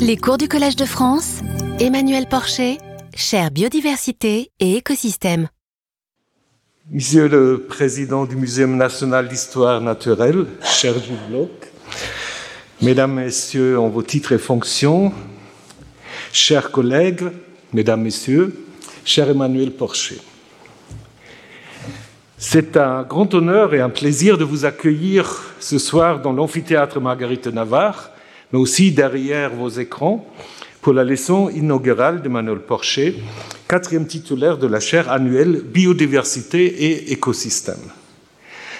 Les 0.00 0.16
cours 0.16 0.38
du 0.38 0.48
Collège 0.48 0.76
de 0.76 0.84
France, 0.84 1.40
Emmanuel 1.78 2.26
Porcher, 2.26 2.78
chère 3.14 3.50
biodiversité 3.50 4.50
et 4.58 4.76
écosystème. 4.76 5.48
Monsieur 6.90 7.28
le 7.28 7.66
Président 7.68 8.24
du 8.24 8.36
Muséum 8.36 8.76
national 8.76 9.28
d'histoire 9.28 9.80
naturelle, 9.80 10.46
cher 10.62 10.94
Bloch, 11.28 11.50
Mesdames, 12.82 13.14
Messieurs, 13.14 13.78
en 13.78 13.88
vos 13.88 14.02
titres 14.02 14.32
et 14.32 14.38
fonctions, 14.38 15.12
chers 16.32 16.70
collègues, 16.70 17.24
Mesdames, 17.72 18.02
Messieurs, 18.02 18.64
cher 19.04 19.30
Emmanuel 19.30 19.72
Porcher. 19.72 20.20
C'est 22.38 22.76
un 22.76 23.02
grand 23.02 23.34
honneur 23.34 23.74
et 23.74 23.80
un 23.80 23.90
plaisir 23.90 24.38
de 24.38 24.44
vous 24.44 24.64
accueillir 24.64 25.44
ce 25.60 25.78
soir 25.78 26.22
dans 26.22 26.32
l'amphithéâtre 26.32 26.98
Marguerite 26.98 27.48
Navarre, 27.48 28.10
mais 28.52 28.58
aussi 28.58 28.92
derrière 28.92 29.54
vos 29.54 29.68
écrans, 29.68 30.26
pour 30.80 30.92
la 30.94 31.04
leçon 31.04 31.50
inaugurale 31.50 32.22
d'Emmanuel 32.22 32.60
Porcher, 32.60 33.16
quatrième 33.68 34.06
titulaire 34.06 34.56
de 34.56 34.66
la 34.66 34.80
chaire 34.80 35.10
annuelle 35.10 35.62
Biodiversité 35.62 36.64
et 36.64 37.12
écosystème. 37.12 37.76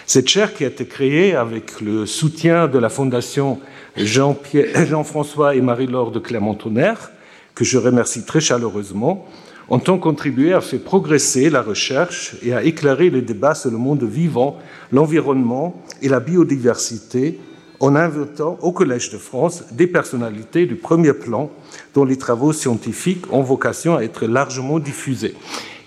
Cette 0.06 0.28
chaire 0.28 0.54
qui 0.54 0.64
a 0.64 0.68
été 0.68 0.86
créée 0.86 1.34
avec 1.34 1.80
le 1.80 2.06
soutien 2.06 2.68
de 2.68 2.78
la 2.78 2.88
Fondation 2.88 3.60
Jean-François 3.96 5.54
et 5.54 5.60
Marie-Laure 5.60 6.10
de 6.10 6.18
Clermont-Tonnerre, 6.18 7.10
que 7.54 7.64
je 7.64 7.78
remercie 7.78 8.24
très 8.24 8.40
chaleureusement, 8.40 9.28
ont 9.68 9.98
contribué 9.98 10.52
à 10.52 10.60
faire 10.60 10.80
progresser 10.80 11.48
la 11.48 11.62
recherche 11.62 12.34
et 12.42 12.52
à 12.52 12.64
éclairer 12.64 13.10
les 13.10 13.22
débats 13.22 13.54
sur 13.54 13.70
le 13.70 13.76
monde 13.76 14.02
vivant, 14.02 14.58
l'environnement 14.90 15.80
et 16.02 16.08
la 16.08 16.18
biodiversité 16.18 17.38
en 17.80 17.96
invitant 17.96 18.58
au 18.60 18.72
Collège 18.72 19.10
de 19.10 19.16
France 19.18 19.64
des 19.72 19.86
personnalités 19.86 20.66
du 20.66 20.76
premier 20.76 21.14
plan 21.14 21.50
dont 21.94 22.04
les 22.04 22.18
travaux 22.18 22.52
scientifiques 22.52 23.32
ont 23.32 23.42
vocation 23.42 23.96
à 23.96 24.02
être 24.02 24.26
largement 24.26 24.78
diffusés. 24.78 25.34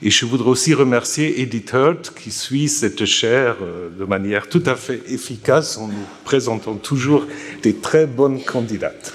Et 0.02 0.10
je 0.10 0.26
voudrais 0.26 0.50
aussi 0.50 0.74
remercier 0.74 1.42
Edith 1.42 1.72
Hurt 1.74 2.14
qui 2.14 2.32
suit 2.32 2.68
cette 2.68 3.06
chaire 3.06 3.58
euh, 3.62 3.90
de 3.98 4.04
manière 4.04 4.50
tout 4.50 4.64
à 4.66 4.76
fait 4.76 5.02
efficace 5.08 5.78
en 5.78 5.88
nous 5.88 6.06
présentant 6.26 6.74
toujours 6.74 7.26
des 7.62 7.76
très 7.76 8.06
bonnes 8.06 8.44
candidates. 8.44 9.14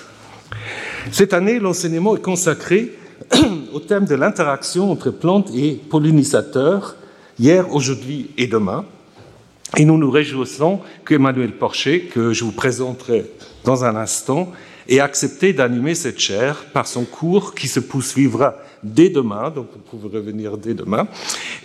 Cette 1.13 1.35
année, 1.35 1.59
l'enseignement 1.59 2.17
est 2.17 2.23
consacré 2.23 2.95
au 3.75 3.81
thème 3.81 4.07
de 4.07 4.15
l'interaction 4.15 4.91
entre 4.91 5.11
plantes 5.11 5.51
et 5.55 5.73
pollinisateurs, 5.91 6.97
hier, 7.39 7.71
aujourd'hui 7.75 8.31
et 8.39 8.47
demain. 8.47 8.87
Et 9.77 9.85
nous 9.85 9.99
nous 9.99 10.11
réjouissons 10.11 10.81
qu'Emmanuel 11.05 11.53
Porcher, 11.53 12.03
que 12.13 12.33
je 12.33 12.45
vous 12.45 12.53
présenterai 12.53 13.31
dans 13.65 13.85
un 13.85 13.97
instant, 13.97 14.51
ait 14.89 15.01
accepté 15.01 15.53
d'animer 15.53 15.95
cette 15.95 16.19
chaire 16.19 16.65
par 16.73 16.87
son 16.87 17.05
cours 17.05 17.55
qui 17.55 17.69
se 17.69 17.81
poursuivra 17.81 18.57
dès 18.83 19.11
demain, 19.11 19.51
donc 19.51 19.67
vous 19.73 19.99
pouvez 19.99 20.19
revenir 20.19 20.57
dès 20.57 20.75
demain, 20.75 21.07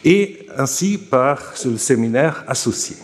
et 0.03 0.45
ainsi 0.57 0.97
par 0.97 1.53
le 1.63 1.77
séminaire 1.77 2.43
associé. 2.47 2.97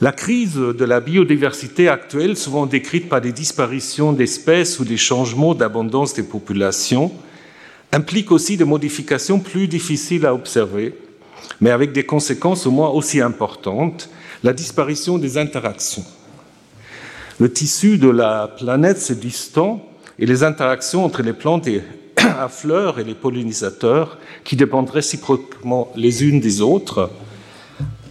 La 0.00 0.12
crise 0.12 0.54
de 0.54 0.84
la 0.84 0.98
biodiversité 1.00 1.88
actuelle, 1.88 2.36
souvent 2.36 2.66
décrite 2.66 3.08
par 3.08 3.20
des 3.20 3.32
disparitions 3.32 4.12
d'espèces 4.12 4.80
ou 4.80 4.84
des 4.84 4.96
changements 4.96 5.54
d'abondance 5.54 6.14
des 6.14 6.22
populations, 6.22 7.12
implique 7.92 8.32
aussi 8.32 8.56
des 8.56 8.64
modifications 8.64 9.38
plus 9.38 9.68
difficiles 9.68 10.24
à 10.24 10.34
observer, 10.34 10.94
mais 11.60 11.70
avec 11.70 11.92
des 11.92 12.04
conséquences 12.04 12.66
au 12.66 12.70
moins 12.70 12.88
aussi 12.88 13.20
importantes, 13.20 14.08
la 14.42 14.52
disparition 14.52 15.18
des 15.18 15.38
interactions. 15.38 16.04
Le 17.38 17.52
tissu 17.52 17.98
de 17.98 18.08
la 18.08 18.48
planète 18.48 19.00
se 19.00 19.12
distend 19.12 19.84
et 20.18 20.26
les 20.26 20.42
interactions 20.42 21.04
entre 21.04 21.22
les 21.22 21.32
plantes 21.32 21.68
à 22.16 22.48
fleurs 22.48 22.98
et 22.98 23.04
les 23.04 23.14
pollinisateurs, 23.14 24.18
qui 24.44 24.56
dépendent 24.56 24.90
réciproquement 24.90 25.90
les 25.96 26.24
unes 26.24 26.40
des 26.40 26.60
autres, 26.60 27.10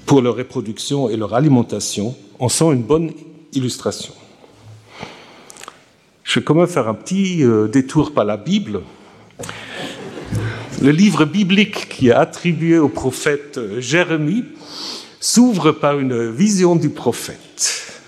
pour 0.10 0.24
leur 0.24 0.38
reproduction 0.38 1.08
et 1.08 1.16
leur 1.16 1.36
alimentation 1.36 2.16
en 2.40 2.50
sont 2.50 2.72
une 2.72 2.82
bonne 2.82 3.12
illustration. 3.54 4.12
Je 6.24 6.40
vais 6.40 6.44
quand 6.44 6.56
même 6.56 6.66
faire 6.66 6.88
un 6.88 6.96
petit 6.96 7.44
euh, 7.44 7.68
détour 7.68 8.12
par 8.12 8.26
la 8.26 8.36
Bible. 8.36 8.82
Le 10.82 10.92
livre 10.92 11.26
biblique 11.26 11.90
qui 11.90 12.08
est 12.08 12.14
attribué 12.14 12.78
au 12.78 12.88
prophète 12.88 13.58
euh, 13.58 13.82
Jérémie 13.82 14.46
s'ouvre 15.20 15.74
par 15.74 16.00
une 16.00 16.32
vision 16.32 16.78
du 16.78 16.90
prophète. 16.90 18.00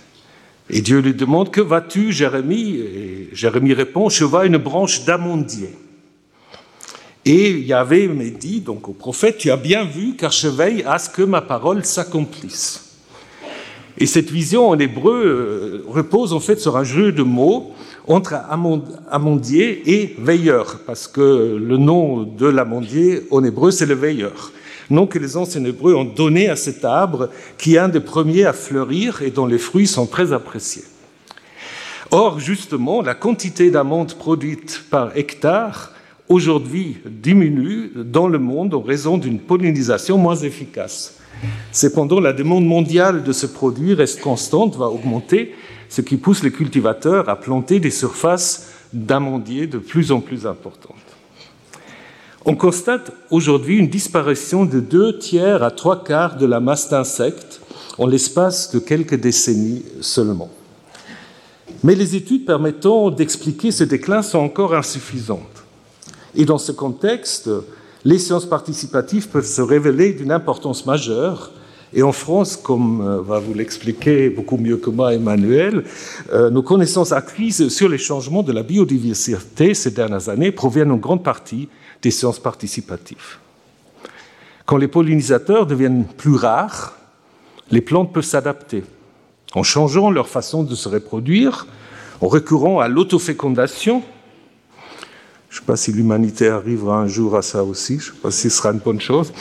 Et 0.69 0.79
Dieu 0.79 0.99
lui 0.99 1.13
demande 1.13 1.51
Que 1.51 1.59
vas-tu, 1.59 2.13
Jérémie? 2.13 2.77
Et 2.77 3.29
Jérémie 3.33 3.73
répond 3.73 4.07
Je 4.07 4.23
vois 4.23 4.45
une 4.45 4.55
branche 4.55 5.03
d'amandier. 5.03 5.75
Et 7.25 7.59
Yahvé 7.59 8.07
me 8.07 8.29
dit 8.29 8.61
donc 8.61 8.87
au 8.87 8.93
prophète, 8.93 9.37
tu 9.37 9.51
as 9.51 9.57
bien 9.57 9.83
vu 9.83 10.15
car 10.15 10.31
je 10.31 10.47
veille 10.47 10.83
à 10.87 10.97
ce 10.97 11.09
que 11.09 11.23
ma 11.23 11.41
parole 11.41 11.83
s'accomplisse. 11.83 12.90
Et 13.97 14.05
cette 14.05 14.31
vision 14.31 14.69
en 14.69 14.79
hébreu 14.79 15.23
euh, 15.25 15.85
repose 15.87 16.33
en 16.33 16.39
fait 16.39 16.59
sur 16.59 16.77
un 16.77 16.83
jeu 16.83 17.11
de 17.11 17.23
mots 17.23 17.71
entre 18.07 18.35
amandier 19.09 19.91
et 19.91 20.15
veilleur, 20.17 20.79
parce 20.85 21.07
que 21.07 21.57
le 21.61 21.77
nom 21.77 22.23
de 22.23 22.47
l'amandier 22.47 23.21
en 23.31 23.43
hébreu 23.43 23.71
c'est 23.71 23.85
le 23.85 23.95
veilleur. 23.95 24.51
Nom 24.89 25.07
que 25.07 25.19
les 25.19 25.37
anciens 25.37 25.63
hébreux 25.63 25.93
ont 25.93 26.03
donné 26.03 26.49
à 26.49 26.55
cet 26.55 26.83
arbre 26.83 27.29
qui 27.57 27.75
est 27.75 27.79
un 27.79 27.89
des 27.89 27.99
premiers 27.99 28.45
à 28.45 28.53
fleurir 28.53 29.21
et 29.21 29.31
dont 29.31 29.45
les 29.45 29.57
fruits 29.57 29.87
sont 29.87 30.05
très 30.05 30.33
appréciés. 30.33 30.83
Or, 32.13 32.41
justement, 32.41 33.01
la 33.01 33.15
quantité 33.15 33.71
d'amandes 33.71 34.15
produites 34.15 34.83
par 34.89 35.15
hectare 35.15 35.93
aujourd'hui 36.27 36.97
diminue 37.05 37.91
dans 37.95 38.27
le 38.27 38.37
monde 38.37 38.73
en 38.73 38.81
raison 38.81 39.17
d'une 39.17 39.39
pollinisation 39.39 40.17
moins 40.17 40.35
efficace. 40.35 41.20
Cependant, 41.71 42.19
la 42.19 42.33
demande 42.33 42.65
mondiale 42.65 43.23
de 43.23 43.31
ce 43.31 43.45
produit 43.45 43.93
reste 43.93 44.21
constante, 44.21 44.75
va 44.75 44.87
augmenter, 44.87 45.55
ce 45.89 46.01
qui 46.01 46.17
pousse 46.17 46.43
les 46.43 46.51
cultivateurs 46.51 47.29
à 47.29 47.39
planter 47.39 47.79
des 47.79 47.91
surfaces 47.91 48.71
d'amandiers 48.93 49.67
de 49.67 49.77
plus 49.77 50.11
en 50.11 50.19
plus 50.19 50.45
importantes. 50.45 50.95
On 52.45 52.55
constate 52.55 53.11
aujourd'hui 53.29 53.77
une 53.77 53.89
disparition 53.89 54.65
de 54.65 54.79
deux 54.79 55.19
tiers 55.19 55.63
à 55.63 55.69
trois 55.69 56.03
quarts 56.03 56.37
de 56.37 56.45
la 56.45 56.59
masse 56.59 56.89
d'insectes 56.89 57.61
en 57.97 58.07
l'espace 58.07 58.71
de 58.71 58.79
quelques 58.79 59.19
décennies 59.19 59.83
seulement. 60.01 60.49
Mais 61.83 61.95
les 61.95 62.15
études 62.15 62.45
permettant 62.45 63.11
d'expliquer 63.11 63.71
ce 63.71 63.83
déclin 63.83 64.21
sont 64.21 64.39
encore 64.39 64.73
insuffisantes. 64.73 65.63
Et 66.35 66.45
dans 66.45 66.57
ce 66.57 66.71
contexte, 66.71 67.49
les 68.03 68.19
sciences 68.19 68.45
participatives 68.45 69.29
peuvent 69.29 69.45
se 69.45 69.61
révéler 69.61 70.13
d'une 70.13 70.31
importance 70.31 70.85
majeure. 70.85 71.51
Et 71.93 72.03
en 72.03 72.13
France, 72.13 72.55
comme 72.55 73.01
euh, 73.01 73.21
va 73.21 73.39
vous 73.39 73.53
l'expliquer 73.53 74.29
beaucoup 74.29 74.57
mieux 74.57 74.77
que 74.77 74.89
moi 74.89 75.13
Emmanuel, 75.13 75.83
euh, 76.31 76.49
nos 76.49 76.63
connaissances 76.63 77.11
acquises 77.11 77.67
sur 77.67 77.89
les 77.89 77.97
changements 77.97 78.43
de 78.43 78.53
la 78.53 78.63
biodiversité 78.63 79.73
ces 79.73 79.91
dernières 79.91 80.29
années 80.29 80.51
proviennent 80.51 80.91
en 80.91 80.97
grande 80.97 81.23
partie 81.23 81.67
des 82.01 82.11
sciences 82.11 82.39
participatives. 82.39 83.37
Quand 84.65 84.77
les 84.77 84.87
pollinisateurs 84.87 85.65
deviennent 85.65 86.05
plus 86.05 86.35
rares, 86.35 86.97
les 87.71 87.81
plantes 87.81 88.13
peuvent 88.13 88.23
s'adapter 88.23 88.83
en 89.53 89.63
changeant 89.63 90.11
leur 90.11 90.29
façon 90.29 90.63
de 90.63 90.75
se 90.75 90.87
reproduire, 90.87 91.67
en 92.21 92.27
recourant 92.27 92.79
à 92.79 92.87
l'autofécondation, 92.87 94.03
je 95.51 95.57
ne 95.57 95.59
sais 95.59 95.65
pas 95.65 95.75
si 95.75 95.91
l'humanité 95.91 96.47
arrivera 96.47 97.01
un 97.01 97.07
jour 97.07 97.35
à 97.35 97.41
ça 97.41 97.61
aussi, 97.65 97.99
je 97.99 98.11
ne 98.11 98.15
sais 98.15 98.21
pas 98.21 98.31
si 98.31 98.49
ce 98.49 98.57
sera 98.57 98.71
une 98.71 98.79
bonne 98.79 99.01
chose. 99.01 99.33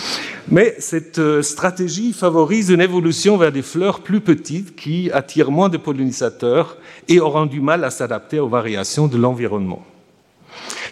Mais 0.48 0.74
cette 0.80 1.20
euh, 1.20 1.40
stratégie 1.40 2.12
favorise 2.12 2.70
une 2.70 2.80
évolution 2.80 3.36
vers 3.36 3.52
des 3.52 3.62
fleurs 3.62 4.00
plus 4.00 4.20
petites 4.20 4.74
qui 4.74 5.08
attirent 5.12 5.52
moins 5.52 5.68
de 5.68 5.76
pollinisateurs 5.76 6.78
et 7.06 7.20
auront 7.20 7.46
du 7.46 7.60
mal 7.60 7.84
à 7.84 7.90
s'adapter 7.90 8.40
aux 8.40 8.48
variations 8.48 9.06
de 9.06 9.16
l'environnement. 9.16 9.86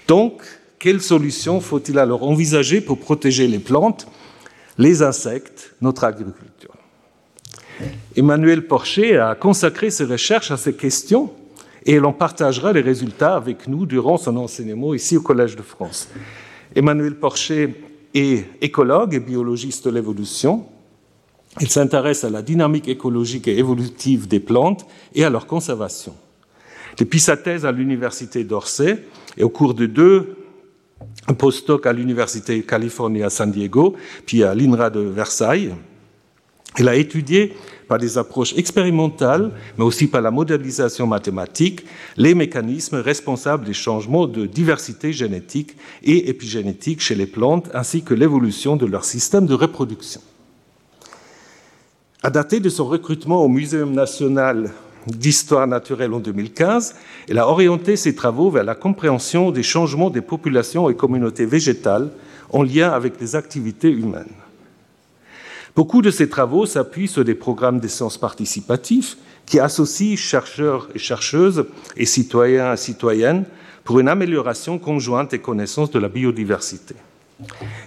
Donc, 0.07 0.41
quelle 0.79 1.03
solution 1.03 1.61
faut-il 1.61 1.99
alors 1.99 2.23
envisager 2.23 2.81
pour 2.81 3.01
protéger 3.01 3.49
les 3.49 3.59
plantes, 3.59 4.07
les 4.79 5.03
insectes, 5.03 5.75
notre 5.81 6.05
agriculture? 6.05 6.75
Emmanuel 8.15 8.69
Porcher 8.69 9.19
a 9.19 9.35
consacré 9.35 9.91
ses 9.91 10.05
recherches 10.05 10.53
à 10.53 10.57
ces 10.57 10.75
questions 10.75 11.33
et 11.85 11.95
elle 11.95 12.05
en 12.05 12.13
partagera 12.13 12.73
les 12.73 12.81
résultats 12.81 13.37
avec 13.37 13.69
nous 13.69 13.87
durant 13.87 14.17
son 14.17 14.37
enseignement 14.37 14.95
ici 14.95 15.17
au 15.17 15.23
Collège 15.23 15.57
de 15.57 15.63
France. 15.63 16.09
Emmanuel 16.75 17.15
Porcher 17.17 17.75
est 18.15 18.45
écologue 18.61 19.15
et 19.15 19.21
biologiste 19.21 19.87
de 19.87 19.91
l'évolution. 19.91 20.67
Il 21.61 21.69
s'intéresse 21.69 22.25
à 22.25 22.31
la 22.31 22.43
dynamique 22.43 22.89
écologique 22.89 23.49
et 23.49 23.59
évolutive 23.59 24.29
des 24.29 24.41
plantes 24.41 24.87
et 25.15 25.25
à 25.25 25.31
leur 25.31 25.47
conservation. 25.47 26.15
Depuis 26.99 27.21
sa 27.21 27.37
thèse 27.37 27.65
à 27.65 27.73
l'Université 27.73 28.45
d'Orsay 28.45 29.05
et 29.37 29.45
au 29.45 29.49
cours 29.49 29.75
de 29.75 29.87
deux 29.87 30.37
postdocs 31.39 31.87
à 31.87 31.93
l'Université 31.93 32.63
Californie 32.63 33.23
à 33.23 33.31
San 33.31 33.51
Diego, 33.51 33.95
puis 34.27 34.43
à 34.43 34.55
l'INRA 34.55 34.91
de 34.91 35.01
Versailles, 35.01 35.75
Il 36.77 36.89
a 36.89 36.95
étudié 36.95 37.55
par 37.89 37.99
des 37.99 38.19
approches 38.19 38.55
expérimentales, 38.57 39.51
mais 39.79 39.85
aussi 39.85 40.07
par 40.07 40.21
la 40.21 40.31
modélisation 40.31 41.07
mathématique, 41.07 41.85
les 42.17 42.35
mécanismes 42.35 42.97
responsables 42.97 43.65
des 43.65 43.73
changements 43.73 44.27
de 44.27 44.47
diversité 44.47 45.13
génétique 45.13 45.77
et 46.03 46.29
épigénétique 46.29 47.01
chez 47.01 47.15
les 47.15 47.27
plantes, 47.27 47.71
ainsi 47.73 48.03
que 48.03 48.15
l'évolution 48.15 48.77
de 48.77 48.87
leur 48.87 49.05
système 49.05 49.47
de 49.47 49.55
reproduction. 49.55 50.21
À 52.23 52.31
dater 52.31 52.61
de 52.61 52.69
son 52.69 52.87
recrutement 52.87 53.43
au 53.43 53.49
Muséum 53.49 53.93
national 53.93 54.71
d'histoire 55.07 55.67
naturelle 55.67 56.13
en 56.13 56.21
2015, 56.21 56.95
elle 57.29 57.39
a 57.39 57.49
orienté 57.49 57.97
ses 57.97 58.15
travaux 58.15 58.51
vers 58.51 58.65
la 58.65 58.75
compréhension 58.75 59.51
des 59.51 59.63
changements 59.63 60.11
des 60.11 60.21
populations 60.21 60.91
et 60.91 60.95
communautés 60.97 61.47
végétales 61.47 62.11
en 62.51 62.63
lien 62.63 62.91
avec 62.91 63.21
les 63.21 63.37
activités 63.37 63.91
humaines. 63.91 64.35
Beaucoup 65.79 66.03
de 66.03 66.11
ces 66.11 66.29
travaux 66.29 66.67
s'appuient 66.67 67.07
sur 67.07 67.25
des 67.25 67.37
programmes 67.37 67.79
d'essence 67.79 68.19
participatifs 68.19 69.17
qui 69.47 69.61
associent 69.61 70.17
chercheurs 70.17 70.89
et 70.93 70.99
chercheuses 70.99 71.67
et 71.97 72.05
citoyens 72.05 72.73
et 72.73 72.77
citoyennes 72.77 73.45
pour 73.85 74.01
une 74.01 74.09
amélioration 74.09 74.81
conjointe 74.81 75.31
des 75.31 75.39
connaissances 75.39 75.93
de 75.93 76.01
la 76.01 76.09
biodiversité. 76.09 76.97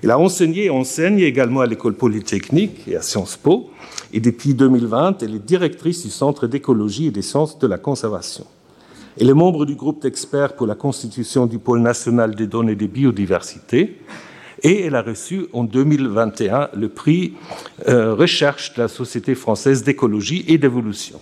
Il 0.04 0.10
a 0.10 0.18
enseigné 0.18 0.68
et 0.68 0.70
enseigne 0.70 1.20
également 1.20 1.60
à 1.60 1.66
l'école 1.66 1.96
polytechnique 1.96 2.88
et 2.88 2.96
à 2.96 3.02
Sciences 3.02 3.36
Po, 3.36 3.72
et 4.14 4.22
depuis 4.22 4.54
2020, 4.54 5.22
elle 5.22 5.36
est 5.36 5.46
directrice 5.46 6.06
du 6.06 6.12
Centre 6.12 6.48
d'écologie 6.48 7.08
et 7.08 7.12
des 7.12 7.22
sciences 7.22 7.60
de 7.60 7.68
la 7.68 7.78
conservation. 7.78 8.46
Elle 9.20 9.30
est 9.30 9.34
membre 9.34 9.66
du 9.66 9.76
groupe 9.76 10.02
d'experts 10.02 10.56
pour 10.56 10.66
la 10.66 10.76
constitution 10.76 11.46
du 11.46 11.60
pôle 11.60 11.82
national 11.82 12.36
des 12.36 12.48
données 12.48 12.76
de 12.76 12.88
biodiversité, 12.88 13.98
et 14.64 14.86
elle 14.86 14.96
a 14.96 15.02
reçu 15.02 15.48
en 15.54 15.64
2021 15.64 16.70
le 16.74 16.90
prix 16.90 17.34
euh, 17.88 18.14
Recherche 18.14 18.74
de 18.74 18.82
la 18.82 18.88
Société 18.88 19.36
française 19.36 19.84
d'écologie 19.84 20.46
et 20.48 20.58
d'évolution. 20.58 21.20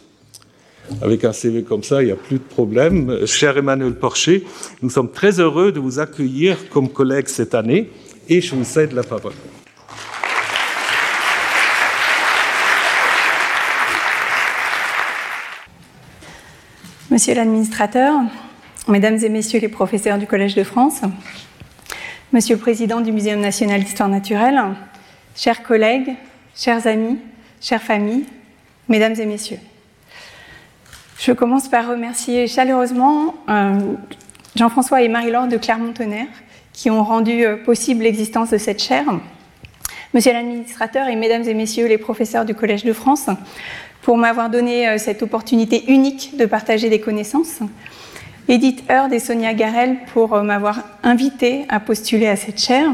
Avec 1.01 1.23
un 1.23 1.33
CV 1.33 1.63
comme 1.63 1.83
ça, 1.83 2.01
il 2.01 2.07
n'y 2.07 2.11
a 2.11 2.15
plus 2.15 2.39
de 2.39 2.43
problème. 2.43 3.25
Cher 3.25 3.57
Emmanuel 3.57 3.93
Porcher, 3.93 4.45
nous 4.81 4.89
sommes 4.89 5.11
très 5.11 5.39
heureux 5.39 5.71
de 5.71 5.79
vous 5.79 5.99
accueillir 5.99 6.57
comme 6.69 6.89
collègue 6.89 7.27
cette 7.27 7.53
année 7.53 7.89
et 8.27 8.41
je 8.41 8.55
vous 8.55 8.63
cède 8.63 8.93
la 8.93 9.03
parole. 9.03 9.33
Monsieur 17.11 17.33
l'administrateur, 17.33 18.15
Mesdames 18.87 19.17
et 19.23 19.29
Messieurs 19.29 19.59
les 19.59 19.67
professeurs 19.67 20.17
du 20.17 20.25
Collège 20.25 20.55
de 20.55 20.63
France, 20.63 21.01
Monsieur 22.31 22.57
le 22.57 22.61
Président 22.61 23.01
du 23.01 23.11
Muséum 23.11 23.39
national 23.39 23.83
d'histoire 23.83 24.07
naturelle, 24.07 24.61
chers 25.35 25.63
collègues, 25.63 26.13
chers 26.55 26.85
amis, 26.85 27.17
chères 27.59 27.81
familles, 27.81 28.25
Mesdames 28.87 29.15
et 29.19 29.25
Messieurs. 29.25 29.57
Je 31.17 31.31
commence 31.31 31.67
par 31.69 31.89
remercier 31.89 32.45
chaleureusement 32.45 33.33
euh, 33.49 33.79
Jean-François 34.55 35.01
et 35.01 35.07
Marie-Laure 35.07 35.47
de 35.47 35.57
Clermont-Tonnerre 35.57 36.27
qui 36.71 36.91
ont 36.91 37.03
rendu 37.03 37.43
euh, 37.43 37.55
possible 37.55 38.03
l'existence 38.03 38.51
de 38.51 38.59
cette 38.59 38.83
chaire. 38.83 39.07
Monsieur 40.13 40.31
l'administrateur 40.31 41.07
et 41.07 41.15
Mesdames 41.15 41.47
et 41.47 41.55
Messieurs 41.55 41.87
les 41.87 41.97
professeurs 41.97 42.45
du 42.45 42.53
Collège 42.53 42.83
de 42.83 42.93
France, 42.93 43.25
pour 44.03 44.17
m'avoir 44.17 44.51
donné 44.51 44.87
euh, 44.87 44.99
cette 44.99 45.23
opportunité 45.23 45.91
unique 45.91 46.37
de 46.37 46.45
partager 46.45 46.89
des 46.89 46.99
connaissances. 46.99 47.61
Edith 48.49 48.83
Heard 48.89 49.13
et 49.13 49.19
Sonia 49.19 49.53
Garel 49.53 49.97
pour 50.11 50.33
euh, 50.33 50.41
m'avoir 50.41 50.81
invité 51.03 51.65
à 51.69 51.79
postuler 51.79 52.27
à 52.27 52.35
cette 52.35 52.59
chaire. 52.59 52.89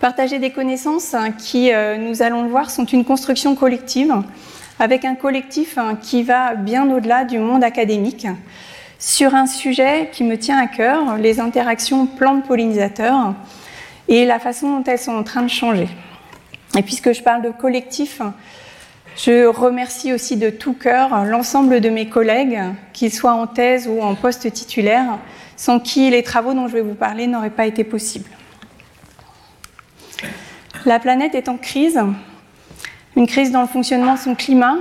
Partager 0.00 0.40
des 0.40 0.50
connaissances 0.50 1.14
hein, 1.14 1.30
qui, 1.30 1.72
euh, 1.72 1.96
nous 1.98 2.20
allons 2.20 2.42
le 2.42 2.48
voir, 2.48 2.68
sont 2.68 2.84
une 2.84 3.04
construction 3.04 3.54
collective, 3.54 4.12
avec 4.80 5.04
un 5.04 5.14
collectif 5.14 5.78
hein, 5.78 5.96
qui 6.02 6.24
va 6.24 6.56
bien 6.56 6.90
au-delà 6.90 7.22
du 7.22 7.38
monde 7.38 7.62
académique, 7.62 8.26
sur 8.98 9.36
un 9.36 9.46
sujet 9.46 10.10
qui 10.10 10.24
me 10.24 10.36
tient 10.36 10.58
à 10.58 10.66
cœur, 10.66 11.16
les 11.16 11.38
interactions 11.38 12.06
plantes-pollinisateurs 12.06 13.34
et 14.08 14.26
la 14.26 14.40
façon 14.40 14.78
dont 14.78 14.84
elles 14.84 14.98
sont 14.98 15.14
en 15.14 15.22
train 15.22 15.42
de 15.42 15.48
changer. 15.48 15.86
Et 16.76 16.82
puisque 16.82 17.12
je 17.12 17.22
parle 17.22 17.42
de 17.42 17.50
collectif, 17.50 18.20
je 19.18 19.46
remercie 19.46 20.12
aussi 20.12 20.36
de 20.36 20.48
tout 20.48 20.74
cœur 20.74 21.24
l'ensemble 21.24 21.80
de 21.80 21.88
mes 21.88 22.08
collègues, 22.08 22.60
qu'ils 22.92 23.12
soient 23.12 23.32
en 23.32 23.48
thèse 23.48 23.88
ou 23.88 24.00
en 24.00 24.14
poste 24.14 24.50
titulaire, 24.52 25.18
sans 25.56 25.80
qui 25.80 26.08
les 26.10 26.22
travaux 26.22 26.54
dont 26.54 26.68
je 26.68 26.74
vais 26.74 26.82
vous 26.82 26.94
parler 26.94 27.26
n'auraient 27.26 27.50
pas 27.50 27.66
été 27.66 27.82
possibles. 27.82 28.30
La 30.86 31.00
planète 31.00 31.34
est 31.34 31.48
en 31.48 31.56
crise, 31.56 32.00
une 33.16 33.26
crise 33.26 33.50
dans 33.50 33.62
le 33.62 33.66
fonctionnement 33.66 34.14
de 34.14 34.20
son 34.20 34.36
climat, 34.36 34.76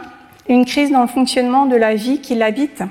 une 0.48 0.66
crise 0.66 0.92
dans 0.92 1.02
le 1.02 1.08
fonctionnement 1.08 1.66
de 1.66 1.76
la 1.76 1.96
vie 1.96 2.22
qui 2.22 2.36
l'habite. 2.36 2.84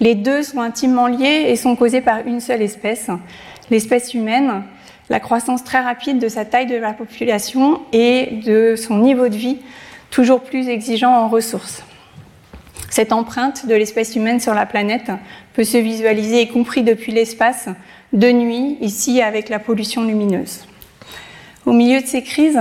Les 0.00 0.14
deux 0.14 0.44
sont 0.44 0.60
intimement 0.60 1.08
liés 1.08 1.46
et 1.48 1.56
sont 1.56 1.74
causés 1.74 2.00
par 2.00 2.24
une 2.24 2.40
seule 2.40 2.62
espèce, 2.62 3.10
l'espèce 3.70 4.14
humaine, 4.14 4.62
la 5.10 5.18
croissance 5.18 5.64
très 5.64 5.80
rapide 5.80 6.20
de 6.20 6.28
sa 6.28 6.44
taille 6.44 6.66
de 6.66 6.76
la 6.76 6.92
population 6.92 7.80
et 7.92 8.40
de 8.46 8.76
son 8.76 8.98
niveau 8.98 9.28
de 9.28 9.34
vie 9.34 9.58
toujours 10.10 10.42
plus 10.42 10.68
exigeant 10.68 11.12
en 11.12 11.28
ressources. 11.28 11.82
Cette 12.90 13.12
empreinte 13.12 13.66
de 13.66 13.74
l'espèce 13.74 14.16
humaine 14.16 14.40
sur 14.40 14.54
la 14.54 14.66
planète 14.66 15.10
peut 15.52 15.64
se 15.64 15.76
visualiser, 15.76 16.42
y 16.42 16.48
compris 16.48 16.82
depuis 16.82 17.12
l'espace, 17.12 17.68
de 18.12 18.30
nuit, 18.30 18.78
ici 18.80 19.20
avec 19.20 19.48
la 19.48 19.58
pollution 19.58 20.04
lumineuse. 20.04 20.66
Au 21.66 21.72
milieu 21.72 22.00
de 22.00 22.06
ces 22.06 22.22
crises, 22.22 22.60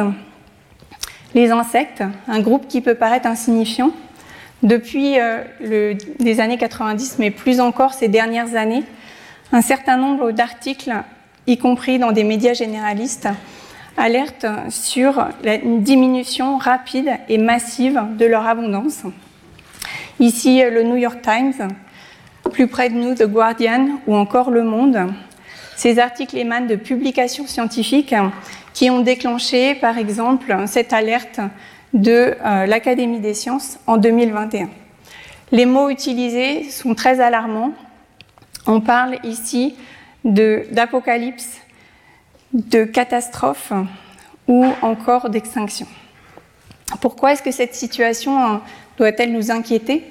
les 1.34 1.52
insectes, 1.52 2.04
un 2.28 2.42
groupe 2.42 2.68
qui 2.68 2.82
peut 2.82 2.96
paraître 2.96 3.28
insignifiant, 3.28 3.92
depuis 4.64 5.20
euh, 5.20 5.94
les 6.20 6.40
années 6.40 6.58
90, 6.58 7.18
mais 7.20 7.32
plus 7.32 7.62
encore 7.62 7.94
ces 7.94 8.08
dernières 8.08 8.56
années, 8.56 8.84
un 9.52 9.62
certain 9.62 9.98
nombre 9.98 10.32
d'articles, 10.32 10.94
y 11.46 11.58
compris 11.58 12.00
dans 12.00 12.12
des 12.12 12.24
médias 12.24 12.54
généralistes, 12.54 13.30
alerte 13.98 14.46
sur 14.70 15.28
la 15.44 15.58
diminution 15.58 16.58
rapide 16.58 17.12
et 17.28 17.38
massive 17.38 18.02
de 18.18 18.26
leur 18.26 18.48
abondance. 18.48 19.04
Ici, 20.20 20.62
le 20.62 20.84
New 20.84 20.96
York 20.96 21.20
Times, 21.22 21.68
plus 22.52 22.68
près 22.68 22.90
de 22.90 22.96
nous, 22.96 23.16
The 23.16 23.26
Guardian 23.26 24.00
ou 24.08 24.16
encore 24.16 24.52
Le 24.52 24.64
Monde. 24.64 25.14
Ces 25.76 26.00
articles 26.00 26.38
émanent 26.38 26.66
de 26.66 26.76
publications 26.76 27.46
scientifiques 27.46 28.16
qui 28.74 28.90
ont 28.90 29.02
déclenché, 29.02 29.76
par 29.76 29.98
exemple, 29.98 30.56
cette 30.66 30.94
alerte 30.94 31.40
de 31.94 32.36
euh, 32.44 32.66
l'Académie 32.66 33.20
des 33.20 33.34
sciences 33.34 33.80
en 33.88 33.98
2021. 33.98 34.70
Les 35.52 35.66
mots 35.66 35.90
utilisés 35.90 36.70
sont 36.70 36.94
très 36.94 37.20
alarmants. 37.20 37.72
On 38.66 38.82
parle 38.82 39.18
ici 39.24 39.76
d'apocalypse, 40.24 41.62
de 42.54 42.84
catastrophe 42.84 43.74
ou 44.48 44.66
encore 44.82 45.30
d'extinction. 45.30 45.88
Pourquoi 47.02 47.34
est-ce 47.34 47.44
que 47.44 47.52
cette 47.52 47.76
situation 47.76 48.42
hein, 48.42 48.62
doit-elle 48.98 49.34
nous 49.34 49.52
inquiéter? 49.52 50.04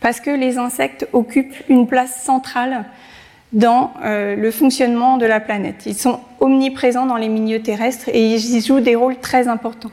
Parce 0.00 0.20
que 0.20 0.30
les 0.30 0.58
insectes 0.58 1.06
occupent 1.12 1.62
une 1.68 1.86
place 1.86 2.22
centrale 2.22 2.86
dans 3.52 3.92
euh, 4.02 4.34
le 4.34 4.50
fonctionnement 4.50 5.18
de 5.18 5.26
la 5.26 5.38
planète. 5.38 5.82
Ils 5.86 5.94
sont 5.94 6.20
omniprésents 6.40 7.06
dans 7.06 7.16
les 7.16 7.28
milieux 7.28 7.62
terrestres 7.62 8.08
et 8.08 8.34
ils 8.34 8.62
jouent 8.64 8.80
des 8.80 8.96
rôles 8.96 9.18
très 9.18 9.46
importants. 9.46 9.90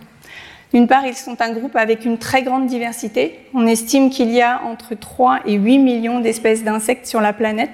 D'une 0.73 0.87
part, 0.87 1.05
ils 1.05 1.15
sont 1.15 1.41
un 1.41 1.51
groupe 1.51 1.75
avec 1.75 2.05
une 2.05 2.17
très 2.17 2.43
grande 2.43 2.67
diversité. 2.67 3.39
On 3.53 3.65
estime 3.65 4.09
qu'il 4.09 4.31
y 4.31 4.41
a 4.41 4.61
entre 4.63 4.95
3 4.95 5.39
et 5.45 5.53
8 5.53 5.79
millions 5.79 6.19
d'espèces 6.19 6.63
d'insectes 6.63 7.07
sur 7.07 7.21
la 7.21 7.33
planète, 7.33 7.71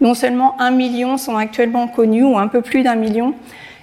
dont 0.00 0.14
seulement 0.14 0.60
1 0.60 0.70
million 0.70 1.16
sont 1.16 1.36
actuellement 1.36 1.88
connus, 1.88 2.24
ou 2.24 2.38
un 2.38 2.48
peu 2.48 2.62
plus 2.62 2.82
d'un 2.82 2.94
million. 2.94 3.34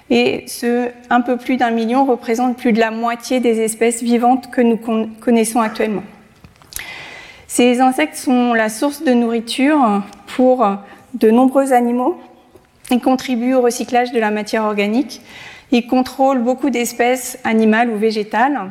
Et 0.08 0.44
ce 0.46 0.88
un 1.10 1.20
peu 1.20 1.36
plus 1.36 1.56
d'un 1.56 1.70
million 1.70 2.04
représente 2.04 2.56
plus 2.56 2.72
de 2.72 2.78
la 2.78 2.90
moitié 2.90 3.40
des 3.40 3.60
espèces 3.60 4.02
vivantes 4.02 4.50
que 4.50 4.60
nous 4.60 4.78
connaissons 5.20 5.60
actuellement. 5.60 6.04
Ces 7.48 7.80
insectes 7.80 8.16
sont 8.16 8.54
la 8.54 8.68
source 8.68 9.02
de 9.02 9.12
nourriture 9.12 10.02
pour 10.26 10.66
de 11.14 11.30
nombreux 11.30 11.72
animaux. 11.72 12.20
Ils 12.90 13.00
contribuent 13.00 13.54
au 13.54 13.62
recyclage 13.62 14.12
de 14.12 14.20
la 14.20 14.30
matière 14.30 14.64
organique. 14.64 15.20
Ils 15.72 15.86
contrôlent 15.86 16.42
beaucoup 16.42 16.70
d'espèces 16.70 17.38
animales 17.42 17.90
ou 17.90 17.96
végétales. 17.96 18.70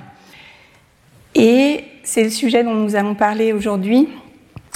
Et 1.34 1.84
c'est 2.04 2.24
le 2.24 2.30
sujet 2.30 2.64
dont 2.64 2.74
nous 2.74 2.96
allons 2.96 3.16
parler 3.16 3.52
aujourd'hui. 3.52 4.08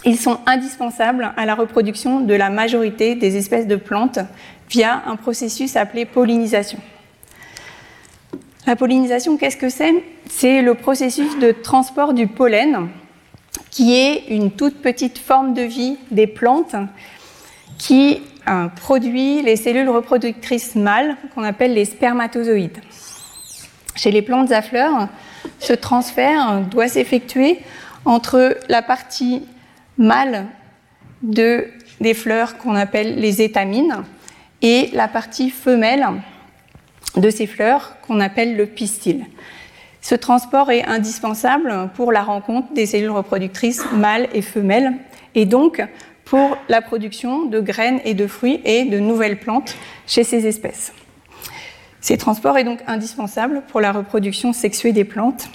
Ils 0.06 0.18
sont 0.18 0.40
indispensables 0.46 1.34
à 1.36 1.46
la 1.46 1.56
reproduction 1.56 2.22
de 2.22 2.34
la 2.34 2.50
majorité 2.50 3.16
des 3.16 3.36
espèces 3.36 3.68
de 3.68 3.76
plantes 3.76 4.20
via 4.70 5.04
un 5.06 5.16
processus 5.16 5.76
appelé 5.76 6.06
pollinisation. 6.06 6.80
La 8.66 8.76
pollinisation, 8.76 9.38
qu'est-ce 9.38 9.58
que 9.58 9.70
c'est? 9.70 10.04
C'est 10.30 10.62
le 10.62 10.76
processus 10.76 11.40
de 11.40 11.52
transport 11.52 12.14
du 12.14 12.28
pollen, 12.28 12.88
qui 13.72 13.96
est 13.96 14.28
une 14.30 14.52
toute 14.52 14.82
petite 14.82 15.18
forme 15.18 15.54
de 15.54 15.64
vie 15.64 15.98
des 16.12 16.28
plantes 16.28 16.76
qui 17.78 18.22
euh, 18.48 18.68
produit 18.68 19.42
les 19.42 19.56
cellules 19.56 19.90
reproductrices 19.90 20.76
mâles 20.76 21.18
qu'on 21.34 21.44
appelle 21.44 21.74
les 21.74 21.86
spermatozoïdes. 21.86 22.80
Chez 23.96 24.12
les 24.12 24.22
plantes 24.22 24.52
à 24.52 24.62
fleurs, 24.62 25.08
ce 25.60 25.74
transfert 25.74 26.62
doit 26.70 26.88
s'effectuer 26.88 27.60
entre 28.06 28.58
la 28.70 28.82
partie 28.82 29.44
mâle 30.00 30.48
de, 31.22 31.68
des 32.02 32.16
fleurs 32.16 32.58
qu'on 32.58 32.74
appelle 32.74 33.20
les 33.20 33.44
étamines 33.44 34.04
et 34.64 34.90
la 34.94 35.08
partie 35.08 35.52
femelle 35.52 36.08
de 37.16 37.30
ces 37.30 37.46
fleurs 37.46 37.98
qu'on 38.02 38.20
appelle 38.20 38.56
le 38.56 38.66
pistil. 38.66 39.26
Ce 40.02 40.16
transport 40.16 40.72
est 40.72 40.86
indispensable 40.86 41.90
pour 41.96 42.12
la 42.12 42.24
rencontre 42.24 42.74
des 42.74 42.86
cellules 42.86 43.12
reproductrices 43.12 43.84
mâles 43.92 44.30
et 44.34 44.42
femelles 44.42 44.94
et 45.36 45.46
donc 45.46 45.86
pour 46.24 46.58
la 46.70 46.82
production 46.82 47.46
de 47.46 47.60
graines 47.60 48.00
et 48.06 48.14
de 48.14 48.28
fruits 48.28 48.62
et 48.64 48.86
de 48.86 49.00
nouvelles 49.00 49.40
plantes 49.40 49.76
chez 50.08 50.24
ces 50.24 50.48
espèces. 50.48 50.94
Ces 52.02 52.18
transports 52.18 52.58
est 52.58 52.64
donc 52.64 52.80
indispensable 52.88 53.64
pour 53.68 53.82
la 53.82 53.92
reproduction 53.92 54.54
sexuée 54.54 54.94
des 54.94 55.04
plantes. 55.04 55.50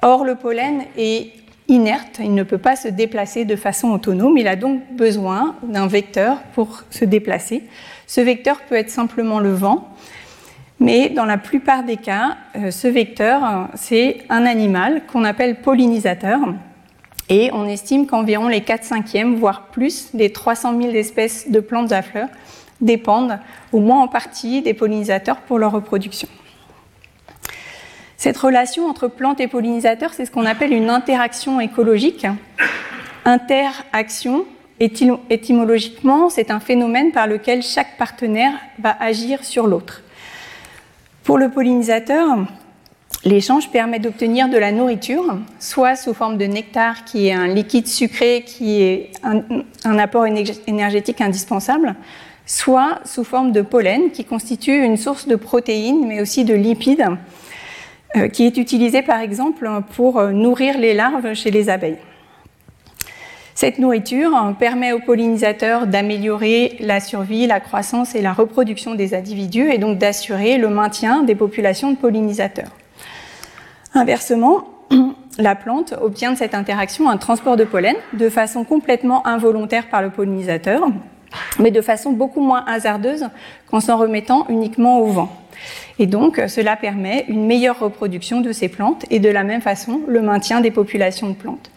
Or, 0.00 0.24
le 0.24 0.36
pollen 0.36 0.84
est 0.96 1.32
inerte, 1.68 2.20
il 2.20 2.34
ne 2.34 2.42
peut 2.42 2.58
pas 2.58 2.76
se 2.76 2.88
déplacer 2.88 3.44
de 3.44 3.54
façon 3.54 3.90
autonome, 3.90 4.38
il 4.38 4.48
a 4.48 4.56
donc 4.56 4.80
besoin 4.92 5.56
d'un 5.62 5.86
vecteur 5.86 6.38
pour 6.54 6.82
se 6.90 7.04
déplacer. 7.04 7.62
Ce 8.06 8.20
vecteur 8.20 8.60
peut 8.62 8.74
être 8.74 8.90
simplement 8.90 9.38
le 9.38 9.52
vent, 9.52 9.88
mais 10.80 11.10
dans 11.10 11.26
la 11.26 11.38
plupart 11.38 11.84
des 11.84 11.96
cas, 11.96 12.36
euh, 12.56 12.70
ce 12.70 12.88
vecteur, 12.88 13.68
c'est 13.74 14.18
un 14.28 14.46
animal 14.46 15.02
qu'on 15.06 15.24
appelle 15.24 15.60
pollinisateur. 15.60 16.38
Et 17.30 17.50
on 17.52 17.66
estime 17.66 18.06
qu'environ 18.06 18.48
les 18.48 18.62
4 18.62 18.84
cinquièmes, 18.84 19.34
voire 19.34 19.66
plus, 19.66 20.14
des 20.14 20.32
300 20.32 20.80
000 20.80 20.94
espèces 20.94 21.50
de 21.50 21.60
plantes 21.60 21.92
à 21.92 22.00
fleurs 22.00 22.28
dépendent, 22.80 23.38
au 23.72 23.80
moins 23.80 24.02
en 24.02 24.08
partie, 24.08 24.62
des 24.62 24.72
pollinisateurs 24.72 25.38
pour 25.38 25.58
leur 25.58 25.72
reproduction. 25.72 26.28
Cette 28.18 28.36
relation 28.36 28.88
entre 28.88 29.06
plantes 29.06 29.38
et 29.38 29.46
pollinisateurs, 29.46 30.12
c'est 30.12 30.26
ce 30.26 30.32
qu'on 30.32 30.44
appelle 30.44 30.72
une 30.72 30.90
interaction 30.90 31.60
écologique. 31.60 32.26
Interaction, 33.24 34.44
étymologiquement, 34.80 36.28
c'est 36.28 36.50
un 36.50 36.58
phénomène 36.58 37.12
par 37.12 37.28
lequel 37.28 37.62
chaque 37.62 37.96
partenaire 37.96 38.50
va 38.80 38.96
agir 38.98 39.44
sur 39.44 39.68
l'autre. 39.68 40.02
Pour 41.22 41.38
le 41.38 41.48
pollinisateur, 41.48 42.38
l'échange 43.24 43.70
permet 43.70 44.00
d'obtenir 44.00 44.48
de 44.48 44.58
la 44.58 44.72
nourriture, 44.72 45.38
soit 45.60 45.94
sous 45.94 46.12
forme 46.12 46.38
de 46.38 46.46
nectar, 46.46 47.04
qui 47.04 47.28
est 47.28 47.32
un 47.32 47.46
liquide 47.46 47.86
sucré 47.86 48.42
qui 48.44 48.82
est 48.82 49.12
un, 49.22 49.96
apport 49.96 50.26
énergétique 50.26 51.20
indispensable, 51.20 51.94
soit 52.46 52.98
sous 53.04 53.22
forme 53.22 53.52
de 53.52 53.62
pollen, 53.62 54.10
qui 54.10 54.24
constitue 54.24 54.82
une 54.82 54.96
source 54.96 55.28
de 55.28 55.36
protéines, 55.36 56.04
mais 56.04 56.20
aussi 56.20 56.44
de 56.44 56.54
lipides, 56.54 57.06
qui 58.32 58.46
est 58.46 58.56
utilisé 58.56 59.02
par 59.02 59.20
exemple 59.20 59.68
pour 59.94 60.18
euh, 60.18 60.32
nourrir 60.32 60.78
les 60.78 60.94
larves 60.94 61.34
chez 61.34 61.50
les 61.50 61.68
abeilles. 61.68 61.98
Cette 63.54 63.78
nourriture 63.78 64.54
permet 64.58 64.92
aux 64.92 65.00
pollinisateurs 65.00 65.88
d'améliorer 65.88 66.76
la 66.78 67.00
survie, 67.00 67.46
la 67.48 67.58
croissance 67.58 68.14
et 68.14 68.22
la 68.22 68.32
reproduction 68.32 68.94
des 68.94 69.14
individus 69.14 69.68
et 69.72 69.78
donc 69.78 69.98
d'assurer 69.98 70.58
le 70.58 70.68
maintien 70.68 71.24
des 71.24 71.34
populations 71.34 71.90
de 71.90 71.96
pollinisateurs. 71.96 72.70
Inversement, 73.94 74.68
la 75.38 75.56
plante 75.56 75.92
obtient 76.00 76.32
de 76.32 76.38
cette 76.38 76.54
interaction 76.54 77.10
un 77.10 77.16
transport 77.16 77.56
de 77.56 77.64
pollen 77.64 77.96
de 78.12 78.28
façon 78.28 78.62
complètement 78.62 79.26
involontaire 79.26 79.88
par 79.88 80.02
le 80.02 80.10
pollinisateur, 80.10 80.82
mais 81.58 81.70
de 81.70 81.80
façon 81.80 82.12
beaucoup 82.12 82.40
moins 82.40 82.64
hasardeuse 82.66 83.28
qu'en 83.70 83.80
s'en 83.80 83.96
remettant 83.96 84.46
uniquement 84.48 85.00
au 85.00 85.06
vent. 85.06 85.32
Et 85.98 86.06
donc, 86.06 86.40
cela 86.48 86.76
permet 86.76 87.24
une 87.28 87.46
meilleure 87.46 87.78
reproduction 87.78 88.40
de 88.40 88.52
ces 88.52 88.68
plantes 88.68 89.04
et 89.10 89.18
de 89.18 89.28
la 89.28 89.42
même 89.42 89.60
façon 89.60 90.00
le 90.06 90.22
maintien 90.22 90.60
des 90.60 90.70
populations 90.70 91.28
de 91.28 91.34
plantes. 91.34 91.70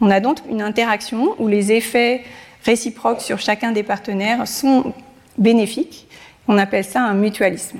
On 0.00 0.10
a 0.10 0.20
donc 0.20 0.38
une 0.48 0.62
interaction 0.62 1.34
où 1.38 1.48
les 1.48 1.72
effets 1.72 2.22
réciproques 2.64 3.20
sur 3.20 3.38
chacun 3.38 3.72
des 3.72 3.82
partenaires 3.82 4.46
sont 4.46 4.92
bénéfiques. 5.38 6.06
On 6.46 6.58
appelle 6.58 6.84
ça 6.84 7.02
un 7.02 7.14
mutualisme. 7.14 7.78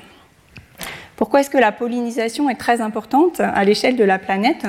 Pourquoi 1.16 1.40
est-ce 1.40 1.50
que 1.50 1.58
la 1.58 1.72
pollinisation 1.72 2.50
est 2.50 2.56
très 2.56 2.80
importante 2.80 3.40
à 3.40 3.62
l'échelle 3.64 3.96
de 3.96 4.04
la 4.04 4.18
planète? 4.18 4.66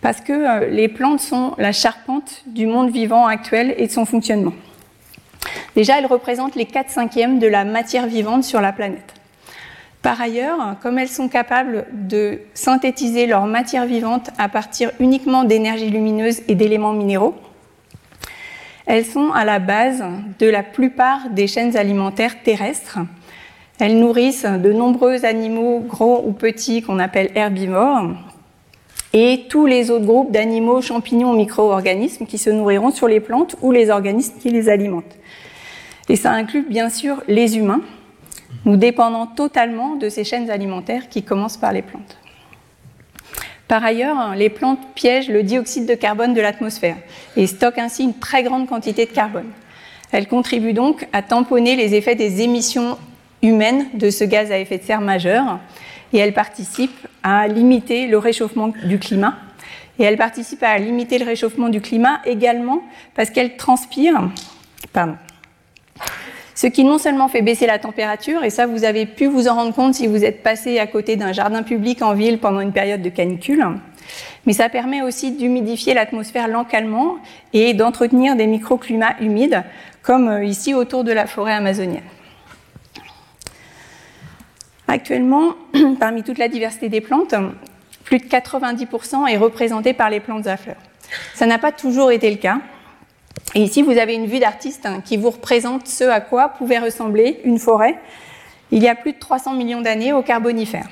Parce 0.00 0.20
que 0.20 0.32
euh, 0.32 0.70
les 0.70 0.88
plantes 0.88 1.20
sont 1.20 1.54
la 1.58 1.72
charpente 1.72 2.42
du 2.46 2.66
monde 2.66 2.90
vivant 2.90 3.26
actuel 3.26 3.74
et 3.76 3.86
de 3.86 3.92
son 3.92 4.04
fonctionnement. 4.04 4.52
Déjà, 5.74 5.98
elles 5.98 6.06
représentent 6.06 6.54
les 6.54 6.66
4 6.66 6.90
cinquièmes 6.90 7.38
de 7.38 7.46
la 7.46 7.64
matière 7.64 8.06
vivante 8.06 8.44
sur 8.44 8.60
la 8.60 8.72
planète. 8.72 9.14
Par 10.02 10.20
ailleurs, 10.20 10.76
comme 10.82 10.98
elles 10.98 11.08
sont 11.08 11.28
capables 11.28 11.86
de 11.92 12.38
synthétiser 12.54 13.26
leur 13.26 13.46
matière 13.46 13.86
vivante 13.86 14.30
à 14.38 14.48
partir 14.48 14.92
uniquement 15.00 15.44
d'énergie 15.44 15.90
lumineuse 15.90 16.42
et 16.48 16.54
d'éléments 16.54 16.92
minéraux, 16.92 17.34
elles 18.86 19.04
sont 19.04 19.32
à 19.32 19.44
la 19.44 19.58
base 19.58 20.04
de 20.38 20.46
la 20.46 20.62
plupart 20.62 21.28
des 21.30 21.48
chaînes 21.48 21.76
alimentaires 21.76 22.40
terrestres. 22.44 23.00
Elles 23.80 23.98
nourrissent 23.98 24.46
de 24.46 24.72
nombreux 24.72 25.24
animaux 25.24 25.80
gros 25.80 26.22
ou 26.24 26.32
petits 26.32 26.82
qu'on 26.82 27.00
appelle 27.00 27.32
herbivores 27.34 28.10
et 29.12 29.46
tous 29.48 29.66
les 29.66 29.90
autres 29.90 30.04
groupes 30.04 30.30
d'animaux, 30.30 30.82
champignons, 30.82 31.32
micro-organismes 31.32 32.26
qui 32.26 32.38
se 32.38 32.50
nourriront 32.50 32.90
sur 32.90 33.08
les 33.08 33.20
plantes 33.20 33.56
ou 33.60 33.72
les 33.72 33.90
organismes 33.90 34.38
qui 34.40 34.50
les 34.50 34.68
alimentent. 34.68 35.16
Et 36.08 36.16
ça 36.16 36.30
inclut 36.30 36.64
bien 36.68 36.88
sûr 36.88 37.22
les 37.26 37.58
humains, 37.58 37.80
nous 38.64 38.76
dépendons 38.76 39.26
totalement 39.26 39.96
de 39.96 40.08
ces 40.08 40.24
chaînes 40.24 40.50
alimentaires 40.50 41.08
qui 41.08 41.22
commencent 41.22 41.56
par 41.56 41.72
les 41.72 41.82
plantes. 41.82 42.18
Par 43.68 43.84
ailleurs, 43.84 44.34
les 44.36 44.48
plantes 44.48 44.80
piègent 44.94 45.28
le 45.28 45.42
dioxyde 45.42 45.86
de 45.86 45.94
carbone 45.94 46.34
de 46.34 46.40
l'atmosphère 46.40 46.96
et 47.36 47.46
stockent 47.46 47.78
ainsi 47.78 48.04
une 48.04 48.14
très 48.14 48.44
grande 48.44 48.68
quantité 48.68 49.06
de 49.06 49.10
carbone. 49.10 49.50
Elles 50.12 50.28
contribuent 50.28 50.72
donc 50.72 51.08
à 51.12 51.22
tamponner 51.22 51.74
les 51.74 51.94
effets 51.94 52.14
des 52.14 52.42
émissions 52.42 52.96
humaines 53.42 53.86
de 53.94 54.10
ce 54.10 54.22
gaz 54.22 54.52
à 54.52 54.58
effet 54.58 54.78
de 54.78 54.84
serre 54.84 55.00
majeur 55.00 55.58
et 56.12 56.18
elles 56.18 56.32
participent 56.34 57.06
à 57.24 57.48
limiter 57.48 58.06
le 58.06 58.18
réchauffement 58.18 58.72
du 58.84 58.98
climat. 59.00 59.34
Et 59.98 60.04
elles 60.04 60.16
participent 60.16 60.62
à 60.62 60.78
limiter 60.78 61.18
le 61.18 61.24
réchauffement 61.24 61.68
du 61.68 61.80
climat 61.80 62.20
également 62.24 62.82
parce 63.14 63.30
qu'elles 63.30 63.56
transpirent, 63.56 64.30
pardon, 64.92 65.16
ce 66.56 66.66
qui 66.66 66.84
non 66.84 66.98
seulement 66.98 67.28
fait 67.28 67.42
baisser 67.42 67.66
la 67.66 67.78
température, 67.78 68.42
et 68.42 68.50
ça 68.50 68.66
vous 68.66 68.84
avez 68.84 69.04
pu 69.06 69.26
vous 69.26 69.46
en 69.46 69.54
rendre 69.54 69.74
compte 69.74 69.94
si 69.94 70.06
vous 70.06 70.24
êtes 70.24 70.42
passé 70.42 70.78
à 70.78 70.86
côté 70.86 71.16
d'un 71.16 71.32
jardin 71.32 71.62
public 71.62 72.02
en 72.02 72.14
ville 72.14 72.38
pendant 72.38 72.60
une 72.60 72.72
période 72.72 73.02
de 73.02 73.10
canicule, 73.10 73.64
mais 74.46 74.54
ça 74.54 74.68
permet 74.70 75.02
aussi 75.02 75.32
d'humidifier 75.32 75.92
l'atmosphère 75.92 76.48
localement 76.48 77.16
et 77.52 77.74
d'entretenir 77.74 78.36
des 78.36 78.46
microclimats 78.46 79.16
humides, 79.20 79.62
comme 80.02 80.28
euh, 80.28 80.44
ici 80.44 80.72
autour 80.72 81.04
de 81.04 81.12
la 81.12 81.26
forêt 81.26 81.52
amazonienne. 81.52 82.02
Actuellement, 84.88 85.54
parmi 86.00 86.22
toute 86.22 86.38
la 86.38 86.48
diversité 86.48 86.88
des 86.88 87.02
plantes, 87.02 87.34
plus 88.04 88.18
de 88.18 88.24
90% 88.24 89.28
est 89.28 89.36
représenté 89.36 89.92
par 89.92 90.08
les 90.08 90.20
plantes 90.20 90.46
à 90.46 90.56
fleurs. 90.56 90.76
Ça 91.34 91.44
n'a 91.44 91.58
pas 91.58 91.72
toujours 91.72 92.12
été 92.12 92.30
le 92.30 92.36
cas. 92.36 92.60
Ici, 93.54 93.82
vous 93.82 93.96
avez 93.96 94.14
une 94.14 94.26
vue 94.26 94.38
d'artiste 94.38 94.86
hein, 94.86 95.00
qui 95.04 95.16
vous 95.16 95.30
représente 95.30 95.86
ce 95.86 96.04
à 96.04 96.20
quoi 96.20 96.50
pouvait 96.50 96.78
ressembler 96.78 97.40
une 97.44 97.58
forêt 97.58 97.98
il 98.70 98.82
y 98.82 98.88
a 98.88 98.94
plus 98.94 99.12
de 99.12 99.18
300 99.18 99.54
millions 99.54 99.80
d'années 99.80 100.12
au 100.12 100.22
Carbonifère. 100.22 100.88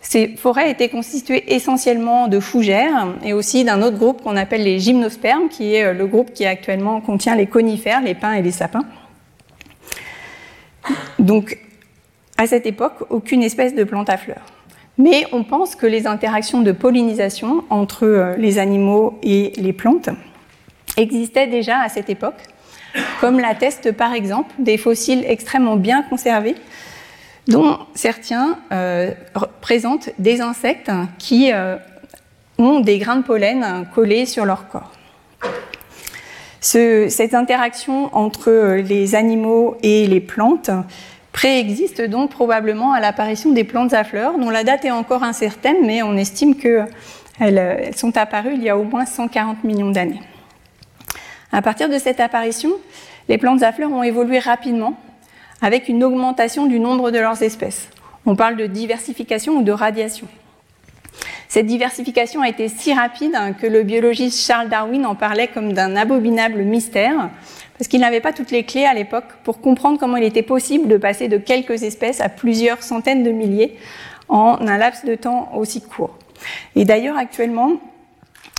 Ces 0.00 0.28
forêts 0.36 0.70
étaient 0.70 0.88
constituées 0.88 1.54
essentiellement 1.54 2.28
de 2.28 2.40
fougères 2.40 3.08
et 3.24 3.32
aussi 3.32 3.64
d'un 3.64 3.82
autre 3.82 3.98
groupe 3.98 4.22
qu'on 4.22 4.36
appelle 4.36 4.62
les 4.62 4.78
gymnospermes, 4.78 5.48
qui 5.48 5.74
est 5.74 5.84
euh, 5.84 5.92
le 5.92 6.06
groupe 6.06 6.32
qui 6.32 6.46
actuellement 6.46 7.00
contient 7.00 7.34
les 7.34 7.46
conifères, 7.46 8.02
les 8.02 8.14
pins 8.14 8.32
et 8.32 8.42
les 8.42 8.50
sapins. 8.50 8.84
Donc, 11.18 11.58
à 12.36 12.46
cette 12.46 12.66
époque, 12.66 12.94
aucune 13.10 13.42
espèce 13.42 13.74
de 13.74 13.84
plante 13.84 14.10
à 14.10 14.16
fleurs. 14.16 14.44
Mais 14.98 15.26
on 15.32 15.42
pense 15.42 15.74
que 15.74 15.86
les 15.86 16.06
interactions 16.06 16.60
de 16.62 16.72
pollinisation 16.72 17.64
entre 17.70 18.04
euh, 18.04 18.36
les 18.36 18.58
animaux 18.58 19.18
et 19.22 19.52
les 19.56 19.72
plantes 19.72 20.10
existaient 20.96 21.46
déjà 21.46 21.80
à 21.80 21.88
cette 21.88 22.10
époque, 22.10 22.40
comme 23.20 23.40
l'attestent 23.40 23.92
par 23.92 24.12
exemple 24.12 24.52
des 24.58 24.78
fossiles 24.78 25.24
extrêmement 25.26 25.76
bien 25.76 26.02
conservés, 26.02 26.56
dont 27.48 27.78
certains 27.94 28.58
euh, 28.72 29.10
présentent 29.60 30.10
des 30.18 30.40
insectes 30.40 30.90
qui 31.18 31.52
euh, 31.52 31.76
ont 32.58 32.80
des 32.80 32.98
grains 32.98 33.16
de 33.16 33.22
pollen 33.22 33.86
collés 33.94 34.26
sur 34.26 34.44
leur 34.44 34.68
corps. 34.68 34.92
cette 36.60 37.34
interaction 37.34 38.14
entre 38.14 38.76
les 38.76 39.14
animaux 39.14 39.76
et 39.82 40.06
les 40.06 40.20
plantes 40.20 40.70
préexiste 41.32 42.00
donc 42.00 42.30
probablement 42.30 42.92
à 42.92 43.00
l'apparition 43.00 43.50
des 43.50 43.64
plantes 43.64 43.92
à 43.92 44.04
fleurs, 44.04 44.38
dont 44.38 44.50
la 44.50 44.62
date 44.62 44.84
est 44.84 44.92
encore 44.92 45.24
incertaine, 45.24 45.78
mais 45.84 46.00
on 46.00 46.16
estime 46.16 46.54
qu'elles 46.54 47.90
sont 47.96 48.16
apparues 48.16 48.54
il 48.54 48.62
y 48.62 48.70
a 48.70 48.78
au 48.78 48.84
moins 48.84 49.04
140 49.04 49.64
millions 49.64 49.90
d'années. 49.90 50.20
À 51.54 51.62
partir 51.62 51.88
de 51.88 51.98
cette 51.98 52.18
apparition, 52.18 52.72
les 53.28 53.38
plantes 53.38 53.62
à 53.62 53.70
fleurs 53.70 53.92
ont 53.92 54.02
évolué 54.02 54.40
rapidement 54.40 54.96
avec 55.62 55.88
une 55.88 56.02
augmentation 56.02 56.66
du 56.66 56.80
nombre 56.80 57.12
de 57.12 57.20
leurs 57.20 57.44
espèces. 57.44 57.88
On 58.26 58.34
parle 58.34 58.56
de 58.56 58.66
diversification 58.66 59.58
ou 59.58 59.62
de 59.62 59.70
radiation. 59.70 60.26
Cette 61.46 61.66
diversification 61.66 62.42
a 62.42 62.48
été 62.48 62.66
si 62.66 62.92
rapide 62.92 63.36
que 63.60 63.68
le 63.68 63.84
biologiste 63.84 64.44
Charles 64.44 64.68
Darwin 64.68 65.06
en 65.06 65.14
parlait 65.14 65.46
comme 65.46 65.72
d'un 65.72 65.94
abominable 65.94 66.62
mystère, 66.62 67.30
parce 67.78 67.86
qu'il 67.86 68.00
n'avait 68.00 68.20
pas 68.20 68.32
toutes 68.32 68.50
les 68.50 68.64
clés 68.64 68.86
à 68.86 68.92
l'époque 68.92 69.32
pour 69.44 69.60
comprendre 69.60 70.00
comment 70.00 70.16
il 70.16 70.24
était 70.24 70.42
possible 70.42 70.88
de 70.88 70.96
passer 70.96 71.28
de 71.28 71.38
quelques 71.38 71.84
espèces 71.84 72.20
à 72.20 72.28
plusieurs 72.28 72.82
centaines 72.82 73.22
de 73.22 73.30
milliers 73.30 73.78
en 74.28 74.58
un 74.60 74.76
laps 74.76 75.04
de 75.04 75.14
temps 75.14 75.52
aussi 75.54 75.80
court. 75.82 76.18
Et 76.74 76.84
d'ailleurs, 76.84 77.16
actuellement, 77.16 77.74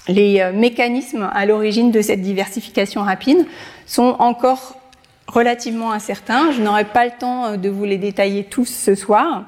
les 0.08 0.42
euh, 0.42 0.52
mécanismes 0.52 1.30
à 1.34 1.46
l'origine 1.46 1.92
de 1.92 2.02
cette 2.02 2.22
diversification 2.22 3.02
rapide 3.02 3.46
sont 3.86 4.16
encore 4.20 4.80
relativement 5.28 5.92
incertains. 5.92 6.52
Je 6.52 6.62
n'aurai 6.62 6.86
pas 6.86 7.06
le 7.06 7.12
temps 7.18 7.46
euh, 7.46 7.58
de 7.58 7.70
vous 7.70 7.86
les 7.86 7.98
détailler 7.98 8.44
tous 8.44 8.66
ce 8.66 8.96
soir, 8.96 9.46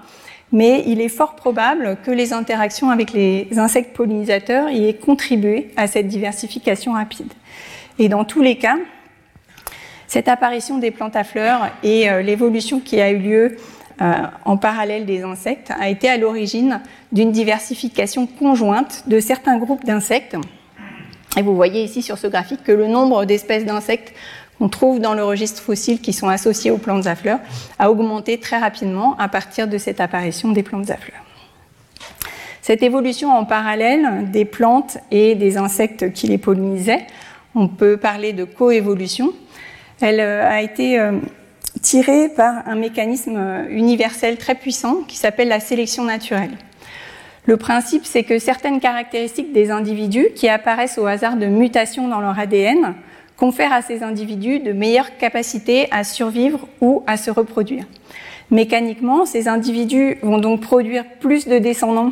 mais 0.52 0.84
il 0.88 1.02
est 1.02 1.10
fort 1.10 1.36
probable 1.36 1.98
que 2.04 2.12
les 2.12 2.34
interactions 2.34 2.90
avec 2.90 3.14
les 3.14 3.48
insectes 3.58 3.96
pollinisateurs 3.96 4.70
y 4.70 4.88
aient 4.88 4.96
contribué 4.96 5.72
à 5.78 5.88
cette 5.88 6.08
diversification 6.08 6.94
rapide. 6.94 7.32
Et 8.00 8.10
dans 8.10 8.26
tous 8.26 8.42
les 8.42 8.58
cas, 8.58 8.78
cette 10.08 10.30
apparition 10.30 10.78
des 10.78 10.92
plantes 10.92 11.16
à 11.16 11.24
fleurs 11.24 11.70
et 11.84 12.10
euh, 12.10 12.22
l'évolution 12.22 12.80
qui 12.80 13.02
a 13.02 13.12
eu 13.12 13.18
lieu 13.18 13.58
en 14.00 14.58
parallèle 14.58 15.06
des 15.06 15.24
insectes 15.24 15.72
a 15.80 15.90
été 15.90 16.08
à 16.08 16.18
l'origine 16.18 16.82
d'une 17.12 17.32
diversification 17.32 18.28
conjointe 18.28 19.04
de 19.08 19.20
certains 19.20 19.58
groupes 19.58 19.86
d'insectes. 19.86 20.36
Et 21.38 21.42
vous 21.42 21.56
voyez 21.56 21.84
ici 21.84 22.02
sur 22.02 22.18
ce 22.18 22.28
graphique 22.28 22.64
que 22.64 22.72
le 22.72 22.88
nombre 22.88 23.26
d'espèces 23.26 23.66
d'insectes 23.66 24.14
qu'on 24.58 24.70
trouve 24.70 25.00
dans 25.00 25.14
le 25.14 25.24
registre 25.24 25.62
fossile 25.62 26.02
qui 26.02 26.14
sont 26.14 26.30
associés 26.30 26.72
aux 26.72 26.78
plantes 26.78 27.08
à 27.08 27.16
fleurs 27.16 27.40
a 27.80 27.92
augmenté 27.92 28.40
très 28.40 28.58
rapidement 28.58 29.16
à 29.18 29.28
partir 29.28 29.68
de 29.68 29.78
cette 29.78 30.02
apparition 30.02 30.52
des 30.52 30.64
plantes 30.64 30.90
à 30.90 30.98
fleurs. 30.98 31.24
Cette 32.62 32.84
évolution 32.84 33.32
en 33.32 33.46
parallèle 33.46 34.30
des 34.32 34.46
plantes 34.46 34.98
et 35.12 35.36
des 35.36 35.58
insectes 35.58 36.12
qui 36.12 36.28
les 36.28 36.38
pollinisaient, 36.38 37.06
on 37.56 37.68
peut 37.68 37.98
parler 37.98 38.34
de 38.34 38.44
coévolution, 38.44 39.32
elle 40.02 40.20
euh, 40.20 40.50
a 40.50 40.62
été 40.62 41.00
euh, 41.00 41.14
tirée 41.80 42.30
par 42.30 42.68
un 42.68 42.76
mécanisme 42.76 43.36
euh, 43.38 43.68
universel 43.70 44.38
très 44.38 44.56
puissant 44.56 45.02
qui 45.08 45.18
s'appelle 45.18 45.48
la 45.48 45.60
sélection 45.60 46.04
naturelle. 46.04 46.58
Le 47.46 47.58
principe, 47.58 48.06
c'est 48.06 48.24
que 48.24 48.40
certaines 48.40 48.80
caractéristiques 48.80 49.54
des 49.54 49.72
individus 49.72 50.28
qui 50.36 50.50
apparaissent 50.50 50.98
au 50.98 51.06
hasard 51.06 51.38
de 51.38 51.46
mutations 51.46 52.08
dans 52.08 52.20
leur 52.20 52.38
ADN 52.38 52.94
confèrent 53.38 53.72
à 53.72 53.82
ces 53.82 54.04
individus 54.04 54.60
de 54.60 54.74
meilleures 54.74 55.18
capacités 55.18 55.88
à 55.92 56.04
survivre 56.04 56.68
ou 56.82 57.04
à 57.08 57.16
se 57.16 57.32
reproduire. 57.32 57.86
Mécaniquement, 58.52 59.26
ces 59.26 59.48
individus 59.48 60.18
vont 60.22 60.40
donc 60.40 60.62
produire 60.62 61.06
plus 61.20 61.48
de 61.48 61.58
descendants 61.58 62.12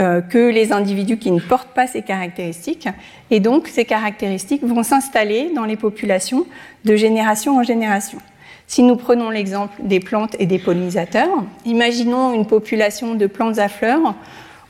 que 0.00 0.50
les 0.50 0.72
individus 0.72 1.18
qui 1.18 1.30
ne 1.30 1.40
portent 1.40 1.74
pas 1.74 1.86
ces 1.86 2.02
caractéristiques. 2.02 2.88
Et 3.30 3.38
donc, 3.38 3.68
ces 3.68 3.84
caractéristiques 3.84 4.64
vont 4.64 4.82
s'installer 4.82 5.50
dans 5.54 5.64
les 5.64 5.76
populations 5.76 6.46
de 6.84 6.96
génération 6.96 7.58
en 7.58 7.62
génération. 7.62 8.18
Si 8.66 8.84
nous 8.84 8.96
prenons 8.96 9.30
l'exemple 9.30 9.74
des 9.82 9.98
plantes 9.98 10.36
et 10.38 10.46
des 10.46 10.60
pollinisateurs, 10.60 11.44
imaginons 11.64 12.32
une 12.32 12.46
population 12.46 13.16
de 13.16 13.26
plantes 13.26 13.58
à 13.58 13.68
fleurs 13.68 14.14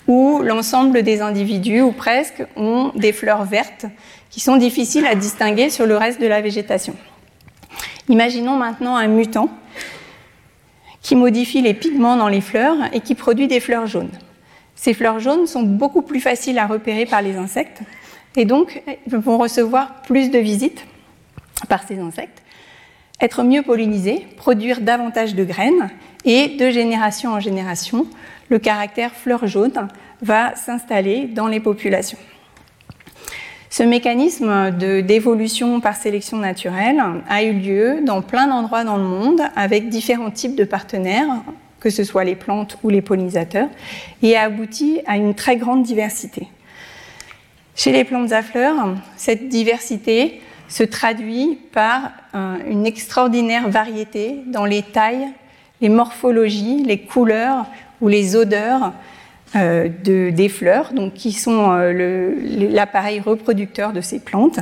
où 0.09 0.41
l'ensemble 0.43 1.03
des 1.03 1.21
individus, 1.21 1.83
ou 1.83 1.93
presque, 1.93 2.43
ont 2.57 2.93
des 2.97 3.13
fleurs 3.13 3.45
vertes 3.45 3.87
qui 4.31 4.41
sont 4.41 4.57
difficiles 4.57 5.07
à 5.07 5.15
distinguer 5.15 5.71
sur 5.71 5.87
le 5.87 5.97
reste 5.97 6.21
de 6.21 6.27
la 6.27 6.41
végétation. 6.41 6.97
Imaginons 8.09 8.57
maintenant 8.57 8.97
un 8.97 9.07
mutant 9.07 9.51
qui 11.03 11.15
modifie 11.15 11.63
les 11.63 11.75
pigments 11.75 12.17
dans 12.17 12.29
les 12.29 12.41
fleurs 12.41 12.77
et 12.93 13.01
qui 13.01 13.15
produit 13.15 13.49
des 13.49 13.61
fleurs 13.61 13.87
jaunes. 13.87 14.11
Ces 14.81 14.95
fleurs 14.95 15.21
jaunes 15.21 15.47
sont 15.47 15.63
beaucoup 15.63 16.01
plus 16.01 16.21
faciles 16.21 16.59
à 16.59 16.67
repérer 16.67 17.05
par 17.05 17.21
les 17.21 17.37
insectes 17.37 17.83
et 18.35 18.47
donc 18.47 18.83
vont 19.07 19.37
recevoir 19.37 20.01
plus 20.01 20.31
de 20.31 20.39
visites 20.39 20.87
par 21.69 21.83
ces 21.83 21.99
insectes, 21.99 22.43
être 23.21 23.43
mieux 23.43 23.61
pollinisés, 23.61 24.27
produire 24.39 24.81
davantage 24.81 25.35
de 25.35 25.45
graines 25.45 25.91
et 26.25 26.57
de 26.57 26.71
génération 26.71 27.35
en 27.35 27.41
génération, 27.41 28.07
le 28.49 28.59
caractère 28.59 29.13
fleur 29.13 29.47
jaune 29.47 29.89
va 30.23 30.57
s'installer 30.57 31.26
dans 31.26 31.47
les 31.47 31.61
populations. 31.61 32.19
Ce 33.69 33.83
mécanisme 33.83 34.71
d'évolution 34.71 35.83
par 35.83 35.95
sélection 35.95 36.39
naturelle 36.39 37.02
a 37.28 37.43
eu 37.43 37.52
lieu 37.52 38.00
dans 38.02 38.23
plein 38.23 38.47
d'endroits 38.47 38.85
dans 38.85 38.97
le 38.97 39.04
monde 39.04 39.43
avec 39.57 39.91
différents 39.91 40.31
types 40.31 40.57
de 40.57 40.65
partenaires 40.65 41.43
que 41.80 41.90
ce 41.90 42.04
soit 42.04 42.25
les 42.25 42.36
plantes 42.36 42.78
ou 42.82 42.90
les 42.90 43.02
pollinisateurs, 43.02 43.69
et 44.23 44.36
a 44.36 44.43
abouti 44.43 45.00
à 45.06 45.16
une 45.16 45.34
très 45.34 45.56
grande 45.56 45.82
diversité. 45.82 46.47
Chez 47.75 47.93
les 47.93 48.04
plantes 48.04 48.32
à 48.32 48.43
fleurs, 48.43 48.95
cette 49.16 49.49
diversité 49.49 50.40
se 50.69 50.84
traduit 50.84 51.58
par 51.73 52.12
une 52.69 52.86
extraordinaire 52.86 53.69
variété 53.69 54.36
dans 54.47 54.66
les 54.66 54.82
tailles, 54.82 55.28
les 55.80 55.88
morphologies, 55.88 56.84
les 56.84 57.00
couleurs 57.00 57.66
ou 58.00 58.08
les 58.08 58.36
odeurs 58.36 58.93
euh, 59.56 59.88
des 59.99 60.49
fleurs, 60.49 60.93
donc 60.93 61.14
qui 61.14 61.32
sont 61.32 61.73
euh, 61.73 62.34
l'appareil 62.71 63.19
reproducteur 63.19 63.93
de 63.93 64.00
ces 64.00 64.21
plantes. 64.21 64.60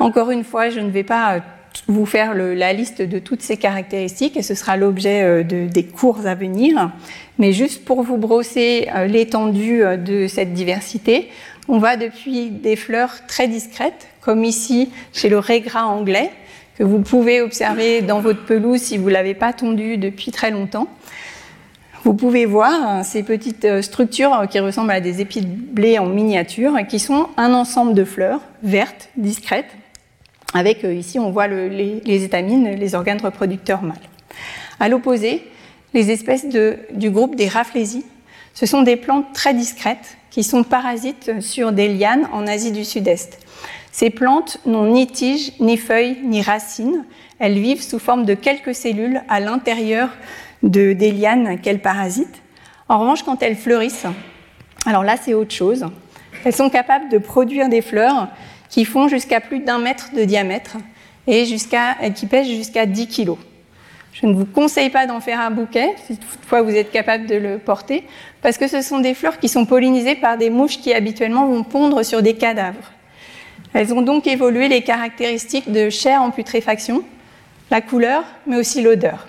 Encore 0.00 0.30
une 0.30 0.42
fois, 0.42 0.70
je 0.70 0.80
ne 0.80 0.90
vais 0.90 1.04
pas 1.04 1.40
vous 1.86 2.06
faire 2.06 2.34
la 2.34 2.72
liste 2.72 3.02
de 3.02 3.18
toutes 3.18 3.42
ces 3.42 3.56
caractéristiques 3.56 4.36
et 4.36 4.42
ce 4.42 4.54
sera 4.54 4.76
l'objet 4.76 5.22
euh, 5.22 5.42
des 5.42 5.84
cours 5.84 6.26
à 6.26 6.34
venir. 6.34 6.90
Mais 7.38 7.52
juste 7.52 7.84
pour 7.84 8.02
vous 8.02 8.16
brosser 8.16 8.88
euh, 8.94 9.06
l'étendue 9.06 9.82
euh, 9.82 9.96
de 9.96 10.26
cette 10.26 10.52
diversité, 10.52 11.30
on 11.68 11.78
va 11.78 11.96
depuis 11.96 12.50
des 12.50 12.76
fleurs 12.76 13.26
très 13.26 13.48
discrètes, 13.48 14.08
comme 14.20 14.44
ici 14.44 14.90
chez 15.12 15.28
le 15.28 15.38
régras 15.38 15.84
anglais, 15.84 16.30
que 16.76 16.84
vous 16.84 17.00
pouvez 17.00 17.40
observer 17.40 18.02
dans 18.02 18.20
votre 18.20 18.44
pelouse 18.44 18.80
si 18.80 18.96
vous 18.96 19.08
ne 19.08 19.14
l'avez 19.14 19.34
pas 19.34 19.52
tondu 19.52 19.96
depuis 19.96 20.30
très 20.30 20.50
longtemps. 20.50 20.88
Vous 22.02 22.14
pouvez 22.14 22.46
voir 22.46 23.04
ces 23.04 23.22
petites 23.22 23.82
structures 23.82 24.46
qui 24.50 24.58
ressemblent 24.58 24.90
à 24.90 25.02
des 25.02 25.20
épis 25.20 25.42
de 25.42 25.46
blé 25.46 25.98
en 25.98 26.06
miniature, 26.06 26.74
qui 26.88 26.98
sont 26.98 27.28
un 27.36 27.52
ensemble 27.52 27.92
de 27.92 28.04
fleurs 28.04 28.40
vertes, 28.62 29.10
discrètes, 29.18 29.68
avec 30.54 30.84
euh, 30.84 30.94
ici 30.94 31.18
on 31.18 31.30
voit 31.30 31.46
les, 31.46 32.24
étamines, 32.24 32.70
les 32.70 32.94
organes 32.94 33.20
reproducteurs 33.20 33.82
mâles. 33.82 33.96
À 34.78 34.88
l'opposé, 34.88 35.46
les 35.94 36.10
espèces 36.10 36.46
du 36.46 37.10
groupe 37.10 37.36
des 37.36 37.48
Rafflésies, 37.48 38.04
ce 38.54 38.66
sont 38.66 38.82
des 38.82 38.96
plantes 38.96 39.32
très 39.32 39.54
discrètes 39.54 40.16
qui 40.30 40.42
sont 40.44 40.62
parasites 40.62 41.40
sur 41.40 41.72
des 41.72 41.88
lianes 41.88 42.28
en 42.32 42.46
Asie 42.46 42.72
du 42.72 42.84
Sud-Est. 42.84 43.38
Ces 43.92 44.10
plantes 44.10 44.58
n'ont 44.66 44.92
ni 44.92 45.06
tiges, 45.06 45.52
ni 45.58 45.76
feuilles, 45.76 46.18
ni 46.22 46.42
racines. 46.42 47.04
Elles 47.38 47.58
vivent 47.58 47.82
sous 47.82 47.98
forme 47.98 48.24
de 48.24 48.34
quelques 48.34 48.74
cellules 48.74 49.22
à 49.28 49.40
l'intérieur 49.40 50.08
de, 50.62 50.92
des 50.92 51.10
lianes 51.10 51.60
qu'elles 51.60 51.82
parasitent. 51.82 52.42
En 52.88 52.98
revanche, 53.00 53.22
quand 53.22 53.42
elles 53.42 53.56
fleurissent, 53.56 54.06
alors 54.86 55.02
là 55.02 55.16
c'est 55.20 55.34
autre 55.34 55.54
chose. 55.54 55.86
Elles 56.44 56.54
sont 56.54 56.70
capables 56.70 57.08
de 57.08 57.18
produire 57.18 57.68
des 57.68 57.82
fleurs 57.82 58.28
qui 58.70 58.84
font 58.84 59.08
jusqu'à 59.08 59.40
plus 59.40 59.60
d'un 59.60 59.78
mètre 59.78 60.14
de 60.14 60.24
diamètre 60.24 60.76
et 61.26 61.44
qui 61.44 62.26
pèsent 62.26 62.48
jusqu'à 62.48 62.86
10 62.86 63.08
kg. 63.08 63.32
Je 64.12 64.26
ne 64.26 64.34
vous 64.34 64.46
conseille 64.46 64.90
pas 64.90 65.06
d'en 65.06 65.20
faire 65.20 65.40
un 65.40 65.50
bouquet, 65.50 65.94
si 66.06 66.16
toutefois 66.16 66.62
vous 66.62 66.74
êtes 66.74 66.90
capable 66.90 67.26
de 67.26 67.36
le 67.36 67.58
porter, 67.58 68.04
parce 68.42 68.58
que 68.58 68.66
ce 68.66 68.82
sont 68.82 68.98
des 68.98 69.14
fleurs 69.14 69.38
qui 69.38 69.48
sont 69.48 69.66
pollinisées 69.66 70.16
par 70.16 70.36
des 70.36 70.50
mouches 70.50 70.78
qui 70.78 70.92
habituellement 70.92 71.46
vont 71.46 71.62
pondre 71.62 72.04
sur 72.04 72.22
des 72.22 72.34
cadavres. 72.34 72.92
Elles 73.72 73.94
ont 73.94 74.02
donc 74.02 74.26
évolué 74.26 74.66
les 74.66 74.82
caractéristiques 74.82 75.70
de 75.70 75.90
chair 75.90 76.22
en 76.22 76.30
putréfaction, 76.30 77.04
la 77.70 77.80
couleur, 77.80 78.24
mais 78.46 78.56
aussi 78.56 78.82
l'odeur. 78.82 79.28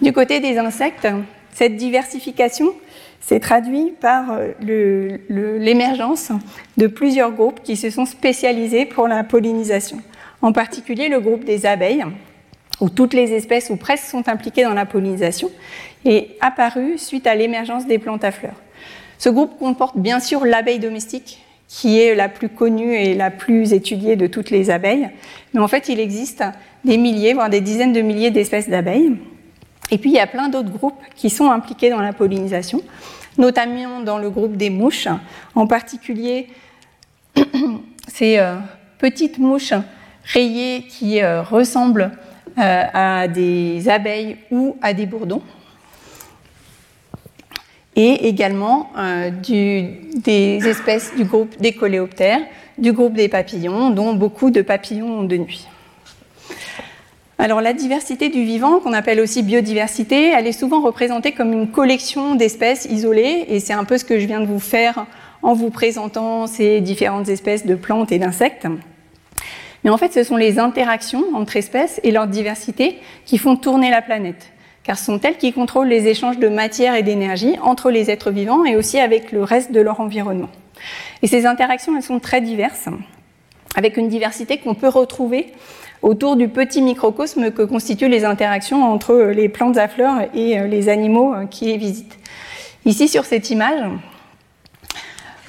Du 0.00 0.12
côté 0.12 0.38
des 0.38 0.56
insectes, 0.56 1.08
cette 1.52 1.76
diversification 1.76 2.72
c'est 3.20 3.40
traduit 3.40 3.92
par 4.00 4.32
euh, 4.32 5.18
l'émergence 5.28 6.32
de 6.76 6.86
plusieurs 6.86 7.32
groupes 7.32 7.62
qui 7.62 7.76
se 7.76 7.90
sont 7.90 8.06
spécialisés 8.06 8.86
pour 8.86 9.08
la 9.08 9.22
pollinisation. 9.24 10.00
En 10.42 10.52
particulier 10.52 11.08
le 11.08 11.20
groupe 11.20 11.44
des 11.44 11.66
abeilles, 11.66 12.04
où 12.80 12.88
toutes 12.88 13.12
les 13.12 13.32
espèces 13.32 13.70
ou 13.70 13.76
presque 13.76 14.06
sont 14.06 14.28
impliquées 14.28 14.64
dans 14.64 14.74
la 14.74 14.86
pollinisation, 14.86 15.50
est 16.04 16.36
apparu 16.40 16.96
suite 16.96 17.26
à 17.26 17.34
l'émergence 17.34 17.86
des 17.86 17.98
plantes 17.98 18.24
à 18.24 18.32
fleurs. 18.32 18.60
Ce 19.18 19.28
groupe 19.28 19.58
comporte 19.58 19.98
bien 19.98 20.18
sûr 20.18 20.46
l'abeille 20.46 20.78
domestique, 20.78 21.44
qui 21.68 22.00
est 22.00 22.14
la 22.14 22.28
plus 22.28 22.48
connue 22.48 22.94
et 22.94 23.14
la 23.14 23.30
plus 23.30 23.74
étudiée 23.74 24.16
de 24.16 24.26
toutes 24.26 24.50
les 24.50 24.70
abeilles, 24.70 25.10
mais 25.52 25.60
en 25.60 25.68
fait 25.68 25.88
il 25.88 26.00
existe 26.00 26.42
des 26.84 26.96
milliers, 26.96 27.34
voire 27.34 27.50
des 27.50 27.60
dizaines 27.60 27.92
de 27.92 28.00
milliers 28.00 28.30
d'espèces 28.30 28.68
d'abeilles. 28.68 29.12
Et 29.90 29.98
puis 29.98 30.10
il 30.10 30.16
y 30.16 30.20
a 30.20 30.26
plein 30.26 30.48
d'autres 30.48 30.70
groupes 30.70 31.00
qui 31.16 31.30
sont 31.30 31.50
impliqués 31.50 31.90
dans 31.90 32.00
la 32.00 32.12
pollinisation, 32.12 32.82
notamment 33.38 34.00
dans 34.00 34.18
le 34.18 34.30
groupe 34.30 34.56
des 34.56 34.70
mouches, 34.70 35.08
en 35.54 35.66
particulier 35.66 36.48
ces 38.08 38.38
euh, 38.38 38.56
petites 38.98 39.38
mouches 39.38 39.74
rayées 40.24 40.82
qui 40.88 41.22
euh, 41.22 41.42
ressemblent 41.42 42.10
euh, 42.58 42.84
à 42.92 43.28
des 43.28 43.88
abeilles 43.88 44.36
ou 44.50 44.76
à 44.82 44.92
des 44.92 45.06
bourdons. 45.06 45.42
et 47.96 48.28
également 48.28 48.92
des 49.42 50.60
espèces 50.64 51.14
du 51.16 51.24
groupe 51.24 51.60
des 51.60 51.72
coléoptères, 51.72 52.40
du 52.78 52.92
groupe 52.92 53.14
des 53.14 53.28
papillons, 53.28 53.90
dont 53.90 54.14
beaucoup 54.14 54.50
de 54.50 54.62
papillons 54.62 55.24
de 55.24 55.36
nuit. 55.36 55.66
Alors 57.40 57.62
la 57.62 57.72
diversité 57.72 58.28
du 58.28 58.44
vivant, 58.44 58.80
qu'on 58.80 58.92
appelle 58.92 59.18
aussi 59.18 59.42
biodiversité, 59.42 60.28
elle 60.28 60.46
est 60.46 60.52
souvent 60.52 60.82
représentée 60.82 61.32
comme 61.32 61.54
une 61.54 61.68
collection 61.68 62.34
d'espèces 62.34 62.84
isolées, 62.84 63.46
et 63.48 63.60
c'est 63.60 63.72
un 63.72 63.84
peu 63.84 63.96
ce 63.96 64.04
que 64.04 64.20
je 64.20 64.26
viens 64.26 64.40
de 64.40 64.46
vous 64.46 64.60
faire 64.60 65.06
en 65.40 65.54
vous 65.54 65.70
présentant 65.70 66.46
ces 66.46 66.82
différentes 66.82 67.30
espèces 67.30 67.64
de 67.64 67.74
plantes 67.74 68.12
et 68.12 68.18
d'insectes. 68.18 68.66
Mais 69.84 69.88
en 69.88 69.96
fait, 69.96 70.12
ce 70.12 70.22
sont 70.22 70.36
les 70.36 70.58
interactions 70.58 71.24
entre 71.32 71.56
espèces 71.56 71.98
et 72.04 72.10
leur 72.10 72.26
diversité 72.26 72.98
qui 73.24 73.38
font 73.38 73.56
tourner 73.56 73.90
la 73.90 74.02
planète, 74.02 74.52
car 74.82 74.98
ce 74.98 75.06
sont 75.06 75.20
elles 75.22 75.38
qui 75.38 75.54
contrôlent 75.54 75.88
les 75.88 76.08
échanges 76.08 76.38
de 76.38 76.48
matière 76.48 76.94
et 76.94 77.02
d'énergie 77.02 77.56
entre 77.62 77.90
les 77.90 78.10
êtres 78.10 78.30
vivants 78.30 78.66
et 78.66 78.76
aussi 78.76 79.00
avec 79.00 79.32
le 79.32 79.44
reste 79.44 79.72
de 79.72 79.80
leur 79.80 80.00
environnement. 80.00 80.50
Et 81.22 81.26
ces 81.26 81.46
interactions, 81.46 81.96
elles 81.96 82.02
sont 82.02 82.20
très 82.20 82.42
diverses, 82.42 82.90
avec 83.76 83.96
une 83.96 84.08
diversité 84.08 84.58
qu'on 84.58 84.74
peut 84.74 84.88
retrouver 84.88 85.54
autour 86.02 86.36
du 86.36 86.48
petit 86.48 86.82
microcosme 86.82 87.50
que 87.50 87.62
constituent 87.62 88.08
les 88.08 88.24
interactions 88.24 88.84
entre 88.84 89.16
les 89.16 89.48
plantes 89.48 89.76
à 89.76 89.88
fleurs 89.88 90.28
et 90.34 90.58
les 90.68 90.88
animaux 90.88 91.34
qui 91.50 91.66
les 91.66 91.76
visitent. 91.76 92.18
Ici, 92.86 93.08
sur 93.08 93.24
cette 93.24 93.50
image, 93.50 93.82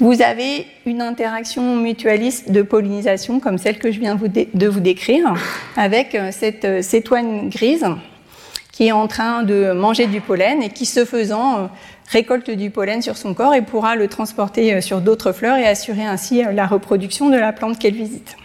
vous 0.01 0.23
avez 0.23 0.65
une 0.87 0.99
interaction 0.99 1.75
mutualiste 1.75 2.51
de 2.51 2.63
pollinisation 2.63 3.39
comme 3.39 3.59
celle 3.59 3.77
que 3.77 3.91
je 3.91 3.99
viens 3.99 4.15
de 4.15 4.67
vous 4.67 4.79
décrire, 4.79 5.35
avec 5.77 6.15
euh, 6.15 6.29
cette 6.31 6.65
euh, 6.65 6.81
cétoine 6.81 7.49
grise 7.49 7.85
qui 8.71 8.87
est 8.87 8.91
en 8.91 9.05
train 9.05 9.43
de 9.43 9.73
manger 9.73 10.07
du 10.07 10.19
pollen 10.19 10.63
et 10.63 10.69
qui, 10.69 10.87
ce 10.87 11.05
faisant, 11.05 11.59
euh, 11.59 11.67
récolte 12.07 12.49
du 12.49 12.71
pollen 12.71 13.03
sur 13.03 13.15
son 13.15 13.35
corps 13.35 13.53
et 13.53 13.61
pourra 13.61 13.95
le 13.95 14.07
transporter 14.07 14.81
sur 14.81 15.01
d'autres 15.01 15.33
fleurs 15.33 15.57
et 15.57 15.67
assurer 15.67 16.03
ainsi 16.03 16.41
la 16.51 16.65
reproduction 16.65 17.29
de 17.29 17.37
la 17.37 17.53
plante 17.53 17.77
qu'elle 17.77 17.93
visite. 17.93 18.35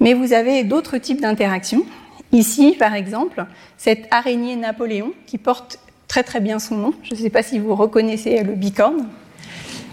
Mais 0.00 0.14
vous 0.14 0.32
avez 0.32 0.64
d'autres 0.64 0.98
types 0.98 1.20
d'interactions. 1.20 1.84
Ici, 2.32 2.74
par 2.78 2.94
exemple, 2.94 3.44
cette 3.76 4.08
araignée 4.10 4.56
Napoléon 4.56 5.12
qui 5.26 5.38
porte 5.38 5.78
très 6.08 6.22
très 6.22 6.40
bien 6.40 6.58
son 6.58 6.76
nom. 6.76 6.94
Je 7.02 7.14
ne 7.14 7.20
sais 7.20 7.30
pas 7.30 7.42
si 7.42 7.58
vous 7.58 7.74
reconnaissez 7.74 8.42
le 8.42 8.54
bicorne 8.54 9.06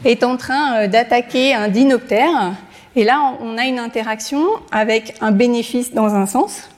est 0.06 0.24
en 0.24 0.38
train 0.38 0.78
euh, 0.78 0.88
d'attaquer 0.88 1.54
un 1.54 1.68
dinoptère. 1.68 2.54
Et 2.96 3.04
là, 3.04 3.36
on 3.42 3.58
a 3.58 3.66
une 3.66 3.80
interaction 3.80 4.46
avec 4.72 5.16
un 5.22 5.32
bénéfice 5.32 5.94
dans 5.94 6.16
un 6.16 6.26
sens. 6.26 6.70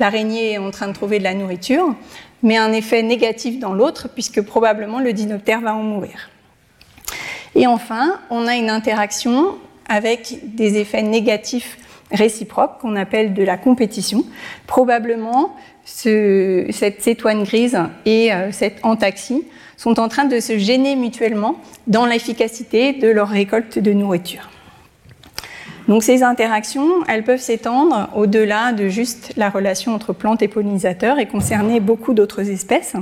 L'araignée 0.00 0.52
est 0.52 0.58
en 0.58 0.70
train 0.70 0.88
de 0.88 0.92
trouver 0.92 1.18
de 1.18 1.24
la 1.24 1.34
nourriture, 1.34 1.94
mais 2.42 2.56
un 2.56 2.72
effet 2.72 3.02
négatif 3.02 3.58
dans 3.58 3.74
l'autre, 3.74 4.08
puisque 4.08 4.42
probablement 4.42 5.00
le 5.00 5.12
dinoptère 5.12 5.60
va 5.60 5.74
en 5.74 5.82
mourir. 5.82 6.30
Et 7.54 7.66
enfin, 7.66 8.20
on 8.30 8.46
a 8.46 8.56
une 8.56 8.70
interaction 8.70 9.56
avec 9.88 10.38
des 10.54 10.78
effets 10.78 11.02
négatifs 11.02 11.78
réciproques 12.10 12.78
qu'on 12.80 12.96
appelle 12.96 13.34
de 13.34 13.42
la 13.42 13.56
compétition. 13.56 14.24
Probablement, 14.66 15.56
cette 15.84 17.02
cétoine 17.02 17.44
grise 17.44 17.78
et 18.04 18.32
euh, 18.32 18.52
cette 18.52 18.84
antaxie 18.84 19.44
sont 19.76 19.98
en 20.00 20.08
train 20.08 20.24
de 20.24 20.40
se 20.40 20.58
gêner 20.58 20.96
mutuellement 20.96 21.56
dans 21.86 22.04
l'efficacité 22.04 22.92
de 22.92 23.08
leur 23.08 23.28
récolte 23.28 23.78
de 23.78 23.92
nourriture. 23.92 24.50
Donc 25.86 26.02
ces 26.02 26.22
interactions, 26.22 26.88
elles 27.08 27.24
peuvent 27.24 27.40
s'étendre 27.40 28.10
au-delà 28.14 28.72
de 28.72 28.88
juste 28.88 29.32
la 29.36 29.48
relation 29.48 29.94
entre 29.94 30.12
plantes 30.12 30.42
et 30.42 30.48
pollinisateurs 30.48 31.18
et 31.18 31.26
concerner 31.26 31.80
beaucoup 31.80 32.12
d'autres 32.12 32.50
espèces. 32.50 32.92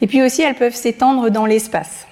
Et 0.00 0.08
puis 0.08 0.22
aussi, 0.22 0.42
elles 0.42 0.56
peuvent 0.56 0.74
s'étendre 0.74 1.30
dans 1.30 1.46
l'espace. 1.46 2.06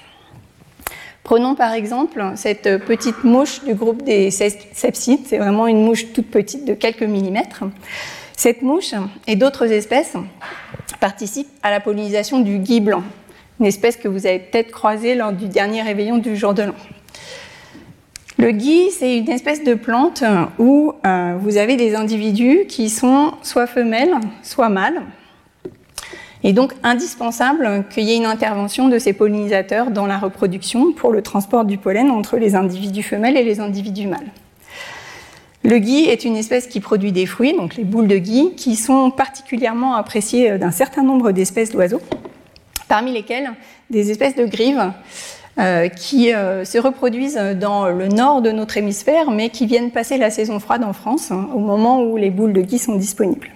Prenons 1.24 1.54
par 1.54 1.72
exemple 1.72 2.22
cette 2.36 2.84
petite 2.84 3.24
mouche 3.24 3.64
du 3.64 3.72
groupe 3.72 4.02
des 4.02 4.30
sepsides. 4.30 5.20
C'est 5.24 5.38
vraiment 5.38 5.66
une 5.66 5.82
mouche 5.82 6.12
toute 6.12 6.30
petite 6.30 6.66
de 6.66 6.74
quelques 6.74 7.02
millimètres. 7.02 7.64
Cette 8.36 8.60
mouche 8.60 8.92
et 9.26 9.34
d'autres 9.34 9.72
espèces 9.72 10.14
participent 11.00 11.48
à 11.62 11.70
la 11.70 11.80
pollinisation 11.80 12.40
du 12.40 12.58
gui 12.58 12.80
blanc, 12.80 13.02
une 13.58 13.64
espèce 13.66 13.96
que 13.96 14.06
vous 14.06 14.26
avez 14.26 14.38
peut-être 14.38 14.70
croisée 14.70 15.14
lors 15.14 15.32
du 15.32 15.48
dernier 15.48 15.80
réveillon 15.80 16.18
du 16.18 16.36
jour 16.36 16.52
de 16.52 16.64
l'an. 16.64 16.74
Le 18.36 18.50
gui, 18.50 18.90
c'est 18.90 19.16
une 19.16 19.30
espèce 19.30 19.64
de 19.64 19.74
plante 19.74 20.24
où 20.58 20.92
euh, 21.06 21.36
vous 21.40 21.56
avez 21.56 21.76
des 21.76 21.94
individus 21.94 22.66
qui 22.68 22.90
sont 22.90 23.32
soit 23.42 23.66
femelles, 23.66 24.14
soit 24.42 24.68
mâles. 24.68 25.00
Et 26.44 26.52
donc 26.52 26.74
indispensable 26.82 27.84
qu'il 27.90 28.04
y 28.04 28.12
ait 28.12 28.16
une 28.16 28.26
intervention 28.26 28.88
de 28.88 28.98
ces 28.98 29.14
pollinisateurs 29.14 29.90
dans 29.90 30.06
la 30.06 30.18
reproduction 30.18 30.92
pour 30.92 31.10
le 31.10 31.22
transport 31.22 31.64
du 31.64 31.78
pollen 31.78 32.10
entre 32.10 32.36
les 32.36 32.54
individus 32.54 33.02
femelles 33.02 33.38
et 33.38 33.42
les 33.42 33.60
individus 33.60 34.06
mâles. 34.06 34.30
Le 35.62 35.78
gui 35.78 36.04
est 36.04 36.26
une 36.26 36.36
espèce 36.36 36.66
qui 36.66 36.80
produit 36.80 37.10
des 37.10 37.24
fruits, 37.24 37.56
donc 37.56 37.76
les 37.76 37.84
boules 37.84 38.06
de 38.06 38.18
gui, 38.18 38.54
qui 38.54 38.76
sont 38.76 39.10
particulièrement 39.10 39.94
appréciées 39.94 40.58
d'un 40.58 40.70
certain 40.70 41.02
nombre 41.02 41.32
d'espèces 41.32 41.70
d'oiseaux 41.70 42.02
parmi 42.86 43.12
lesquels 43.12 43.50
des 43.88 44.10
espèces 44.10 44.36
de 44.36 44.44
grives 44.44 44.92
euh, 45.58 45.88
qui 45.88 46.34
euh, 46.34 46.66
se 46.66 46.76
reproduisent 46.76 47.40
dans 47.58 47.88
le 47.88 48.08
nord 48.08 48.42
de 48.42 48.50
notre 48.50 48.76
hémisphère, 48.76 49.30
mais 49.30 49.48
qui 49.48 49.64
viennent 49.64 49.90
passer 49.90 50.18
la 50.18 50.30
saison 50.30 50.60
froide 50.60 50.84
en 50.84 50.92
France, 50.92 51.30
hein, 51.30 51.48
au 51.54 51.60
moment 51.60 52.02
où 52.02 52.16
les 52.18 52.30
boules 52.30 52.52
de 52.52 52.60
gui 52.60 52.78
sont 52.78 52.96
disponibles. 52.96 53.48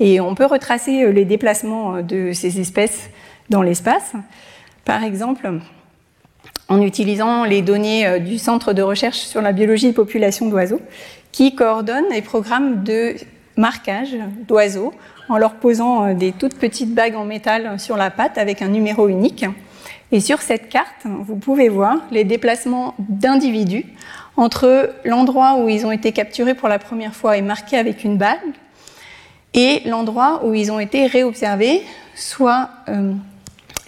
Et 0.00 0.20
on 0.20 0.34
peut 0.34 0.46
retracer 0.46 1.04
euh, 1.04 1.12
les 1.12 1.24
déplacements 1.24 2.02
de 2.02 2.32
ces 2.32 2.60
espèces 2.60 3.10
dans 3.50 3.62
l'espace. 3.62 4.12
Par 4.84 5.02
exemple, 5.02 5.50
en 6.68 6.80
utilisant 6.82 7.44
les 7.44 7.62
données 7.62 8.20
du 8.20 8.38
Centre 8.38 8.72
de 8.72 8.82
recherche 8.82 9.18
sur 9.18 9.42
la 9.42 9.52
biologie 9.52 9.88
de 9.88 9.92
population 9.92 10.48
d'oiseaux, 10.48 10.80
qui 11.32 11.54
coordonne 11.54 12.04
les 12.10 12.22
programmes 12.22 12.84
de 12.84 13.16
marquage 13.56 14.16
d'oiseaux 14.46 14.92
en 15.28 15.38
leur 15.38 15.54
posant 15.54 16.04
euh, 16.06 16.14
des 16.14 16.32
toutes 16.32 16.58
petites 16.58 16.94
bagues 16.94 17.16
en 17.16 17.24
métal 17.24 17.78
sur 17.78 17.96
la 17.96 18.10
patte 18.10 18.38
avec 18.38 18.62
un 18.62 18.68
numéro 18.68 19.08
unique. 19.08 19.44
Et 20.12 20.20
sur 20.20 20.42
cette 20.42 20.68
carte, 20.68 21.04
vous 21.04 21.36
pouvez 21.36 21.68
voir 21.68 21.96
les 22.10 22.24
déplacements 22.24 22.94
d'individus 22.98 23.84
entre 24.36 24.90
l'endroit 25.04 25.56
où 25.56 25.68
ils 25.68 25.86
ont 25.86 25.92
été 25.92 26.12
capturés 26.12 26.54
pour 26.54 26.68
la 26.68 26.78
première 26.78 27.14
fois 27.14 27.36
et 27.36 27.42
marqués 27.42 27.78
avec 27.78 28.04
une 28.04 28.16
bague 28.16 28.38
et 29.54 29.80
l'endroit 29.86 30.44
où 30.44 30.52
ils 30.54 30.70
ont 30.70 30.80
été 30.80 31.06
réobservés, 31.06 31.82
soit 32.14 32.68
euh, 32.88 33.12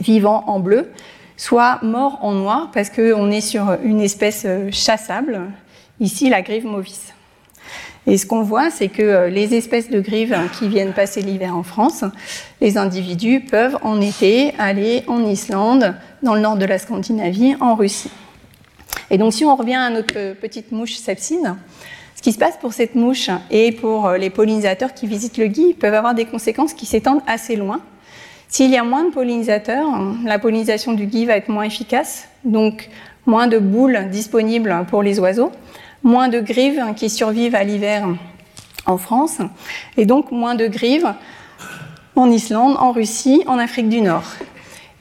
vivants 0.01 0.45
en 0.47 0.61
bleu, 0.61 0.91
soit 1.37 1.81
morts 1.83 2.19
en 2.23 2.33
noir, 2.33 2.71
parce 2.73 2.89
qu'on 2.89 3.31
est 3.31 3.41
sur 3.41 3.77
une 3.83 4.01
espèce 4.01 4.45
euh, 4.47 4.71
chassable, 4.71 5.41
ici 6.01 6.31
la 6.31 6.43
grive 6.43 6.65
movis. 6.65 7.13
Et 8.07 8.17
ce 8.19 8.27
qu'on 8.27 8.43
voit, 8.43 8.71
c'est 8.71 8.89
que 8.89 9.03
euh, 9.03 9.29
les 9.29 9.55
espèces 9.55 9.91
de 9.91 10.01
grives 10.01 10.37
qui 10.57 10.69
viennent 10.69 10.93
passer 10.93 11.23
l'hiver 11.23 11.57
en 11.57 11.65
France, 11.65 12.05
les 12.61 12.79
individus 12.79 13.41
peuvent 13.41 13.79
en 13.83 14.01
été 14.01 14.55
aller 14.59 15.03
en 15.09 15.25
Islande, 15.27 15.95
dans 16.23 16.35
le 16.35 16.41
nord 16.41 16.57
de 16.57 16.65
la 16.65 16.79
Scandinavie, 16.79 17.57
en 17.61 17.75
Russie. 17.75 18.11
Et 19.11 19.19
donc 19.19 19.33
si 19.33 19.45
on 19.45 19.57
revient 19.57 19.75
à 19.75 19.91
notre 19.91 20.35
petite 20.35 20.71
mouche 20.71 20.95
sepsine, 20.95 21.57
ce 22.17 22.23
qui 22.23 22.33
se 22.33 22.39
passe 22.39 22.57
pour 22.57 22.73
cette 22.73 22.97
mouche 22.97 23.31
et 23.51 23.71
pour 23.71 24.07
euh, 24.07 24.17
les 24.17 24.31
pollinisateurs 24.31 24.93
qui 24.95 25.07
visitent 25.07 25.39
le 25.39 25.47
gui 25.47 25.75
peuvent 25.75 25.95
avoir 25.95 26.15
des 26.15 26.25
conséquences 26.25 26.75
qui 26.75 26.87
s'étendent 26.87 27.23
assez 27.29 27.55
loin. 27.55 27.81
S'il 28.49 28.71
y 28.71 28.77
a 28.77 28.83
moins 28.83 29.05
de 29.05 29.11
pollinisateurs, 29.11 29.87
la 30.25 30.39
pollinisation 30.39 30.93
du 30.93 31.07
gui 31.07 31.27
va 31.27 31.37
être 31.37 31.49
moins 31.49 31.65
efficace, 31.65 32.29
donc 32.45 32.89
moins 33.27 33.47
de 33.47 33.59
boules 33.59 34.09
disponibles 34.11 34.85
pour 34.89 35.03
les 35.03 35.21
oiseaux 35.21 35.53
moins 36.07 36.29
de 36.29 36.41
grives 36.41 36.83
qui 36.95 37.11
survivent 37.11 37.57
à 37.57 37.65
l'hiver 37.65 38.07
en 38.87 38.97
France, 38.97 39.39
et 39.97 40.07
donc 40.07 40.31
moins 40.31 40.55
de 40.55 40.69
grives 40.69 41.13
en 42.15 42.31
Islande, 42.31 42.77
en 42.79 42.93
Russie, 42.93 43.43
en 43.47 43.59
Afrique 43.59 43.89
du 43.89 44.01
Nord. 44.01 44.25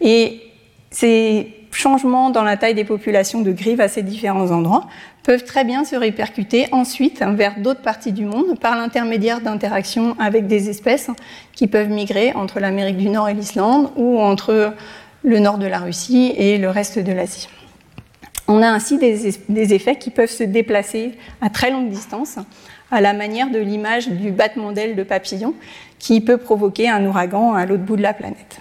Et 0.01 0.41
ces 0.89 1.54
changements 1.75 2.29
dans 2.29 2.43
la 2.43 2.57
taille 2.57 2.73
des 2.73 2.83
populations 2.83 3.41
de 3.41 3.51
grives 3.51 3.81
à 3.81 3.88
ces 3.88 4.03
différents 4.03 4.51
endroits 4.51 4.88
peuvent 5.23 5.43
très 5.43 5.63
bien 5.63 5.83
se 5.83 5.95
répercuter 5.95 6.67
ensuite 6.71 7.23
vers 7.23 7.59
d'autres 7.59 7.81
parties 7.81 8.11
du 8.11 8.25
monde 8.25 8.59
par 8.59 8.75
l'intermédiaire 8.75 9.41
d'interactions 9.41 10.15
avec 10.19 10.47
des 10.47 10.69
espèces 10.69 11.09
qui 11.53 11.67
peuvent 11.67 11.89
migrer 11.89 12.33
entre 12.33 12.59
l'Amérique 12.59 12.97
du 12.97 13.09
Nord 13.09 13.29
et 13.29 13.33
l'Islande 13.33 13.89
ou 13.95 14.19
entre 14.19 14.73
le 15.23 15.39
nord 15.39 15.57
de 15.57 15.65
la 15.65 15.79
Russie 15.79 16.33
et 16.38 16.57
le 16.57 16.69
reste 16.69 16.99
de 16.99 17.11
l'Asie. 17.11 17.49
On 18.47 18.61
a 18.61 18.67
ainsi 18.67 18.99
des, 18.99 19.73
effets 19.73 19.95
qui 19.95 20.11
peuvent 20.11 20.29
se 20.29 20.43
déplacer 20.43 21.13
à 21.41 21.49
très 21.49 21.71
longue 21.71 21.89
distance, 21.89 22.38
à 22.91 23.01
la 23.01 23.13
manière 23.13 23.49
de 23.49 23.57
l'image 23.57 24.07
du 24.07 24.31
battement 24.31 24.71
d'aile 24.71 24.95
de 24.95 25.01
papillon, 25.01 25.55
qui 25.97 26.21
peut 26.21 26.38
provoquer 26.38 26.88
un 26.88 27.03
ouragan 27.05 27.53
à 27.53 27.65
l'autre 27.65 27.83
bout 27.83 27.95
de 27.95 28.03
la 28.03 28.13
planète. 28.13 28.59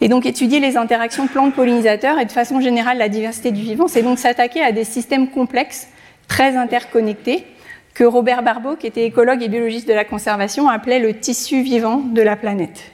Et 0.00 0.08
donc 0.08 0.24
étudier 0.24 0.60
les 0.60 0.76
interactions 0.76 1.26
plantes-pollinisateurs 1.26 2.18
et 2.18 2.24
de 2.24 2.32
façon 2.32 2.60
générale 2.60 2.98
la 2.98 3.08
diversité 3.08 3.50
du 3.50 3.60
vivant, 3.60 3.86
c'est 3.86 4.02
donc 4.02 4.18
s'attaquer 4.18 4.62
à 4.62 4.72
des 4.72 4.84
systèmes 4.84 5.28
complexes, 5.28 5.88
très 6.26 6.56
interconnectés, 6.56 7.44
que 7.92 8.04
Robert 8.04 8.42
Barbeau, 8.42 8.76
qui 8.76 8.86
était 8.86 9.04
écologue 9.04 9.42
et 9.42 9.48
biologiste 9.48 9.88
de 9.88 9.92
la 9.92 10.04
conservation, 10.04 10.68
appelait 10.68 11.00
le 11.00 11.18
tissu 11.18 11.60
vivant 11.62 11.98
de 11.98 12.22
la 12.22 12.36
planète. 12.36 12.92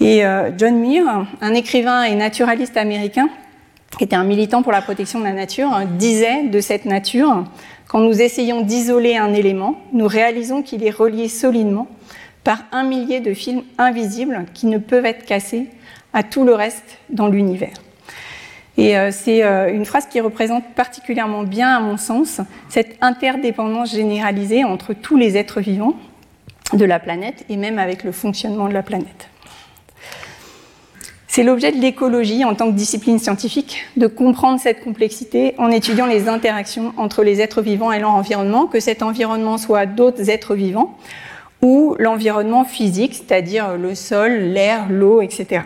Et 0.00 0.24
euh, 0.24 0.50
John 0.56 0.76
Muir, 0.76 1.26
un 1.40 1.54
écrivain 1.54 2.04
et 2.04 2.14
naturaliste 2.14 2.76
américain, 2.76 3.28
qui 3.96 4.04
était 4.04 4.14
un 4.14 4.24
militant 4.24 4.62
pour 4.62 4.70
la 4.70 4.82
protection 4.82 5.18
de 5.18 5.24
la 5.24 5.32
nature, 5.32 5.70
disait 5.98 6.44
de 6.44 6.60
cette 6.60 6.84
nature, 6.84 7.44
quand 7.88 8.00
nous 8.00 8.20
essayons 8.20 8.60
d'isoler 8.60 9.16
un 9.16 9.32
élément, 9.32 9.80
nous 9.92 10.06
réalisons 10.06 10.62
qu'il 10.62 10.84
est 10.84 10.90
relié 10.90 11.26
solidement 11.26 11.88
par 12.44 12.58
un 12.70 12.84
millier 12.84 13.20
de 13.20 13.34
fils 13.34 13.62
invisibles 13.78 14.44
qui 14.54 14.66
ne 14.66 14.78
peuvent 14.78 15.06
être 15.06 15.24
cassés 15.24 15.66
à 16.12 16.22
tout 16.22 16.44
le 16.44 16.54
reste 16.54 16.98
dans 17.10 17.28
l'univers. 17.28 17.74
Et 18.78 18.96
euh, 18.96 19.10
c'est 19.10 19.42
euh, 19.42 19.72
une 19.72 19.84
phrase 19.84 20.06
qui 20.06 20.20
représente 20.20 20.64
particulièrement 20.74 21.42
bien, 21.42 21.76
à 21.76 21.80
mon 21.80 21.96
sens, 21.96 22.40
cette 22.68 22.96
interdépendance 23.00 23.92
généralisée 23.92 24.62
entre 24.64 24.94
tous 24.94 25.16
les 25.16 25.36
êtres 25.36 25.60
vivants 25.60 25.94
de 26.72 26.84
la 26.84 27.00
planète 27.00 27.44
et 27.48 27.56
même 27.56 27.78
avec 27.78 28.04
le 28.04 28.12
fonctionnement 28.12 28.68
de 28.68 28.74
la 28.74 28.84
planète. 28.84 29.28
C'est 31.26 31.42
l'objet 31.42 31.72
de 31.72 31.80
l'écologie 31.80 32.44
en 32.44 32.54
tant 32.54 32.70
que 32.70 32.76
discipline 32.76 33.18
scientifique 33.18 33.84
de 33.96 34.06
comprendre 34.06 34.60
cette 34.60 34.82
complexité 34.82 35.54
en 35.58 35.70
étudiant 35.70 36.06
les 36.06 36.28
interactions 36.28 36.92
entre 36.96 37.22
les 37.22 37.40
êtres 37.40 37.62
vivants 37.62 37.92
et 37.92 37.98
leur 37.98 38.10
environnement, 38.10 38.66
que 38.66 38.80
cet 38.80 39.02
environnement 39.02 39.58
soit 39.58 39.86
d'autres 39.86 40.30
êtres 40.30 40.54
vivants 40.54 40.96
ou 41.62 41.96
l'environnement 41.98 42.64
physique, 42.64 43.14
c'est-à-dire 43.14 43.76
le 43.76 43.94
sol, 43.94 44.32
l'air, 44.32 44.86
l'eau, 44.88 45.20
etc. 45.20 45.62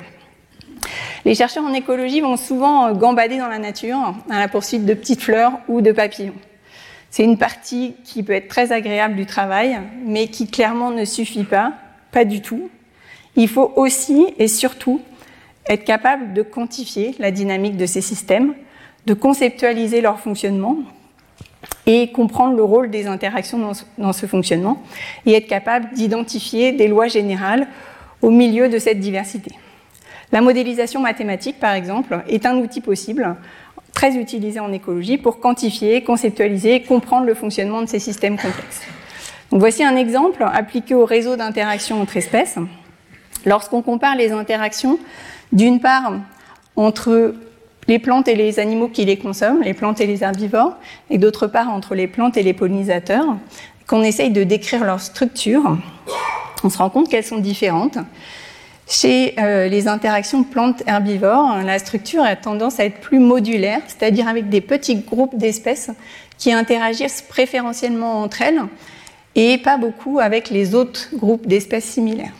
Les 1.24 1.34
chercheurs 1.34 1.64
en 1.64 1.72
écologie 1.72 2.20
vont 2.20 2.36
souvent 2.36 2.92
gambader 2.92 3.38
dans 3.38 3.48
la 3.48 3.58
nature 3.58 4.14
à 4.28 4.40
la 4.40 4.48
poursuite 4.48 4.84
de 4.84 4.94
petites 4.94 5.22
fleurs 5.22 5.52
ou 5.68 5.80
de 5.80 5.92
papillons. 5.92 6.34
C'est 7.10 7.24
une 7.24 7.38
partie 7.38 7.94
qui 8.04 8.22
peut 8.22 8.32
être 8.32 8.48
très 8.48 8.72
agréable 8.72 9.16
du 9.16 9.26
travail, 9.26 9.78
mais 10.04 10.28
qui 10.28 10.48
clairement 10.48 10.90
ne 10.90 11.04
suffit 11.04 11.44
pas, 11.44 11.74
pas 12.10 12.24
du 12.24 12.40
tout. 12.40 12.70
Il 13.36 13.48
faut 13.48 13.72
aussi 13.76 14.26
et 14.38 14.48
surtout 14.48 15.00
être 15.68 15.84
capable 15.84 16.32
de 16.32 16.42
quantifier 16.42 17.14
la 17.18 17.30
dynamique 17.30 17.76
de 17.76 17.86
ces 17.86 18.00
systèmes, 18.00 18.54
de 19.06 19.14
conceptualiser 19.14 20.00
leur 20.00 20.18
fonctionnement 20.18 20.78
et 21.86 22.10
comprendre 22.10 22.56
le 22.56 22.64
rôle 22.64 22.90
des 22.90 23.06
interactions 23.06 23.72
dans 23.98 24.12
ce 24.12 24.26
fonctionnement 24.26 24.82
et 25.26 25.34
être 25.34 25.46
capable 25.46 25.92
d'identifier 25.92 26.72
des 26.72 26.88
lois 26.88 27.08
générales 27.08 27.68
au 28.22 28.30
milieu 28.30 28.68
de 28.68 28.78
cette 28.78 29.00
diversité. 29.00 29.52
La 30.32 30.40
modélisation 30.40 31.00
mathématique, 31.00 31.60
par 31.60 31.74
exemple, 31.74 32.22
est 32.26 32.46
un 32.46 32.56
outil 32.56 32.80
possible, 32.80 33.36
très 33.92 34.16
utilisé 34.16 34.60
en 34.60 34.72
écologie, 34.72 35.18
pour 35.18 35.40
quantifier, 35.40 36.02
conceptualiser 36.02 36.80
comprendre 36.82 37.26
le 37.26 37.34
fonctionnement 37.34 37.82
de 37.82 37.86
ces 37.86 37.98
systèmes 37.98 38.38
complexes. 38.38 38.80
voici 39.50 39.84
un 39.84 39.94
exemple 39.96 40.42
appliqué 40.50 40.94
au 40.94 41.04
réseau 41.04 41.36
d'interaction 41.36 42.00
entre 42.00 42.16
espèces. 42.16 42.56
Lorsqu'on 43.44 43.82
compare 43.82 44.16
les 44.16 44.32
interactions, 44.32 44.98
d'une 45.52 45.80
part, 45.80 46.14
entre 46.76 47.34
les 47.86 47.98
plantes 47.98 48.28
et 48.28 48.34
les 48.34 48.58
animaux 48.58 48.88
qui 48.88 49.04
les 49.04 49.18
consomment, 49.18 49.62
les 49.62 49.74
plantes 49.74 50.00
et 50.00 50.06
les 50.06 50.24
herbivores, 50.24 50.76
et 51.10 51.18
d'autre 51.18 51.46
part 51.46 51.68
entre 51.68 51.94
les 51.94 52.06
plantes 52.06 52.38
et 52.38 52.42
les 52.42 52.54
pollinisateurs, 52.54 53.36
qu'on 53.86 54.02
essaye 54.02 54.30
de 54.30 54.44
décrire 54.44 54.84
leur 54.84 55.00
structure, 55.00 55.76
on 56.64 56.70
se 56.70 56.78
rend 56.78 56.88
compte 56.88 57.10
qu'elles 57.10 57.24
sont 57.24 57.38
différentes. 57.38 57.98
Chez 58.88 59.34
euh, 59.38 59.68
les 59.68 59.88
interactions 59.88 60.42
plantes-herbivores, 60.42 61.62
la 61.64 61.78
structure 61.78 62.22
a 62.22 62.36
tendance 62.36 62.80
à 62.80 62.84
être 62.84 63.00
plus 63.00 63.20
modulaire, 63.20 63.80
c'est-à-dire 63.86 64.28
avec 64.28 64.48
des 64.48 64.60
petits 64.60 64.96
groupes 64.96 65.36
d'espèces 65.36 65.90
qui 66.36 66.52
interagissent 66.52 67.22
préférentiellement 67.22 68.20
entre 68.20 68.42
elles 68.42 68.60
et 69.34 69.58
pas 69.58 69.78
beaucoup 69.78 70.18
avec 70.18 70.50
les 70.50 70.74
autres 70.74 71.08
groupes 71.14 71.46
d'espèces 71.46 71.84
similaires. 71.84 72.32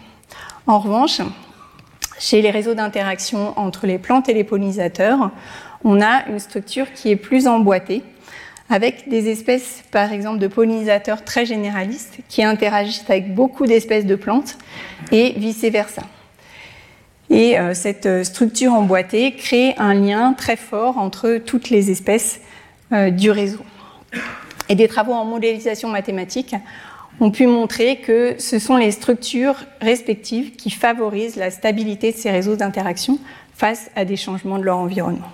En 0.66 0.78
revanche, 0.78 1.20
chez 2.18 2.42
les 2.42 2.50
réseaux 2.50 2.74
d'interaction 2.74 3.58
entre 3.58 3.86
les 3.86 3.98
plantes 3.98 4.28
et 4.28 4.34
les 4.34 4.44
pollinisateurs, 4.44 5.30
on 5.84 6.00
a 6.00 6.26
une 6.28 6.38
structure 6.38 6.92
qui 6.92 7.10
est 7.10 7.16
plus 7.16 7.46
emboîtée, 7.46 8.02
avec 8.70 9.08
des 9.08 9.28
espèces, 9.28 9.82
par 9.90 10.12
exemple, 10.12 10.38
de 10.38 10.46
pollinisateurs 10.46 11.24
très 11.24 11.44
généralistes 11.44 12.18
qui 12.28 12.42
interagissent 12.42 13.04
avec 13.08 13.34
beaucoup 13.34 13.66
d'espèces 13.66 14.06
de 14.06 14.14
plantes 14.14 14.56
et 15.10 15.32
vice-versa. 15.36 16.02
Et 17.30 17.58
euh, 17.58 17.74
cette 17.74 18.06
euh, 18.06 18.24
structure 18.24 18.72
emboîtée 18.72 19.32
crée 19.34 19.74
un 19.78 19.94
lien 19.94 20.34
très 20.34 20.56
fort 20.56 20.98
entre 20.98 21.38
toutes 21.38 21.70
les 21.70 21.90
espèces 21.90 22.40
euh, 22.92 23.10
du 23.10 23.30
réseau. 23.30 23.60
Et 24.68 24.74
des 24.74 24.88
travaux 24.88 25.12
en 25.12 25.24
modélisation 25.24 25.88
mathématique 25.88 26.54
ont 27.20 27.30
pu 27.30 27.46
montrer 27.46 27.96
que 27.96 28.34
ce 28.38 28.58
sont 28.58 28.76
les 28.76 28.90
structures 28.90 29.56
respectives 29.80 30.56
qui 30.56 30.70
favorisent 30.70 31.36
la 31.36 31.50
stabilité 31.50 32.12
de 32.12 32.16
ces 32.16 32.30
réseaux 32.30 32.56
d'interaction 32.56 33.18
face 33.54 33.90
à 33.96 34.04
des 34.04 34.16
changements 34.16 34.58
de 34.58 34.64
leur 34.64 34.78
environnement. 34.78 35.28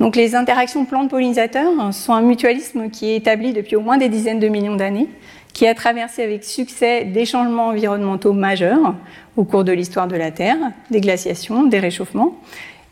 Donc 0.00 0.16
les 0.16 0.34
interactions 0.34 0.84
plantes-pollinisateurs 0.84 1.94
sont 1.94 2.12
un 2.12 2.22
mutualisme 2.22 2.90
qui 2.90 3.10
est 3.10 3.16
établi 3.16 3.52
depuis 3.52 3.76
au 3.76 3.80
moins 3.80 3.98
des 3.98 4.08
dizaines 4.08 4.40
de 4.40 4.48
millions 4.48 4.76
d'années 4.76 5.08
qui 5.52 5.66
a 5.66 5.74
traversé 5.74 6.22
avec 6.22 6.44
succès 6.44 7.04
des 7.04 7.24
changements 7.24 7.68
environnementaux 7.68 8.32
majeurs 8.32 8.94
au 9.36 9.44
cours 9.44 9.64
de 9.64 9.72
l'histoire 9.72 10.08
de 10.08 10.16
la 10.16 10.30
Terre, 10.30 10.58
des 10.90 11.00
glaciations, 11.00 11.64
des 11.64 11.78
réchauffements, 11.78 12.34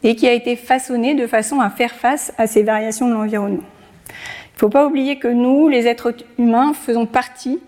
et 0.03 0.17
qui 0.17 0.29
a 0.29 0.33
été 0.33 0.57
façonné 0.57 1.15
de 1.15 1.27
façon 1.27 1.61
à 1.61 1.71
faire 1.71 1.93
face 1.93 2.33
à 2.39 2.47
ces 2.47 2.63
variations 2.63 3.09
de 3.09 3.15
l'environnement. 3.15 3.65
Il 4.09 4.57
ne 4.57 4.59
faut 4.59 4.69
pas 4.69 4.87
oublier 4.87 5.19
que 5.19 5.29
nous, 5.29 5.69
les 5.69 5.87
êtres 5.87 6.15
humains, 6.39 6.73
faisons 6.75 7.07
partie 7.07 7.61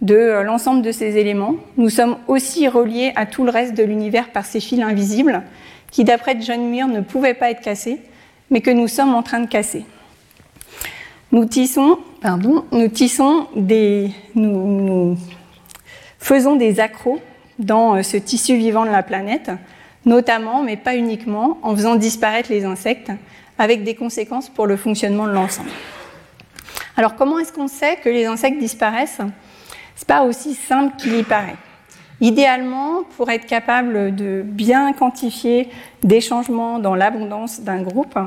de 0.00 0.42
l'ensemble 0.42 0.82
de 0.82 0.92
ces 0.92 1.18
éléments. 1.18 1.56
Nous 1.76 1.90
sommes 1.90 2.16
aussi 2.28 2.66
reliés 2.68 3.12
à 3.16 3.26
tout 3.26 3.44
le 3.44 3.50
reste 3.50 3.74
de 3.74 3.82
l'univers 3.82 4.30
par 4.30 4.46
ces 4.46 4.60
fils 4.60 4.80
invisibles 4.80 5.42
qui, 5.90 6.04
d'après 6.04 6.40
John 6.40 6.68
Muir, 6.68 6.88
ne 6.88 7.00
pouvaient 7.00 7.34
pas 7.34 7.50
être 7.50 7.60
cassés, 7.60 8.00
mais 8.50 8.60
que 8.60 8.70
nous 8.70 8.88
sommes 8.88 9.14
en 9.14 9.22
train 9.22 9.40
de 9.40 9.48
casser. 9.48 9.84
Nous 11.32 11.44
tissons, 11.44 11.98
des, 13.54 14.10
nous, 14.34 15.16
faisons 16.18 16.56
des 16.56 16.80
accros 16.80 17.20
dans 17.58 17.94
euh, 17.94 18.02
ce 18.02 18.16
tissu 18.16 18.56
vivant 18.56 18.84
de 18.84 18.90
la 18.90 19.04
planète, 19.04 19.50
notamment, 20.04 20.62
mais 20.64 20.76
pas 20.76 20.96
uniquement, 20.96 21.58
en 21.62 21.76
faisant 21.76 21.94
disparaître 21.94 22.50
les 22.50 22.64
insectes, 22.64 23.12
avec 23.58 23.84
des 23.84 23.94
conséquences 23.94 24.48
pour 24.48 24.66
le 24.66 24.76
fonctionnement 24.76 25.26
de 25.26 25.32
l'ensemble. 25.32 25.70
Alors, 26.96 27.14
comment 27.14 27.38
est-ce 27.38 27.52
qu'on 27.52 27.68
sait 27.68 27.96
que 27.96 28.08
les 28.08 28.26
insectes 28.26 28.58
disparaissent? 28.58 29.20
C'est 29.94 30.08
pas 30.08 30.22
aussi 30.22 30.54
simple 30.54 30.96
qu'il 30.96 31.14
y 31.14 31.22
paraît. 31.22 31.56
Idéalement, 32.20 33.02
pour 33.16 33.30
être 33.30 33.46
capable 33.46 34.14
de 34.14 34.42
bien 34.44 34.92
quantifier 34.92 35.70
des 36.02 36.20
changements 36.20 36.78
dans 36.78 36.94
l'abondance 36.94 37.60
d'un 37.60 37.82
groupe, 37.82 38.18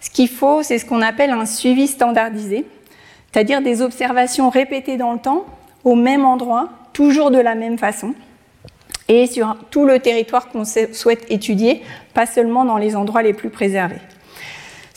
ce 0.00 0.10
qu'il 0.10 0.28
faut, 0.28 0.62
c'est 0.62 0.78
ce 0.78 0.84
qu'on 0.84 1.00
appelle 1.00 1.30
un 1.30 1.46
suivi 1.46 1.86
standardisé, 1.86 2.66
c'est-à-dire 3.32 3.62
des 3.62 3.80
observations 3.80 4.50
répétées 4.50 4.98
dans 4.98 5.12
le 5.12 5.18
temps, 5.18 5.46
au 5.84 5.94
même 5.94 6.26
endroit, 6.26 6.68
toujours 6.92 7.30
de 7.30 7.38
la 7.38 7.54
même 7.54 7.78
façon, 7.78 8.14
et 9.08 9.26
sur 9.26 9.56
tout 9.70 9.86
le 9.86 9.98
territoire 9.98 10.50
qu'on 10.50 10.64
souhaite 10.64 11.24
étudier, 11.30 11.82
pas 12.12 12.26
seulement 12.26 12.66
dans 12.66 12.76
les 12.76 12.96
endroits 12.96 13.22
les 13.22 13.32
plus 13.32 13.48
préservés. 13.48 14.00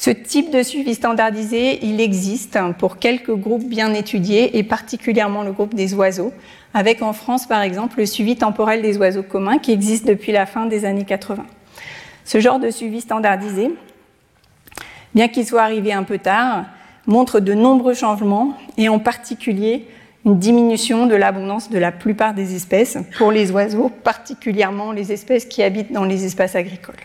Ce 0.03 0.09
type 0.09 0.49
de 0.49 0.63
suivi 0.63 0.95
standardisé, 0.95 1.77
il 1.85 2.01
existe 2.01 2.57
pour 2.79 2.97
quelques 2.97 3.35
groupes 3.35 3.65
bien 3.65 3.93
étudiés, 3.93 4.57
et 4.57 4.63
particulièrement 4.63 5.43
le 5.43 5.51
groupe 5.51 5.75
des 5.75 5.93
oiseaux, 5.93 6.33
avec 6.73 7.03
en 7.03 7.13
France 7.13 7.45
par 7.45 7.61
exemple 7.61 7.99
le 7.99 8.07
suivi 8.07 8.35
temporel 8.35 8.81
des 8.81 8.97
oiseaux 8.97 9.21
communs 9.21 9.59
qui 9.59 9.71
existe 9.71 10.07
depuis 10.07 10.31
la 10.31 10.47
fin 10.47 10.65
des 10.65 10.85
années 10.85 11.05
80. 11.05 11.45
Ce 12.25 12.39
genre 12.39 12.57
de 12.57 12.71
suivi 12.71 13.01
standardisé, 13.01 13.69
bien 15.13 15.27
qu'il 15.27 15.45
soit 15.45 15.61
arrivé 15.61 15.93
un 15.93 16.01
peu 16.01 16.17
tard, 16.17 16.65
montre 17.05 17.39
de 17.39 17.53
nombreux 17.53 17.93
changements 17.93 18.57
et 18.79 18.89
en 18.89 18.97
particulier 18.97 19.85
une 20.25 20.39
diminution 20.39 21.05
de 21.05 21.13
l'abondance 21.13 21.69
de 21.69 21.77
la 21.77 21.91
plupart 21.91 22.33
des 22.33 22.55
espèces 22.55 22.97
pour 23.19 23.31
les 23.31 23.51
oiseaux, 23.51 23.91
particulièrement 24.03 24.93
les 24.93 25.11
espèces 25.11 25.45
qui 25.45 25.61
habitent 25.61 25.91
dans 25.91 26.05
les 26.05 26.25
espaces 26.25 26.55
agricoles. 26.55 26.95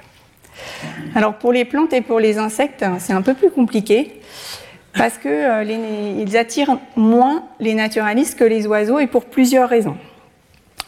Alors 1.14 1.34
pour 1.34 1.52
les 1.52 1.64
plantes 1.64 1.92
et 1.92 2.00
pour 2.00 2.20
les 2.20 2.38
insectes, 2.38 2.84
c'est 2.98 3.12
un 3.12 3.22
peu 3.22 3.34
plus 3.34 3.50
compliqué 3.50 4.20
parce 4.96 5.18
qu'ils 5.18 5.30
euh, 5.30 6.24
attirent 6.34 6.78
moins 6.96 7.44
les 7.60 7.74
naturalistes 7.74 8.38
que 8.38 8.44
les 8.44 8.66
oiseaux 8.66 8.98
et 8.98 9.06
pour 9.06 9.26
plusieurs 9.26 9.68
raisons. 9.68 9.96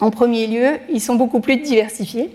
En 0.01 0.11
premier 0.11 0.47
lieu, 0.47 0.79
ils 0.91 1.01
sont 1.01 1.17
beaucoup 1.17 1.41
plus 1.41 1.57
diversifiés. 1.57 2.31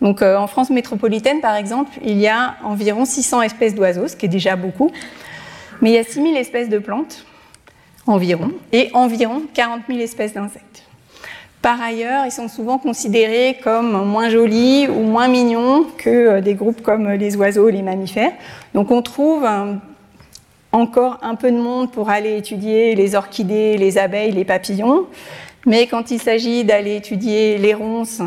Donc, 0.00 0.22
euh, 0.22 0.36
en 0.36 0.46
France 0.46 0.70
métropolitaine, 0.70 1.40
par 1.40 1.56
exemple, 1.56 1.98
il 2.04 2.18
y 2.18 2.28
a 2.28 2.56
environ 2.62 3.04
600 3.04 3.42
espèces 3.42 3.74
d'oiseaux, 3.74 4.06
ce 4.06 4.14
qui 4.14 4.26
est 4.26 4.28
déjà 4.28 4.54
beaucoup. 4.54 4.92
Mais 5.80 5.90
il 5.90 5.94
y 5.94 5.98
a 5.98 6.04
6000 6.04 6.36
espèces 6.36 6.68
de 6.68 6.78
plantes, 6.78 7.24
environ, 8.06 8.52
et 8.72 8.90
environ 8.92 9.42
40 9.54 9.82
000 9.88 10.00
espèces 10.00 10.34
d'insectes. 10.34 10.87
Par 11.62 11.80
ailleurs, 11.82 12.24
ils 12.24 12.32
sont 12.32 12.48
souvent 12.48 12.78
considérés 12.78 13.58
comme 13.62 14.04
moins 14.06 14.28
jolis 14.28 14.86
ou 14.88 15.00
moins 15.02 15.28
mignons 15.28 15.86
que 15.98 16.08
euh, 16.08 16.40
des 16.40 16.54
groupes 16.54 16.82
comme 16.82 17.08
les 17.10 17.36
oiseaux 17.36 17.68
et 17.68 17.72
les 17.72 17.82
mammifères. 17.82 18.32
Donc 18.74 18.90
on 18.90 19.02
trouve 19.02 19.44
encore 20.72 21.18
un 21.22 21.34
peu 21.34 21.50
de 21.50 21.56
monde 21.56 21.90
pour 21.90 22.10
aller 22.10 22.36
étudier 22.36 22.94
les 22.94 23.14
orchidées, 23.14 23.76
les 23.76 23.98
abeilles, 23.98 24.32
les 24.32 24.44
papillons. 24.44 25.06
Mais 25.66 25.86
quand 25.86 26.10
il 26.10 26.20
s'agit 26.20 26.64
d'aller 26.64 26.96
étudier 26.96 27.58
les 27.58 27.74
ronces 27.74 28.22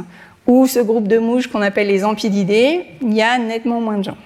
ou 0.47 0.67
ce 0.67 0.79
groupe 0.79 1.07
de 1.07 1.17
mouches 1.17 1.47
qu'on 1.47 1.61
appelle 1.61 1.87
les 1.87 2.03
ampididés, 2.03 2.85
il 3.01 3.13
y 3.13 3.21
a 3.21 3.37
nettement 3.37 3.79
moins 3.79 3.97
de 3.97 4.03
gens. 4.03 4.17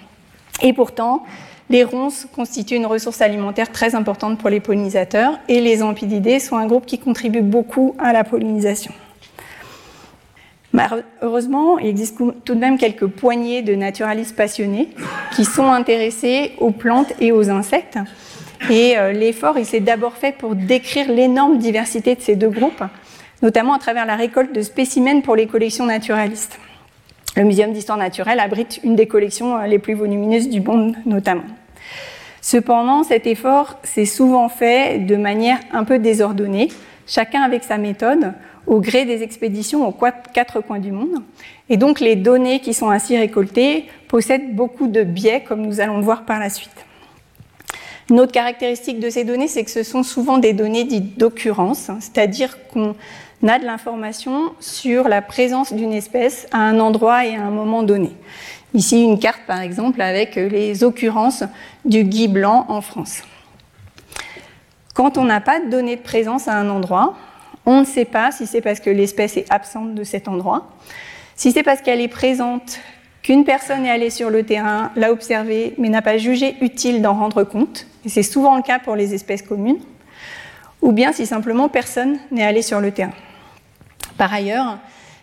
Et 0.61 0.73
pourtant, 0.73 1.23
les 1.69 1.83
ronces 1.83 2.27
constituent 2.33 2.75
une 2.75 2.85
ressource 2.85 3.21
alimentaire 3.21 3.71
très 3.71 3.95
importante 3.95 4.37
pour 4.37 4.49
les 4.49 4.59
pollinisateurs 4.59 5.39
et 5.47 5.61
les 5.61 5.81
ampididés 5.81 6.39
sont 6.39 6.57
un 6.57 6.67
groupe 6.67 6.85
qui 6.85 6.99
contribue 6.99 7.41
beaucoup 7.41 7.95
à 7.97 8.13
la 8.13 8.23
pollinisation. 8.23 8.93
heureusement, 11.21 11.79
il 11.79 11.87
existe 11.87 12.17
tout 12.17 12.53
de 12.53 12.59
même 12.59 12.77
quelques 12.77 13.07
poignées 13.07 13.61
de 13.61 13.73
naturalistes 13.75 14.35
passionnés 14.35 14.89
qui 15.35 15.45
sont 15.45 15.71
intéressés 15.71 16.51
aux 16.59 16.71
plantes 16.71 17.13
et 17.19 17.31
aux 17.31 17.49
insectes. 17.49 17.97
Et 18.69 18.97
euh, 18.97 19.11
l'effort, 19.11 19.57
il 19.57 19.65
s'est 19.65 19.79
d'abord 19.79 20.13
fait 20.13 20.35
pour 20.35 20.55
décrire 20.55 21.11
l'énorme 21.11 21.57
diversité 21.57 22.15
de 22.15 22.21
ces 22.21 22.35
deux 22.35 22.49
groupes, 22.49 22.83
notamment 23.41 23.73
à 23.73 23.79
travers 23.79 24.05
la 24.05 24.15
récolte 24.15 24.53
de 24.53 24.61
spécimens 24.61 25.21
pour 25.21 25.35
les 25.35 25.47
collections 25.47 25.85
naturalistes. 25.85 26.59
Le 27.35 27.43
Muséum 27.43 27.73
d'histoire 27.73 27.97
naturelle 27.97 28.39
abrite 28.39 28.79
une 28.83 28.95
des 28.95 29.07
collections 29.07 29.57
euh, 29.57 29.67
les 29.67 29.77
plus 29.77 29.93
volumineuses 29.93 30.47
du 30.47 30.61
monde, 30.61 30.95
notamment. 31.05 31.43
Cependant, 32.39 33.03
cet 33.03 33.27
effort 33.27 33.77
s'est 33.83 34.05
souvent 34.05 34.47
fait 34.47 34.99
de 34.99 35.17
manière 35.17 35.59
un 35.73 35.83
peu 35.83 35.99
désordonnée, 35.99 36.69
chacun 37.05 37.41
avec 37.41 37.63
sa 37.63 37.77
méthode, 37.77 38.33
au 38.67 38.79
gré 38.79 39.03
des 39.03 39.21
expéditions 39.21 39.85
aux 39.87 39.95
quatre 40.33 40.61
coins 40.61 40.79
du 40.79 40.91
monde. 40.91 41.23
Et 41.69 41.75
donc, 41.75 41.99
les 41.99 42.15
données 42.15 42.61
qui 42.61 42.73
sont 42.73 42.89
ainsi 42.89 43.17
récoltées 43.17 43.85
possèdent 44.07 44.55
beaucoup 44.55 44.87
de 44.87 45.03
biais, 45.03 45.43
comme 45.45 45.61
nous 45.61 45.81
allons 45.81 45.97
le 45.97 46.03
voir 46.03 46.23
par 46.23 46.39
la 46.39 46.49
suite. 46.49 46.85
Une 48.09 48.19
autre 48.19 48.31
caractéristique 48.31 48.99
de 48.99 49.09
ces 49.09 49.23
données, 49.23 49.47
c'est 49.47 49.63
que 49.63 49.71
ce 49.71 49.83
sont 49.83 50.03
souvent 50.03 50.37
des 50.37 50.53
données 50.53 50.83
dites 50.83 51.17
d'occurrence, 51.17 51.89
c'est-à-dire 51.99 52.57
qu'on 52.67 52.95
a 53.47 53.59
de 53.59 53.65
l'information 53.65 54.53
sur 54.59 55.07
la 55.07 55.23
présence 55.23 55.73
d'une 55.73 55.93
espèce 55.93 56.47
à 56.51 56.59
un 56.59 56.79
endroit 56.79 57.25
et 57.25 57.35
à 57.35 57.41
un 57.41 57.49
moment 57.51 57.81
donné. 57.81 58.11
Ici, 58.75 59.03
une 59.03 59.17
carte, 59.17 59.41
par 59.47 59.61
exemple, 59.61 60.01
avec 60.01 60.35
les 60.35 60.83
occurrences 60.83 61.43
du 61.83 62.03
gui 62.03 62.27
blanc 62.27 62.65
en 62.67 62.81
France. 62.81 63.23
Quand 64.93 65.17
on 65.17 65.23
n'a 65.23 65.41
pas 65.41 65.59
de 65.59 65.69
données 65.69 65.95
de 65.95 66.01
présence 66.01 66.47
à 66.47 66.53
un 66.53 66.69
endroit, 66.69 67.15
on 67.65 67.79
ne 67.79 67.85
sait 67.85 68.05
pas 68.05 68.31
si 68.31 68.45
c'est 68.45 68.61
parce 68.61 68.79
que 68.79 68.89
l'espèce 68.89 69.35
est 69.37 69.51
absente 69.51 69.95
de 69.95 70.03
cet 70.03 70.27
endroit, 70.27 70.67
si 71.35 71.51
c'est 71.51 71.63
parce 71.63 71.81
qu'elle 71.81 72.01
est 72.01 72.07
présente, 72.07 72.79
qu'une 73.25 73.43
personne 73.43 73.87
est 73.87 73.89
allée 73.89 74.11
sur 74.11 74.29
le 74.29 74.43
terrain, 74.43 74.91
l'a 74.95 75.11
observé, 75.11 75.73
mais 75.79 75.89
n'a 75.89 76.03
pas 76.03 76.19
jugé 76.19 76.57
utile 76.61 77.01
d'en 77.01 77.15
rendre 77.15 77.43
compte, 77.43 77.87
et 78.05 78.09
c'est 78.09 78.21
souvent 78.21 78.55
le 78.55 78.61
cas 78.61 78.77
pour 78.77 78.95
les 78.95 79.15
espèces 79.15 79.41
communes, 79.41 79.79
ou 80.83 80.91
bien 80.91 81.11
si 81.11 81.25
simplement 81.25 81.67
personne 81.67 82.19
n'est 82.29 82.43
allé 82.43 82.61
sur 82.61 82.79
le 82.79 82.91
terrain. 82.91 83.15
Par 84.19 84.31
ailleurs, 84.31 84.77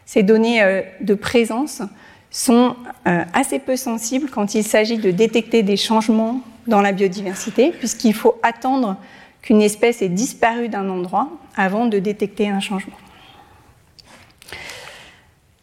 ces 0.05 0.25
données 0.25 0.65
euh, 0.65 0.83
de 1.01 1.15
présence 1.15 1.81
sont 2.29 2.75
euh, 3.07 3.23
assez 3.35 3.61
peu 3.61 3.77
sensibles 3.77 4.29
quand 4.31 4.57
il 4.57 4.65
s'agit 4.65 4.99
de 4.99 5.13
détecter 5.13 5.63
des 5.63 5.77
changements 5.77 6.41
dans 6.67 6.81
la 6.81 6.91
biodiversité, 6.91 7.71
puisqu'il 7.71 8.15
faut 8.15 8.35
attendre 8.43 8.97
qu'une 9.43 9.63
espèce 9.63 10.03
ait 10.03 10.09
disparu 10.09 10.69
d'un 10.69 10.89
endroit 10.89 11.29
avant 11.57 11.87
de 11.87 12.01
détecter 12.01 12.49
un 12.49 12.59
changement. 12.59 12.97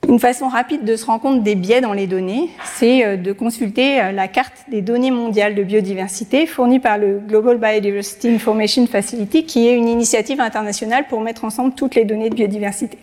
Une 0.08 0.20
façon 0.20 0.48
rapide 0.48 0.86
de 0.86 0.96
se 0.96 1.06
rendre 1.06 1.22
compte 1.22 1.44
des 1.44 1.56
biais 1.56 1.82
dans 1.82 1.94
les 1.94 2.08
données, 2.08 2.50
c'est 2.64 3.06
euh, 3.06 3.18
de 3.18 3.32
consulter 3.32 4.12
la 4.12 4.28
carte 4.28 4.54
des 4.70 4.82
données 4.82 5.12
mondiales 5.12 5.56
de 5.56 5.64
biodiversité 5.64 6.46
fournie 6.46 6.80
par 6.80 6.98
le 6.98 7.20
Global 7.20 7.58
Biodiversity 7.58 8.30
Information 8.30 8.88
Facility, 8.88 9.46
qui 9.46 9.68
est 9.68 9.76
une 9.76 9.88
initiative 9.88 10.40
internationale 10.40 11.06
pour 11.08 11.22
mettre 11.22 11.46
ensemble 11.46 11.74
toutes 11.76 11.96
les 11.96 12.06
données 12.06 12.30
de 12.30 12.36
biodiversité. 12.36 12.98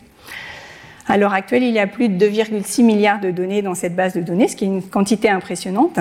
À 1.09 1.17
l'heure 1.17 1.35
actuelle, 1.35 1.63
il 1.63 1.73
y 1.73 1.79
a 1.79 1.87
plus 1.87 2.09
de 2.09 2.27
2,6 2.27 2.83
milliards 2.83 3.21
de 3.21 3.31
données 3.31 3.63
dans 3.63 3.75
cette 3.75 3.95
base 3.95 4.15
de 4.15 4.21
données, 4.21 4.49
ce 4.49 4.57
qui 4.57 4.65
est 4.65 4.69
une 4.69 4.83
quantité 4.83 5.29
impressionnante. 5.29 5.99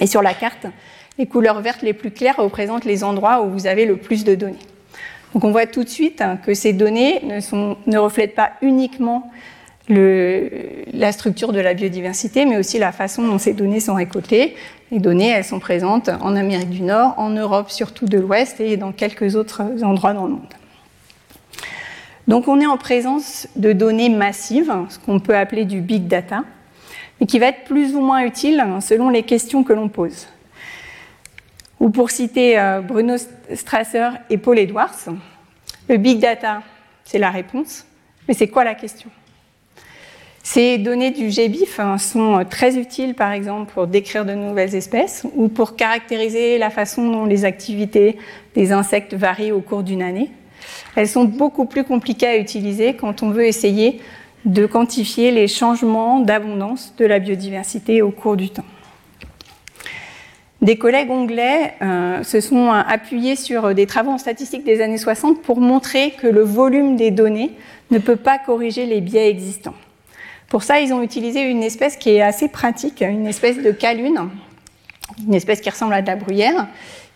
Et 0.00 0.06
sur 0.06 0.20
la 0.20 0.34
carte, 0.34 0.66
les 1.16 1.26
couleurs 1.26 1.60
vertes 1.62 1.82
les 1.82 1.94
plus 1.94 2.10
claires 2.10 2.36
représentent 2.36 2.84
les 2.84 3.04
endroits 3.04 3.42
où 3.42 3.50
vous 3.50 3.66
avez 3.66 3.86
le 3.86 3.96
plus 3.96 4.24
de 4.24 4.34
données. 4.34 4.58
Donc 5.32 5.44
on 5.44 5.50
voit 5.50 5.66
tout 5.66 5.84
de 5.84 5.88
suite 5.88 6.22
que 6.44 6.54
ces 6.54 6.72
données 6.72 7.22
ne, 7.86 7.98
reflètent 7.98 8.34
pas 8.34 8.52
uniquement 8.62 9.30
la 9.88 11.12
structure 11.12 11.52
de 11.52 11.60
la 11.60 11.74
biodiversité, 11.74 12.44
mais 12.44 12.58
aussi 12.58 12.78
la 12.78 12.92
façon 12.92 13.26
dont 13.26 13.38
ces 13.38 13.54
données 13.54 13.80
sont 13.80 13.94
récoltées. 13.94 14.54
Les 14.90 14.98
données, 14.98 15.28
elles 15.28 15.44
sont 15.44 15.60
présentes 15.60 16.10
en 16.20 16.36
Amérique 16.36 16.70
du 16.70 16.82
Nord, 16.82 17.14
en 17.16 17.30
Europe 17.30 17.70
surtout 17.70 18.06
de 18.06 18.18
l'Ouest 18.18 18.60
et 18.60 18.76
dans 18.76 18.92
quelques 18.92 19.36
autres 19.36 19.62
endroits 19.82 20.12
dans 20.12 20.24
le 20.24 20.32
monde. 20.32 20.54
Donc 22.26 22.46
on 22.46 22.60
est 22.60 22.66
en 22.66 22.76
présence 22.76 23.48
de 23.56 23.72
données 23.72 24.10
massives, 24.10 24.72
ce 24.90 24.98
qu'on 24.98 25.18
peut 25.18 25.36
appeler 25.36 25.64
du 25.64 25.80
big 25.80 26.06
data, 26.06 26.44
et 27.20 27.26
qui 27.26 27.38
va 27.38 27.46
être 27.46 27.64
plus 27.64 27.94
ou 27.94 28.00
moins 28.00 28.20
utile 28.20 28.62
selon 28.80 29.08
les 29.08 29.22
questions 29.22 29.64
que 29.64 29.72
l'on 29.72 29.88
pose. 29.88 30.28
Ou 31.80 31.90
pour 31.90 32.10
citer 32.10 32.58
euh, 32.58 32.80
Bruno 32.80 33.14
Strasser 33.54 34.10
et 34.28 34.36
Paul 34.36 34.58
Edwards, 34.58 35.06
le 35.88 35.96
big 35.96 36.18
data, 36.18 36.62
c'est 37.04 37.18
la 37.18 37.30
réponse, 37.30 37.86
mais 38.26 38.34
c'est 38.34 38.48
quoi 38.48 38.64
la 38.64 38.74
question? 38.74 39.10
Ces 40.50 40.78
données 40.78 41.10
du 41.10 41.28
GBIF 41.28 41.78
hein, 41.78 41.98
sont 41.98 42.42
très 42.48 42.78
utiles, 42.78 43.14
par 43.14 43.32
exemple, 43.32 43.70
pour 43.70 43.86
décrire 43.86 44.24
de 44.24 44.32
nouvelles 44.32 44.74
espèces 44.74 45.26
ou 45.36 45.48
pour 45.48 45.76
caractériser 45.76 46.56
la 46.56 46.70
façon 46.70 47.06
dont 47.10 47.26
les 47.26 47.44
activités 47.44 48.16
des 48.54 48.72
insectes 48.72 49.12
varient 49.12 49.52
au 49.52 49.60
cours 49.60 49.82
d'une 49.82 50.00
année. 50.00 50.30
Elles 50.96 51.06
sont 51.06 51.24
beaucoup 51.24 51.66
plus 51.66 51.84
compliquées 51.84 52.28
à 52.28 52.38
utiliser 52.38 52.94
quand 52.94 53.22
on 53.22 53.28
veut 53.28 53.44
essayer 53.44 54.00
de 54.46 54.64
quantifier 54.64 55.32
les 55.32 55.48
changements 55.48 56.20
d'abondance 56.20 56.94
de 56.96 57.04
la 57.04 57.18
biodiversité 57.18 58.00
au 58.00 58.10
cours 58.10 58.38
du 58.38 58.48
temps. 58.48 58.64
Des 60.62 60.78
collègues 60.78 61.10
anglais 61.10 61.74
euh, 61.82 62.22
se 62.22 62.40
sont 62.40 62.70
appuyés 62.70 63.36
sur 63.36 63.74
des 63.74 63.84
travaux 63.84 64.12
en 64.12 64.18
statistique 64.18 64.64
des 64.64 64.80
années 64.80 64.96
60 64.96 65.42
pour 65.42 65.60
montrer 65.60 66.12
que 66.12 66.26
le 66.26 66.40
volume 66.40 66.96
des 66.96 67.10
données 67.10 67.50
ne 67.90 67.98
peut 67.98 68.16
pas 68.16 68.38
corriger 68.38 68.86
les 68.86 69.02
biais 69.02 69.28
existants. 69.28 69.74
Pour 70.48 70.62
ça, 70.62 70.80
ils 70.80 70.92
ont 70.92 71.02
utilisé 71.02 71.42
une 71.42 71.62
espèce 71.62 71.96
qui 71.96 72.10
est 72.10 72.22
assez 72.22 72.48
pratique, 72.48 73.02
une 73.02 73.26
espèce 73.26 73.58
de 73.58 73.70
calune, 73.70 74.30
une 75.26 75.34
espèce 75.34 75.60
qui 75.60 75.68
ressemble 75.68 75.92
à 75.92 76.00
de 76.00 76.06
la 76.06 76.16
bruyère, 76.16 76.68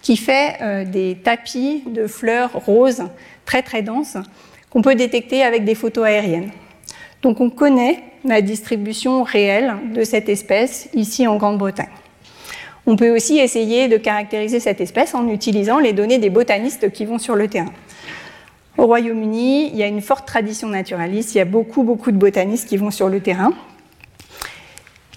qui 0.03 0.17
fait 0.17 0.57
euh, 0.61 0.85
des 0.85 1.17
tapis 1.23 1.83
de 1.87 2.07
fleurs 2.07 2.53
roses 2.53 3.05
très 3.47 3.63
très 3.63 3.83
denses 3.83 4.19
qu'on 4.69 4.83
peut 4.83 4.95
détecter 4.95 5.43
avec 5.43 5.65
des 5.65 5.75
photos 5.75 6.05
aériennes. 6.05 6.51
Donc 7.23 7.41
on 7.41 7.51
connaît 7.51 8.03
la 8.25 8.43
distribution 8.43 9.23
réelle 9.23 9.75
de 9.95 10.05
cette 10.05 10.29
espèce 10.29 10.89
ici 10.93 11.27
en 11.27 11.37
Grande-Bretagne. 11.37 11.89
On 12.85 12.97
peut 12.97 13.15
aussi 13.15 13.39
essayer 13.39 13.89
de 13.89 13.97
caractériser 13.97 14.61
cette 14.61 14.81
espèce 14.81 15.15
en 15.15 15.29
utilisant 15.29 15.79
les 15.79 15.93
données 15.93 16.19
des 16.19 16.31
botanistes 16.31 16.91
qui 16.91 17.05
vont 17.05 17.19
sur 17.19 17.37
le 17.37 17.49
terrain. 17.49 17.73
Au 18.79 18.87
Royaume-Uni, 18.87 19.69
il 19.69 19.77
y 19.77 19.83
a 19.83 19.87
une 19.87 20.01
forte 20.01 20.27
tradition 20.27 20.69
naturaliste, 20.69 21.35
il 21.35 21.39
y 21.39 21.41
a 21.41 21.45
beaucoup 21.45 21.83
beaucoup 21.83 22.11
de 22.11 22.17
botanistes 22.17 22.69
qui 22.69 22.77
vont 22.77 22.91
sur 22.91 23.09
le 23.09 23.21
terrain. 23.21 23.53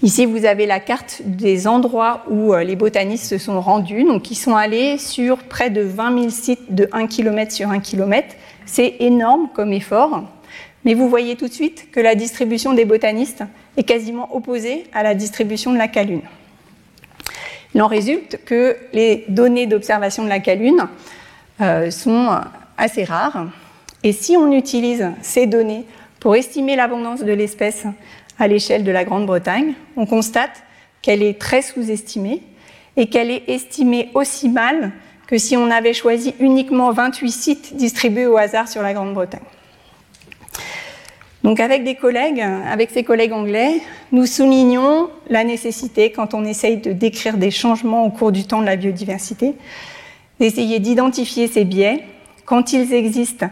Ici, 0.02 0.26
vous 0.26 0.44
avez 0.44 0.66
la 0.66 0.78
carte 0.78 1.22
des 1.24 1.66
endroits 1.66 2.22
où 2.28 2.52
euh, 2.52 2.62
les 2.62 2.76
botanistes 2.76 3.24
se 3.24 3.38
sont 3.38 3.62
rendus. 3.62 4.04
Donc, 4.04 4.30
ils 4.30 4.34
sont 4.36 4.54
allés 4.54 4.98
sur 4.98 5.38
près 5.38 5.70
de 5.70 5.80
20 5.80 6.18
000 6.18 6.30
sites 6.30 6.74
de 6.74 6.86
1 6.92 7.06
km 7.06 7.50
sur 7.50 7.70
1 7.70 7.80
km. 7.80 8.36
C'est 8.66 8.96
énorme 9.00 9.48
comme 9.54 9.72
effort. 9.72 10.24
Mais 10.84 10.92
vous 10.92 11.08
voyez 11.08 11.34
tout 11.36 11.48
de 11.48 11.52
suite 11.52 11.90
que 11.92 11.98
la 11.98 12.14
distribution 12.14 12.74
des 12.74 12.84
botanistes 12.84 13.42
est 13.78 13.84
quasiment 13.84 14.36
opposée 14.36 14.84
à 14.92 15.02
la 15.02 15.14
distribution 15.14 15.72
de 15.72 15.78
la 15.78 15.88
calune. 15.88 16.22
Il 17.74 17.80
en 17.80 17.86
résulte 17.86 18.38
que 18.44 18.76
les 18.92 19.24
données 19.28 19.66
d'observation 19.66 20.24
de 20.24 20.28
la 20.28 20.40
calune 20.40 20.88
euh, 21.62 21.90
sont 21.90 22.28
assez 22.78 23.04
rares. 23.04 23.46
Et 24.02 24.12
si 24.12 24.36
on 24.36 24.52
utilise 24.52 25.10
ces 25.22 25.46
données 25.46 25.84
pour 26.20 26.36
estimer 26.36 26.76
l'abondance 26.76 27.22
de 27.22 27.32
l'espèce 27.32 27.84
à 28.38 28.48
l'échelle 28.48 28.84
de 28.84 28.90
la 28.90 29.04
Grande-Bretagne, 29.04 29.74
on 29.96 30.06
constate 30.06 30.62
qu'elle 31.02 31.22
est 31.22 31.40
très 31.40 31.62
sous-estimée 31.62 32.42
et 32.96 33.08
qu'elle 33.08 33.30
est 33.30 33.48
estimée 33.48 34.10
aussi 34.14 34.48
mal 34.48 34.92
que 35.26 35.38
si 35.38 35.56
on 35.56 35.70
avait 35.70 35.92
choisi 35.92 36.34
uniquement 36.38 36.92
28 36.92 37.30
sites 37.30 37.76
distribués 37.76 38.26
au 38.26 38.36
hasard 38.36 38.68
sur 38.68 38.82
la 38.82 38.94
Grande-Bretagne. 38.94 39.40
Donc 41.42 41.60
avec 41.60 41.84
des 41.84 41.94
collègues, 41.94 42.40
avec 42.40 42.90
ses 42.90 43.04
collègues 43.04 43.32
anglais, 43.32 43.80
nous 44.10 44.26
soulignons 44.26 45.10
la 45.30 45.44
nécessité, 45.44 46.10
quand 46.10 46.34
on 46.34 46.44
essaye 46.44 46.78
de 46.78 46.92
décrire 46.92 47.36
des 47.36 47.52
changements 47.52 48.04
au 48.04 48.10
cours 48.10 48.32
du 48.32 48.44
temps 48.44 48.60
de 48.60 48.66
la 48.66 48.74
biodiversité, 48.74 49.54
d'essayer 50.40 50.80
d'identifier 50.80 51.46
ces 51.46 51.64
biais, 51.64 52.02
quand 52.46 52.72
ils 52.72 52.94
existent, 52.94 53.50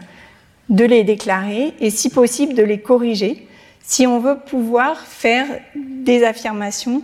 de 0.69 0.83
les 0.83 1.03
déclarer 1.03 1.73
et 1.79 1.91
si 1.91 2.09
possible 2.09 2.55
de 2.55 2.63
les 2.63 2.79
corriger 2.79 3.47
si 3.87 4.07
on 4.07 4.19
veut 4.19 4.37
pouvoir 4.39 4.99
faire 4.99 5.45
des 5.75 6.23
affirmations 6.23 7.03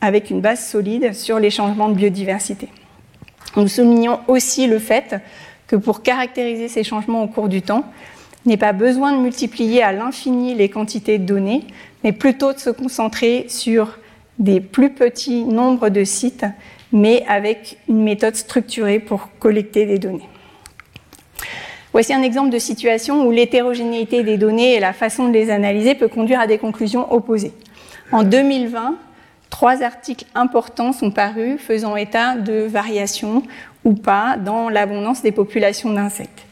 avec 0.00 0.30
une 0.30 0.40
base 0.40 0.66
solide 0.66 1.12
sur 1.12 1.38
les 1.38 1.50
changements 1.50 1.90
de 1.90 1.94
biodiversité. 1.94 2.68
Nous 3.56 3.68
soulignons 3.68 4.20
aussi 4.26 4.66
le 4.66 4.78
fait 4.78 5.16
que 5.66 5.76
pour 5.76 6.02
caractériser 6.02 6.68
ces 6.68 6.82
changements 6.82 7.22
au 7.22 7.28
cours 7.28 7.48
du 7.48 7.60
temps, 7.60 7.84
il 8.44 8.50
n'est 8.50 8.56
pas 8.56 8.72
besoin 8.72 9.12
de 9.12 9.18
multiplier 9.20 9.82
à 9.82 9.92
l'infini 9.92 10.54
les 10.54 10.68
quantités 10.68 11.18
de 11.18 11.24
données, 11.24 11.64
mais 12.02 12.12
plutôt 12.12 12.52
de 12.52 12.58
se 12.58 12.70
concentrer 12.70 13.46
sur 13.48 13.98
des 14.38 14.60
plus 14.60 14.90
petits 14.90 15.44
nombres 15.44 15.88
de 15.88 16.04
sites, 16.04 16.46
mais 16.92 17.24
avec 17.28 17.78
une 17.88 18.02
méthode 18.02 18.34
structurée 18.34 18.98
pour 18.98 19.28
collecter 19.38 19.86
des 19.86 19.98
données. 19.98 20.28
Voici 21.94 22.12
un 22.12 22.22
exemple 22.22 22.50
de 22.50 22.58
situation 22.58 23.24
où 23.24 23.30
l'hétérogénéité 23.30 24.24
des 24.24 24.36
données 24.36 24.74
et 24.74 24.80
la 24.80 24.92
façon 24.92 25.28
de 25.28 25.32
les 25.32 25.48
analyser 25.48 25.94
peut 25.94 26.08
conduire 26.08 26.40
à 26.40 26.48
des 26.48 26.58
conclusions 26.58 27.12
opposées. 27.12 27.52
En 28.10 28.24
2020, 28.24 28.96
trois 29.48 29.80
articles 29.84 30.24
importants 30.34 30.92
sont 30.92 31.12
parus 31.12 31.60
faisant 31.60 31.94
état 31.94 32.34
de 32.34 32.64
variations 32.64 33.44
ou 33.84 33.92
pas 33.94 34.36
dans 34.36 34.68
l'abondance 34.70 35.22
des 35.22 35.30
populations 35.30 35.92
d'insectes. 35.92 36.44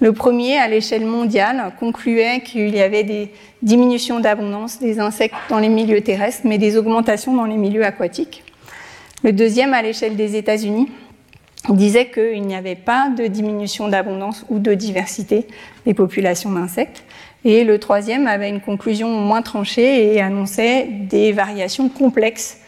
Le 0.00 0.12
premier, 0.12 0.58
à 0.58 0.66
l'échelle 0.66 1.06
mondiale, 1.06 1.72
concluait 1.78 2.40
qu'il 2.40 2.74
y 2.74 2.80
avait 2.80 3.04
des 3.04 3.30
diminutions 3.62 4.18
d'abondance 4.18 4.80
des 4.80 4.98
insectes 4.98 5.36
dans 5.48 5.60
les 5.60 5.68
milieux 5.68 6.00
terrestres, 6.00 6.42
mais 6.42 6.58
des 6.58 6.76
augmentations 6.76 7.36
dans 7.36 7.44
les 7.44 7.56
milieux 7.56 7.84
aquatiques. 7.84 8.42
Le 9.22 9.32
deuxième, 9.32 9.74
à 9.74 9.82
l'échelle 9.82 10.16
des 10.16 10.34
États-Unis, 10.34 10.88
disait 11.70 12.10
qu'il 12.10 12.42
n'y 12.42 12.56
avait 12.56 12.74
pas 12.74 13.08
de 13.08 13.26
diminution 13.26 13.88
d'abondance 13.88 14.44
ou 14.48 14.58
de 14.58 14.74
diversité 14.74 15.46
des 15.86 15.94
populations 15.94 16.50
d'insectes. 16.50 17.04
Et 17.44 17.64
le 17.64 17.78
troisième 17.78 18.26
avait 18.26 18.48
une 18.48 18.60
conclusion 18.60 19.08
moins 19.08 19.42
tranchée 19.42 20.14
et 20.14 20.20
annonçait 20.20 20.84
des 20.84 21.32
variations 21.32 21.88
complexes 21.88 22.58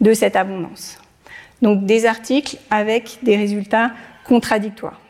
de 0.00 0.12
cette 0.14 0.36
abondance. 0.36 0.98
Donc 1.62 1.84
des 1.84 2.06
articles 2.06 2.56
avec 2.70 3.18
des 3.22 3.36
résultats 3.36 3.92
contradictoires. 4.24 5.00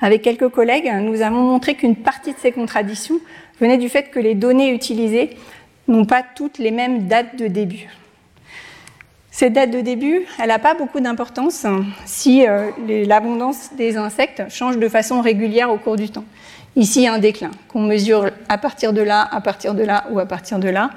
Avec 0.00 0.22
quelques 0.22 0.48
collègues, 0.48 0.92
nous 1.00 1.22
avons 1.22 1.42
montré 1.42 1.74
qu'une 1.74 1.96
partie 1.96 2.32
de 2.32 2.38
ces 2.38 2.52
contradictions 2.52 3.20
venait 3.60 3.78
du 3.78 3.88
fait 3.88 4.10
que 4.10 4.18
les 4.18 4.34
données 4.34 4.70
utilisées 4.70 5.30
n'ont 5.86 6.04
pas 6.04 6.22
toutes 6.22 6.58
les 6.58 6.72
mêmes 6.72 7.06
dates 7.06 7.36
de 7.36 7.46
début. 7.46 7.88
Cette 9.34 9.54
date 9.54 9.70
de 9.70 9.80
début, 9.80 10.26
elle 10.38 10.48
n'a 10.48 10.58
pas 10.58 10.74
beaucoup 10.74 11.00
d'importance 11.00 11.64
si 12.04 12.46
euh, 12.46 12.70
l'abondance 13.06 13.70
des 13.78 13.96
insectes 13.96 14.42
change 14.50 14.76
de 14.76 14.88
façon 14.90 15.22
régulière 15.22 15.72
au 15.72 15.78
cours 15.78 15.96
du 15.96 16.10
temps. 16.10 16.26
Ici, 16.76 17.08
un 17.08 17.18
déclin 17.18 17.50
qu'on 17.68 17.80
mesure 17.80 18.26
à 18.50 18.58
partir 18.58 18.92
de 18.92 19.00
là, 19.00 19.26
à 19.32 19.40
partir 19.40 19.72
de 19.72 19.82
là 19.82 20.04
ou 20.10 20.18
à 20.18 20.26
partir 20.26 20.58
de 20.58 20.68
là. 20.68 20.90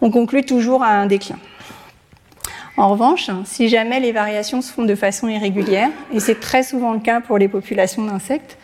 On 0.00 0.10
conclut 0.10 0.46
toujours 0.46 0.82
à 0.82 0.92
un 0.92 1.04
déclin. 1.04 1.36
En 2.78 2.88
revanche, 2.88 3.28
si 3.44 3.68
jamais 3.68 4.00
les 4.00 4.12
variations 4.12 4.62
se 4.62 4.72
font 4.72 4.84
de 4.84 4.94
façon 4.94 5.28
irrégulière, 5.28 5.90
et 6.10 6.20
c'est 6.20 6.40
très 6.40 6.62
souvent 6.62 6.94
le 6.94 7.00
cas 7.00 7.20
pour 7.20 7.36
les 7.36 7.48
populations 7.48 8.06
d'insectes, 8.06 8.56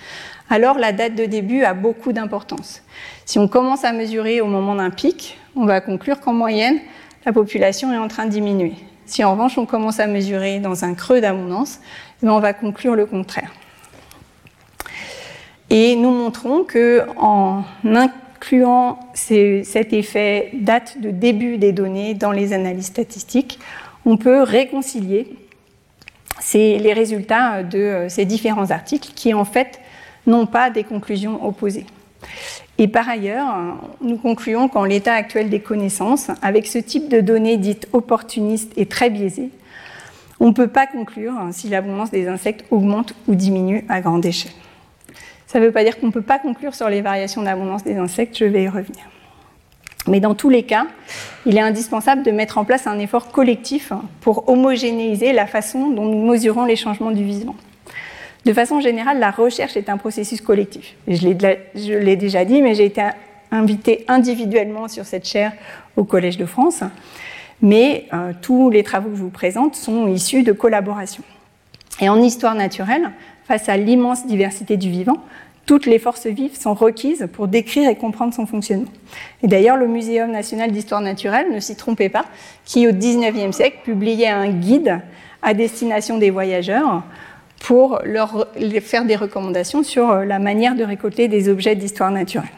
alors 0.48 0.78
la 0.78 0.92
date 0.92 1.14
de 1.14 1.26
début 1.26 1.62
a 1.62 1.74
beaucoup 1.74 2.14
d'importance. 2.14 2.82
Si 3.26 3.38
on 3.38 3.48
commence 3.48 3.84
à 3.84 3.92
mesurer 3.92 4.40
au 4.40 4.46
moment 4.46 4.76
d'un 4.76 4.90
pic, 4.90 5.38
on 5.56 5.66
va 5.66 5.82
conclure 5.82 6.20
qu'en 6.20 6.32
moyenne, 6.32 6.78
la 7.26 7.34
population 7.34 7.92
est 7.92 7.98
en 7.98 8.08
train 8.08 8.24
de 8.24 8.30
diminuer. 8.30 8.72
Si 9.10 9.24
en 9.24 9.32
revanche 9.32 9.58
on 9.58 9.66
commence 9.66 9.98
à 9.98 10.06
mesurer 10.06 10.60
dans 10.60 10.84
un 10.84 10.94
creux 10.94 11.20
d'abondance, 11.20 11.80
eh 12.22 12.28
on 12.28 12.38
va 12.38 12.52
conclure 12.52 12.94
le 12.94 13.06
contraire. 13.06 13.50
Et 15.68 15.96
nous 15.96 16.12
montrons 16.12 16.62
que 16.62 17.04
en 17.16 17.64
incluant 17.84 19.00
cet 19.14 19.92
effet 19.92 20.50
date 20.52 21.00
de 21.00 21.10
début 21.10 21.58
des 21.58 21.72
données 21.72 22.14
dans 22.14 22.30
les 22.30 22.52
analyses 22.52 22.86
statistiques, 22.86 23.58
on 24.06 24.16
peut 24.16 24.42
réconcilier 24.44 25.36
les 26.54 26.92
résultats 26.92 27.64
de 27.64 28.06
ces 28.08 28.24
différents 28.24 28.70
articles 28.70 29.10
qui 29.16 29.34
en 29.34 29.44
fait 29.44 29.80
n'ont 30.28 30.46
pas 30.46 30.70
des 30.70 30.84
conclusions 30.84 31.44
opposées. 31.44 31.86
Et 32.82 32.88
par 32.88 33.10
ailleurs, 33.10 33.76
nous 34.00 34.16
concluons 34.16 34.68
qu'en 34.68 34.84
l'état 34.84 35.12
actuel 35.12 35.50
des 35.50 35.60
connaissances, 35.60 36.30
avec 36.40 36.66
ce 36.66 36.78
type 36.78 37.10
de 37.10 37.20
données 37.20 37.58
dites 37.58 37.86
opportunistes 37.92 38.72
et 38.78 38.86
très 38.86 39.10
biaisées, 39.10 39.50
on 40.40 40.46
ne 40.48 40.52
peut 40.54 40.66
pas 40.66 40.86
conclure 40.86 41.34
si 41.52 41.68
l'abondance 41.68 42.10
des 42.10 42.26
insectes 42.26 42.64
augmente 42.70 43.14
ou 43.28 43.34
diminue 43.34 43.84
à 43.90 44.00
grande 44.00 44.24
échelle. 44.24 44.54
Ça 45.46 45.60
ne 45.60 45.66
veut 45.66 45.72
pas 45.72 45.84
dire 45.84 46.00
qu'on 46.00 46.06
ne 46.06 46.10
peut 46.10 46.22
pas 46.22 46.38
conclure 46.38 46.74
sur 46.74 46.88
les 46.88 47.02
variations 47.02 47.42
d'abondance 47.42 47.84
des 47.84 47.96
insectes, 47.98 48.38
je 48.38 48.46
vais 48.46 48.62
y 48.62 48.68
revenir. 48.68 49.04
Mais 50.08 50.20
dans 50.20 50.34
tous 50.34 50.48
les 50.48 50.62
cas, 50.62 50.86
il 51.44 51.58
est 51.58 51.60
indispensable 51.60 52.22
de 52.22 52.30
mettre 52.30 52.56
en 52.56 52.64
place 52.64 52.86
un 52.86 52.98
effort 52.98 53.30
collectif 53.30 53.92
pour 54.22 54.48
homogénéiser 54.48 55.34
la 55.34 55.46
façon 55.46 55.90
dont 55.90 56.06
nous 56.06 56.26
mesurons 56.26 56.64
les 56.64 56.76
changements 56.76 57.10
du 57.10 57.24
vivant. 57.24 57.56
De 58.44 58.52
façon 58.52 58.80
générale, 58.80 59.18
la 59.18 59.30
recherche 59.30 59.76
est 59.76 59.88
un 59.88 59.96
processus 59.98 60.40
collectif. 60.40 60.94
Je 61.08 61.28
l'ai 61.98 62.16
déjà 62.16 62.44
dit, 62.44 62.62
mais 62.62 62.74
j'ai 62.74 62.86
été 62.86 63.02
invitée 63.50 64.04
individuellement 64.08 64.88
sur 64.88 65.04
cette 65.04 65.26
chaire 65.26 65.52
au 65.96 66.04
Collège 66.04 66.38
de 66.38 66.46
France. 66.46 66.82
Mais 67.62 68.06
euh, 68.14 68.32
tous 68.40 68.70
les 68.70 68.82
travaux 68.82 69.10
que 69.10 69.16
je 69.16 69.22
vous 69.22 69.28
présente 69.28 69.74
sont 69.74 70.08
issus 70.08 70.42
de 70.42 70.52
collaborations. 70.52 71.24
Et 72.00 72.08
en 72.08 72.20
histoire 72.22 72.54
naturelle, 72.54 73.10
face 73.44 73.68
à 73.68 73.76
l'immense 73.76 74.26
diversité 74.26 74.78
du 74.78 74.88
vivant, 74.90 75.18
toutes 75.66 75.84
les 75.84 75.98
forces 75.98 76.26
vives 76.26 76.58
sont 76.58 76.72
requises 76.72 77.28
pour 77.32 77.46
décrire 77.46 77.90
et 77.90 77.96
comprendre 77.96 78.32
son 78.32 78.46
fonctionnement. 78.46 78.90
Et 79.42 79.48
d'ailleurs, 79.48 79.76
le 79.76 79.86
Muséum 79.86 80.30
national 80.30 80.72
d'histoire 80.72 81.02
naturelle, 81.02 81.52
ne 81.52 81.60
s'y 81.60 81.76
trompez 81.76 82.08
pas, 82.08 82.24
qui 82.64 82.88
au 82.88 82.92
XIXe 82.92 83.54
siècle 83.54 83.78
publiait 83.84 84.28
un 84.28 84.48
guide 84.48 85.00
à 85.42 85.52
destination 85.54 86.18
des 86.18 86.30
voyageurs 86.30 87.02
pour 87.60 88.00
leur 88.04 88.48
faire 88.82 89.04
des 89.04 89.14
recommandations 89.14 89.84
sur 89.84 90.10
euh, 90.10 90.24
la 90.24 90.40
manière 90.40 90.74
de 90.74 90.82
récolter 90.82 91.28
des 91.28 91.48
objets 91.48 91.76
d'histoire 91.76 92.10
naturelle. 92.10 92.50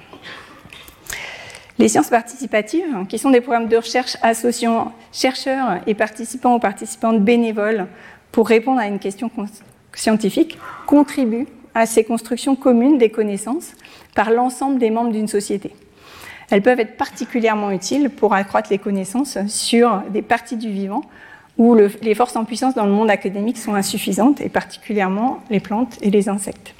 Les 1.78 1.88
sciences 1.88 2.08
participatives, 2.08 3.06
qui 3.08 3.18
sont 3.18 3.30
des 3.30 3.40
programmes 3.40 3.68
de 3.68 3.76
recherche 3.76 4.16
associant 4.22 4.92
chercheurs 5.12 5.80
et 5.86 5.94
participants 5.94 6.54
ou 6.54 6.58
participantes 6.58 7.22
bénévoles 7.22 7.88
pour 8.30 8.48
répondre 8.48 8.80
à 8.80 8.86
une 8.86 9.00
question 9.00 9.30
scientifique, 9.92 10.58
contribuent 10.86 11.48
à 11.74 11.86
ces 11.86 12.04
constructions 12.04 12.54
communes 12.54 12.98
des 12.98 13.10
connaissances 13.10 13.72
par 14.14 14.30
l'ensemble 14.30 14.78
des 14.78 14.90
membres 14.90 15.12
d'une 15.12 15.28
société. 15.28 15.74
Elles 16.50 16.62
peuvent 16.62 16.80
être 16.80 16.96
particulièrement 16.96 17.70
utiles 17.70 18.10
pour 18.10 18.34
accroître 18.34 18.70
les 18.70 18.78
connaissances 18.78 19.38
sur 19.48 20.02
des 20.10 20.22
parties 20.22 20.56
du 20.56 20.70
vivant 20.70 21.02
où 21.58 21.74
les 21.74 22.14
forces 22.14 22.36
en 22.36 22.44
puissance 22.44 22.74
dans 22.74 22.86
le 22.86 22.92
monde 22.92 23.10
académique 23.10 23.58
sont 23.58 23.74
insuffisantes, 23.74 24.40
et 24.40 24.48
particulièrement 24.48 25.40
les 25.50 25.60
plantes 25.60 25.98
et 26.00 26.10
les 26.10 26.28
insectes. 26.28 26.74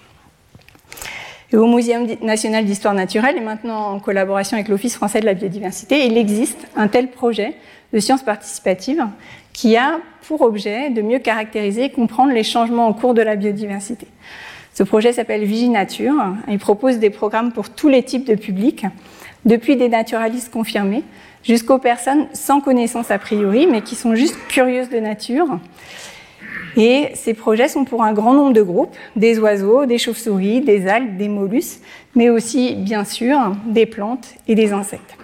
Au 1.53 1.67
Muséum 1.67 2.07
national 2.23 2.65
d'histoire 2.65 2.95
naturelle, 2.95 3.37
et 3.37 3.43
maintenant 3.43 3.93
en 3.93 4.01
collaboration 4.01 4.57
avec 4.57 4.69
l'Office 4.69 4.95
français 4.95 5.21
de 5.21 5.27
la 5.27 5.35
biodiversité, 5.35 6.07
il 6.07 6.17
existe 6.17 6.67
un 6.77 6.89
tel 6.89 7.09
projet 7.09 7.55
de 7.93 7.99
sciences 7.99 8.23
participatives 8.23 9.05
qui 9.53 9.77
a 9.77 10.01
pour 10.23 10.41
objet 10.41 10.89
de 10.89 11.03
mieux 11.03 11.19
caractériser 11.19 11.85
et 11.85 11.91
comprendre 11.91 12.33
les 12.33 12.43
changements 12.43 12.87
en 12.87 12.95
cours 12.95 13.13
de 13.13 13.21
la 13.21 13.37
biodiversité. 13.37 14.07
Ce 14.73 14.83
projet 14.83 15.13
s'appelle 15.13 15.45
Viginature. 15.45 16.15
Il 16.49 16.59
propose 16.59 16.99
des 16.99 17.11
programmes 17.11 17.53
pour 17.53 17.69
tous 17.69 17.91
les 17.91 18.03
types 18.03 18.27
de 18.27 18.35
publics, 18.35 18.87
depuis 19.45 19.77
des 19.77 19.91
naturalistes 19.91 20.51
confirmés 20.51 21.03
jusqu'aux 21.43 21.79
personnes 21.79 22.27
sans 22.33 22.61
connaissance 22.61 23.11
a 23.11 23.19
priori, 23.19 23.67
mais 23.67 23.83
qui 23.83 23.95
sont 23.95 24.15
juste 24.15 24.37
curieuses 24.49 24.89
de 24.89 24.99
nature. 24.99 25.59
Et 26.77 27.11
ces 27.15 27.35
projets 27.35 27.69
sont 27.69 27.85
pour 27.85 28.03
un 28.03 28.13
grand 28.13 28.33
nombre 28.33 28.55
de 28.55 28.63
groupes, 28.63 28.97
des 29.15 29.39
oiseaux, 29.39 29.85
des 29.85 29.99
chauves-souris, 29.99 30.63
des 30.63 30.89
algues, 30.89 31.17
des 31.17 31.29
mollusques, 31.29 31.81
mais 32.15 32.31
aussi, 32.31 32.75
bien 32.75 33.05
sûr, 33.05 33.39
des 33.67 33.87
plantes 33.87 34.35
et 34.49 34.55
des 34.55 34.73
insectes. 34.73 35.17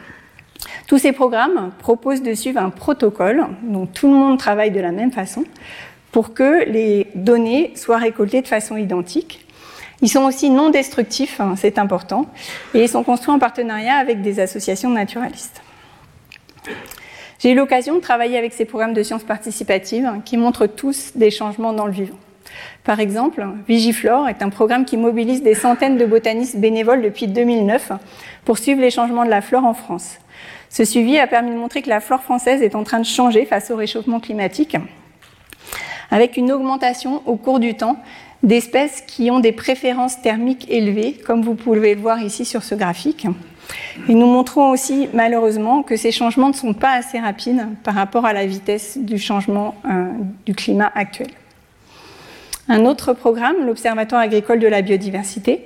Tous 0.86 0.98
ces 0.98 1.12
programmes 1.12 1.70
proposent 1.78 2.22
de 2.22 2.34
suivre 2.34 2.60
un 2.60 2.70
protocole 2.70 3.46
dont 3.62 3.86
tout 3.86 4.08
le 4.08 4.14
monde 4.14 4.38
travaille 4.38 4.70
de 4.70 4.80
la 4.80 4.92
même 4.92 5.12
façon 5.12 5.44
pour 6.12 6.34
que 6.34 6.64
les 6.64 7.06
données 7.14 7.72
soient 7.76 7.98
récoltées 7.98 8.42
de 8.42 8.46
façon 8.46 8.76
identique. 8.76 9.46
Ils 10.00 10.08
sont 10.08 10.24
aussi 10.24 10.48
non 10.48 10.70
destructifs, 10.70 11.40
hein, 11.40 11.54
c'est 11.56 11.78
important, 11.78 12.26
et 12.72 12.82
ils 12.82 12.88
sont 12.88 13.02
construits 13.02 13.34
en 13.34 13.38
partenariat 13.38 13.96
avec 13.96 14.22
des 14.22 14.40
associations 14.40 14.90
naturalistes. 14.90 15.60
J'ai 17.38 17.52
eu 17.52 17.54
l'occasion 17.54 17.94
de 17.94 18.00
travailler 18.00 18.36
avec 18.36 18.52
ces 18.52 18.64
programmes 18.64 18.94
de 18.94 19.02
sciences 19.02 19.22
participatives 19.22 20.10
qui 20.24 20.36
montrent 20.36 20.66
tous 20.66 21.12
des 21.14 21.30
changements 21.30 21.72
dans 21.72 21.86
le 21.86 21.92
vivant. 21.92 22.18
Par 22.84 23.00
exemple, 23.00 23.46
Vigiflore 23.68 24.28
est 24.28 24.42
un 24.42 24.48
programme 24.48 24.84
qui 24.84 24.96
mobilise 24.96 25.42
des 25.42 25.54
centaines 25.54 25.98
de 25.98 26.06
botanistes 26.06 26.56
bénévoles 26.56 27.02
depuis 27.02 27.26
2009 27.26 27.92
pour 28.44 28.58
suivre 28.58 28.80
les 28.80 28.90
changements 28.90 29.24
de 29.24 29.30
la 29.30 29.42
flore 29.42 29.64
en 29.64 29.74
France. 29.74 30.18
Ce 30.70 30.84
suivi 30.84 31.18
a 31.18 31.26
permis 31.26 31.50
de 31.50 31.56
montrer 31.56 31.82
que 31.82 31.88
la 31.88 32.00
flore 32.00 32.22
française 32.22 32.62
est 32.62 32.74
en 32.74 32.84
train 32.84 32.98
de 32.98 33.06
changer 33.06 33.44
face 33.46 33.70
au 33.70 33.76
réchauffement 33.76 34.20
climatique, 34.20 34.76
avec 36.10 36.36
une 36.36 36.52
augmentation 36.52 37.22
au 37.26 37.36
cours 37.36 37.60
du 37.60 37.74
temps 37.74 37.98
d'espèces 38.42 39.02
qui 39.06 39.30
ont 39.30 39.40
des 39.40 39.52
préférences 39.52 40.20
thermiques 40.22 40.66
élevées, 40.70 41.14
comme 41.26 41.42
vous 41.42 41.54
pouvez 41.54 41.94
le 41.94 42.00
voir 42.00 42.22
ici 42.22 42.44
sur 42.44 42.62
ce 42.62 42.74
graphique. 42.74 43.26
Et 44.08 44.14
nous 44.14 44.26
montrons 44.26 44.70
aussi, 44.70 45.08
malheureusement, 45.12 45.82
que 45.82 45.96
ces 45.96 46.12
changements 46.12 46.48
ne 46.48 46.54
sont 46.54 46.74
pas 46.74 46.92
assez 46.92 47.18
rapides 47.18 47.66
par 47.84 47.94
rapport 47.94 48.24
à 48.24 48.32
la 48.32 48.46
vitesse 48.46 48.98
du 48.98 49.18
changement 49.18 49.74
euh, 49.84 50.08
du 50.46 50.54
climat 50.54 50.90
actuel. 50.94 51.28
Un 52.68 52.84
autre 52.84 53.12
programme, 53.12 53.66
l'Observatoire 53.66 54.20
agricole 54.20 54.58
de 54.58 54.68
la 54.68 54.82
biodiversité, 54.82 55.64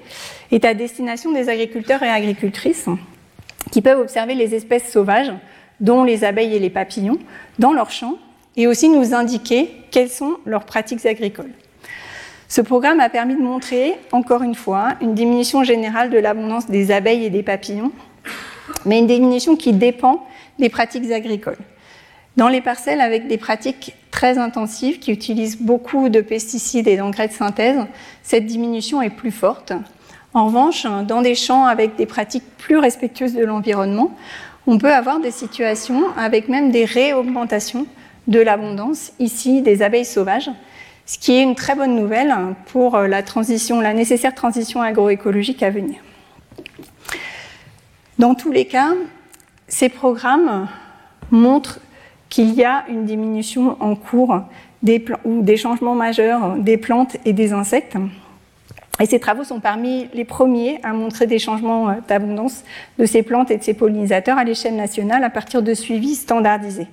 est 0.51 0.65
à 0.65 0.75
destination 0.75 1.33
des 1.33 1.49
agriculteurs 1.49 2.03
et 2.03 2.09
agricultrices 2.09 2.89
qui 3.71 3.83
peuvent 3.83 4.01
observer 4.01 4.35
les 4.35 4.55
espèces 4.55 4.91
sauvages, 4.91 5.33
dont 5.81 6.05
les 6.05 6.25
abeilles 6.25 6.55
et 6.55 6.61
les 6.61 6.71
papillons, 6.71 7.19
dans 7.59 7.73
leurs 7.73 7.91
champs, 7.91 8.19
et 8.57 8.67
aussi 8.67 8.89
nous 8.89 9.15
indiquer 9.15 9.71
quelles 9.91 10.11
sont 10.11 10.37
leurs 10.45 10.65
pratiques 10.65 11.07
agricoles. 11.07 11.53
Ce 12.53 12.61
programme 12.61 13.01
a 13.01 13.09
permis 13.09 13.35
de 13.35 13.41
montrer, 13.41 13.95
encore 14.13 14.43
une 14.43 14.55
fois, 14.55 14.89
une 15.01 15.15
diminution 15.15 15.65
générale 15.65 16.11
de 16.11 16.19
l'abondance 16.19 16.67
des 16.67 16.91
abeilles 16.91 17.25
et 17.25 17.31
des 17.31 17.43
papillons, 17.43 17.93
mais 18.85 18.99
une 18.99 19.07
diminution 19.07 19.57
qui 19.57 19.73
dépend 19.73 20.27
des 20.59 20.69
pratiques 20.69 21.11
agricoles. 21.13 21.57
Dans 22.37 22.49
les 22.49 22.61
parcelles 22.61 23.01
avec 23.01 23.27
des 23.27 23.39
pratiques 23.39 23.95
très 24.11 24.37
intensives 24.37 24.99
qui 24.99 25.13
utilisent 25.13 25.63
beaucoup 25.63 26.11
de 26.11 26.21
pesticides 26.21 26.89
et 26.89 26.99
d'engrais 26.99 27.29
de 27.29 27.33
synthèse, 27.33 27.87
cette 28.23 28.45
diminution 28.45 29.01
est 29.01 29.09
plus 29.09 29.33
forte. 29.33 29.73
En 30.35 30.45
revanche, 30.45 30.87
dans 31.09 31.23
des 31.23 31.35
champs 31.35 31.65
avec 31.65 31.97
des 31.97 32.05
pratiques 32.05 32.45
plus 32.59 32.77
respectueuses 32.77 33.33
de 33.33 33.47
l'environnement, 33.47 34.15
on 34.67 34.77
peut 34.77 34.93
avoir 34.93 35.21
des 35.21 35.31
situations 35.31 36.03
avec 36.19 36.51
même 36.51 36.71
des 36.71 36.85
réaugmentations 36.85 37.87
de 38.27 38.41
l'abondance, 38.41 39.13
ici 39.19 39.63
des 39.63 39.81
abeilles 39.81 40.05
sauvages, 40.05 40.51
ce 41.07 41.19
qui 41.19 41.33
est 41.33 41.43
une 41.43 41.55
très 41.55 41.75
bonne 41.75 41.97
nouvelle 41.97 42.35
pour 42.67 42.97
la 42.99 43.23
transition, 43.23 43.81
la 43.81 43.93
nécessaire 43.93 44.35
transition 44.35 44.83
agroécologique 44.83 45.63
à 45.63 45.71
venir. 45.71 45.97
Dans 48.19 48.35
tous 48.35 48.53
les 48.53 48.67
cas, 48.67 48.93
ces 49.69 49.89
programmes 49.89 50.69
montrent 51.31 51.81
qu'il 52.29 52.55
y 52.55 52.65
a 52.65 52.85
une 52.89 53.05
diminution 53.05 53.77
en 53.81 53.95
cours 53.95 54.43
des 54.83 55.05
ou 55.25 55.43
des 55.43 55.57
changements 55.57 55.95
majeurs 55.95 56.57
des 56.57 56.77
plantes 56.77 57.17
et 57.25 57.33
des 57.33 57.53
insectes. 57.53 57.97
Et 59.01 59.07
ces 59.07 59.19
travaux 59.19 59.45
sont 59.45 59.61
parmi 59.61 60.09
les 60.15 60.25
premiers 60.25 60.79
à 60.83 60.93
montrer 60.93 61.27
des 61.27 61.39
changements 61.39 61.89
euh, 61.89 61.95
d'abondance 62.07 62.63
de 62.99 63.07
ces 63.07 63.23
plantes 63.23 63.51
et 63.51 63.57
de 63.57 63.63
ces 63.63 63.75
pollinisateurs 63.75 64.39
à 64.39 64.45
l'échelle 64.45 64.77
nationale 64.77 65.25
à 65.25 65.31
partir 65.31 65.63
de 65.63 65.75
suivis 65.75 66.15
standardisés. 66.15 66.87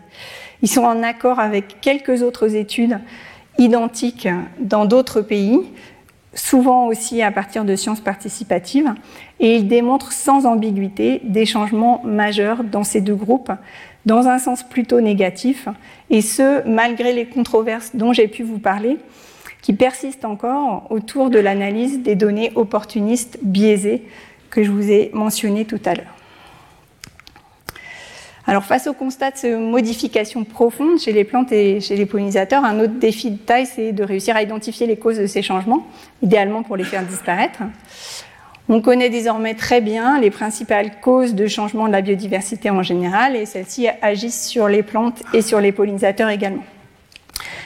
Ils 0.62 0.70
sont 0.70 0.84
en 0.84 1.04
accord 1.04 1.40
avec 1.40 1.82
quelques 1.82 2.22
autres 2.22 2.56
études 2.56 3.00
identiques 3.60 4.28
dans 4.60 4.86
d'autres 4.86 5.22
pays, 5.22 5.60
souvent 6.34 6.88
aussi 6.88 7.22
à 7.22 7.32
partir 7.32 7.66
de 7.66 7.76
sciences 7.76 8.00
participatives, 8.00 8.94
et 9.40 9.56
ils 9.56 9.68
démontrent 9.68 10.12
sans 10.12 10.46
ambiguïté 10.46 11.22
des 11.24 11.46
changements 11.46 12.02
majeurs 12.04 12.64
dans 12.64 12.84
ces 12.84 13.02
deux 13.02 13.16
groupes, 13.16 13.52
dans 14.06 14.28
un 14.28 14.40
sens 14.40 14.64
plutôt 14.64 15.02
négatif, 15.02 15.68
et 16.10 16.22
ce, 16.22 16.68
malgré 16.68 17.14
les 17.14 17.26
controverses 17.26 17.96
dont 17.96 18.14
j'ai 18.14 18.28
pu 18.28 18.44
vous 18.44 18.60
parler, 18.60 18.98
qui 19.62 19.74
persistent 19.74 20.26
encore 20.26 20.88
autour 20.90 21.30
de 21.30 21.38
l'analyse 21.38 22.02
des 22.02 22.16
données 22.16 22.52
opportunistes 22.56 23.40
biaisées 23.42 24.04
que 24.50 24.64
je 24.64 24.72
vous 24.72 24.90
ai 24.90 25.12
mentionnées 25.14 25.66
tout 25.66 25.82
à 25.86 25.96
l'heure. 25.96 26.19
Face 28.62 28.88
au 28.88 28.94
constat 28.94 29.32
de 29.32 29.38
ces 29.38 29.56
modifications 29.56 30.44
profondes 30.44 31.00
chez 31.00 31.12
les 31.12 31.24
plantes 31.24 31.52
et 31.52 31.80
chez 31.80 31.96
les 31.96 32.06
pollinisateurs, 32.06 32.64
un 32.66 32.80
autre 32.80 33.00
défi 33.00 33.32
de 33.32 33.38
taille, 33.38 33.66
c'est 33.66 33.92
de 33.92 34.04
réussir 34.04 34.36
à 34.36 34.42
identifier 34.42 34.88
les 34.88 34.98
causes 34.98 35.18
de 35.18 35.28
ces 35.28 35.42
changements, 35.42 35.88
idéalement 36.22 36.64
pour 36.64 36.76
les 36.76 36.84
faire 36.84 37.04
disparaître. 37.04 37.60
On 38.68 38.82
connaît 38.82 39.10
désormais 39.10 39.56
très 39.56 39.82
bien 39.82 40.20
les 40.20 40.30
principales 40.30 41.00
causes 41.02 41.34
de 41.34 41.48
changement 41.48 41.88
de 41.88 41.92
la 41.92 42.02
biodiversité 42.02 42.70
en 42.70 42.84
général 42.84 43.36
et 43.36 43.48
celles-ci 43.48 43.88
agissent 44.02 44.48
sur 44.48 44.68
les 44.68 44.84
plantes 44.84 45.24
et 45.34 45.42
sur 45.42 45.60
les 45.60 45.72
pollinisateurs 45.72 46.30
également. 46.30 46.64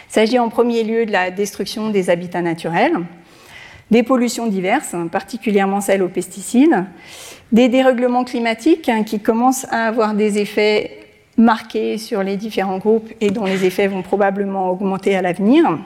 Il 0.09 0.13
s'agit 0.13 0.39
en 0.39 0.47
premier 0.47 0.83
lieu 0.83 1.05
de 1.05 1.11
la 1.11 1.31
destruction 1.31 1.89
des 1.89 2.09
habitats 2.09 2.41
naturels, 2.41 2.93
des 3.93 4.01
pollutions 4.01 4.47
diverses, 4.47 4.95
particulièrement 5.11 5.79
celles 5.79 6.01
aux 6.01 6.09
pesticides, 6.09 6.85
des 7.51 7.69
dérèglements 7.69 8.23
climatiques 8.23 8.89
hein, 8.89 9.03
qui 9.03 9.19
commencent 9.19 9.67
à 9.69 9.85
avoir 9.85 10.15
des 10.15 10.39
effets 10.39 10.99
marqués 11.37 11.99
sur 11.99 12.23
les 12.23 12.35
différents 12.35 12.79
groupes 12.79 13.11
et 13.21 13.29
dont 13.29 13.45
les 13.45 13.65
effets 13.65 13.87
vont 13.87 14.01
probablement 14.01 14.71
augmenter 14.71 15.15
à 15.15 15.21
l'avenir. 15.21 15.77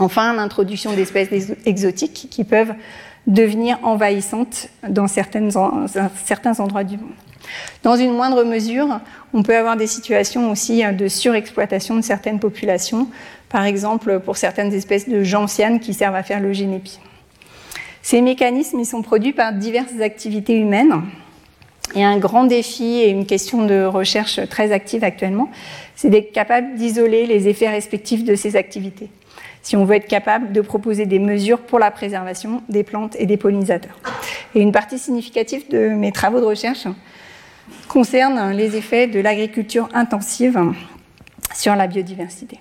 Enfin, 0.00 0.34
l'introduction 0.34 0.92
d'espèces 0.94 1.52
exotiques 1.64 2.26
qui 2.28 2.42
peuvent 2.42 2.74
devenir 3.28 3.78
envahissantes 3.84 4.68
dans 4.88 5.06
certains 5.06 6.60
endroits 6.60 6.84
du 6.84 6.96
monde. 6.96 7.12
Dans 7.84 7.94
une 7.94 8.14
moindre 8.14 8.42
mesure, 8.42 8.98
on 9.32 9.44
peut 9.44 9.56
avoir 9.56 9.76
des 9.76 9.86
situations 9.86 10.50
aussi 10.50 10.82
hein, 10.82 10.92
de 10.92 11.06
surexploitation 11.06 11.94
de 11.94 12.02
certaines 12.02 12.40
populations, 12.40 13.06
par 13.48 13.64
exemple 13.64 14.18
pour 14.18 14.36
certaines 14.36 14.72
espèces 14.72 15.08
de 15.08 15.22
gentianes 15.22 15.78
qui 15.78 15.94
servent 15.94 16.16
à 16.16 16.24
faire 16.24 16.40
le 16.40 16.52
génépi. 16.52 16.98
Ces 18.02 18.20
mécanismes 18.20 18.84
sont 18.84 19.02
produits 19.02 19.32
par 19.32 19.52
diverses 19.52 20.00
activités 20.00 20.56
humaines. 20.56 21.02
Et 21.94 22.04
un 22.04 22.18
grand 22.18 22.44
défi 22.44 22.84
et 22.84 23.08
une 23.08 23.24
question 23.24 23.64
de 23.64 23.84
recherche 23.84 24.40
très 24.48 24.72
active 24.72 25.04
actuellement, 25.04 25.50
c'est 25.96 26.10
d'être 26.10 26.32
capable 26.32 26.74
d'isoler 26.74 27.26
les 27.26 27.48
effets 27.48 27.68
respectifs 27.68 28.24
de 28.24 28.34
ces 28.34 28.56
activités 28.56 29.08
si 29.62 29.76
on 29.76 29.84
veut 29.84 29.96
être 29.96 30.08
capable 30.08 30.52
de 30.52 30.60
proposer 30.60 31.04
des 31.04 31.18
mesures 31.18 31.60
pour 31.60 31.78
la 31.78 31.90
préservation 31.90 32.62
des 32.70 32.82
plantes 32.82 33.16
et 33.18 33.26
des 33.26 33.36
pollinisateurs. 33.36 33.98
Et 34.54 34.60
une 34.60 34.72
partie 34.72 34.98
significative 34.98 35.68
de 35.68 35.88
mes 35.88 36.12
travaux 36.12 36.40
de 36.40 36.46
recherche 36.46 36.86
concerne 37.86 38.52
les 38.52 38.76
effets 38.76 39.06
de 39.06 39.20
l'agriculture 39.20 39.88
intensive 39.92 40.58
sur 41.54 41.76
la 41.76 41.86
biodiversité. 41.86 42.60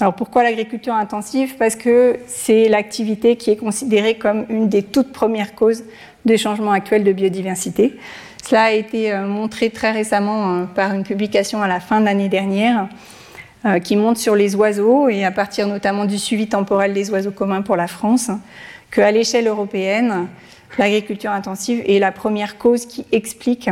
Alors 0.00 0.14
pourquoi 0.14 0.44
l'agriculture 0.44 0.94
intensive? 0.94 1.56
Parce 1.58 1.74
que 1.74 2.18
c'est 2.26 2.68
l'activité 2.68 3.36
qui 3.36 3.50
est 3.50 3.56
considérée 3.56 4.16
comme 4.16 4.46
une 4.48 4.68
des 4.68 4.84
toutes 4.84 5.12
premières 5.12 5.56
causes 5.56 5.82
des 6.24 6.38
changements 6.38 6.70
actuels 6.70 7.02
de 7.02 7.12
biodiversité. 7.12 7.98
Cela 8.44 8.64
a 8.64 8.70
été 8.70 9.12
euh, 9.12 9.26
montré 9.26 9.70
très 9.70 9.90
récemment 9.90 10.54
euh, 10.54 10.64
par 10.64 10.92
une 10.94 11.02
publication 11.02 11.62
à 11.62 11.68
la 11.68 11.80
fin 11.80 12.00
de 12.00 12.04
l'année 12.04 12.28
dernière 12.28 12.88
euh, 13.66 13.80
qui 13.80 13.96
montre 13.96 14.20
sur 14.20 14.36
les 14.36 14.54
oiseaux 14.54 15.08
et 15.08 15.24
à 15.24 15.32
partir 15.32 15.66
notamment 15.66 16.04
du 16.04 16.18
suivi 16.18 16.46
temporel 16.46 16.94
des 16.94 17.10
oiseaux 17.10 17.32
communs 17.32 17.62
pour 17.62 17.74
la 17.74 17.88
France, 17.88 18.30
qu'à 18.92 19.10
l'échelle 19.10 19.48
européenne, 19.48 20.28
l'agriculture 20.78 21.32
intensive 21.32 21.82
est 21.86 21.98
la 21.98 22.12
première 22.12 22.56
cause 22.56 22.86
qui 22.86 23.04
explique 23.10 23.68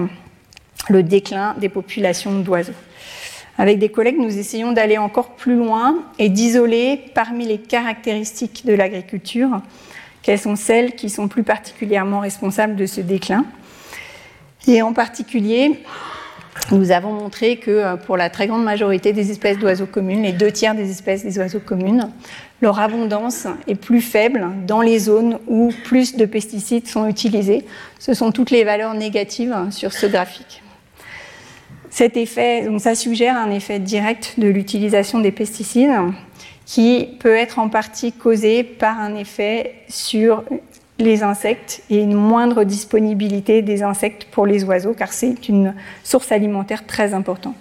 le 0.88 1.04
déclin 1.04 1.54
des 1.58 1.68
populations 1.68 2.40
d'oiseaux. 2.40 2.72
Avec 3.58 3.78
des 3.78 3.88
collègues, 3.88 4.18
nous 4.18 4.38
essayons 4.38 4.72
d'aller 4.72 4.98
encore 4.98 5.30
plus 5.30 5.56
loin 5.56 5.96
et 6.18 6.28
d'isoler 6.28 7.00
parmi 7.14 7.46
les 7.46 7.58
caractéristiques 7.58 8.64
de 8.66 8.74
l'agriculture 8.74 9.60
quelles 10.26 10.40
sont 10.40 10.56
celles 10.56 10.96
qui 10.96 11.08
sont 11.08 11.28
plus 11.28 11.44
particulièrement 11.44 12.18
responsables 12.18 12.74
de 12.74 12.86
ce 12.86 13.00
déclin. 13.00 13.44
Et 14.66 14.82
en 14.82 14.92
particulier, 14.92 15.78
nous 16.72 16.90
avons 16.90 17.12
montré 17.12 17.58
que 17.58 17.70
euh, 17.70 17.96
pour 17.96 18.16
la 18.16 18.28
très 18.28 18.48
grande 18.48 18.64
majorité 18.64 19.12
des 19.12 19.30
espèces 19.30 19.56
d'oiseaux 19.56 19.86
communes, 19.86 20.24
les 20.24 20.32
deux 20.32 20.50
tiers 20.50 20.74
des 20.74 20.90
espèces 20.90 21.22
des 21.22 21.38
oiseaux 21.38 21.60
communes, 21.60 22.10
leur 22.60 22.80
abondance 22.80 23.46
est 23.68 23.76
plus 23.76 24.00
faible 24.00 24.48
dans 24.66 24.80
les 24.80 24.98
zones 24.98 25.38
où 25.46 25.72
plus 25.84 26.16
de 26.16 26.24
pesticides 26.24 26.88
sont 26.88 27.06
utilisés. 27.06 27.64
Ce 28.00 28.12
sont 28.12 28.32
toutes 28.32 28.50
les 28.50 28.64
valeurs 28.64 28.94
négatives 28.94 29.54
sur 29.70 29.92
ce 29.92 30.06
graphique. 30.06 30.60
Cet 31.96 32.18
effet, 32.18 32.66
donc 32.66 32.82
ça 32.82 32.94
suggère 32.94 33.38
un 33.38 33.50
effet 33.50 33.78
direct 33.78 34.34
de 34.36 34.48
l'utilisation 34.48 35.18
des 35.18 35.30
pesticides 35.30 35.88
qui 36.66 37.08
peut 37.20 37.34
être 37.34 37.58
en 37.58 37.70
partie 37.70 38.12
causé 38.12 38.64
par 38.64 39.00
un 39.00 39.14
effet 39.14 39.76
sur 39.88 40.44
les 40.98 41.22
insectes 41.22 41.82
et 41.88 42.02
une 42.02 42.12
moindre 42.12 42.64
disponibilité 42.64 43.62
des 43.62 43.82
insectes 43.82 44.26
pour 44.30 44.44
les 44.44 44.62
oiseaux, 44.64 44.92
car 44.92 45.10
c'est 45.10 45.48
une 45.48 45.74
source 46.04 46.32
alimentaire 46.32 46.84
très 46.84 47.14
importante. 47.14 47.56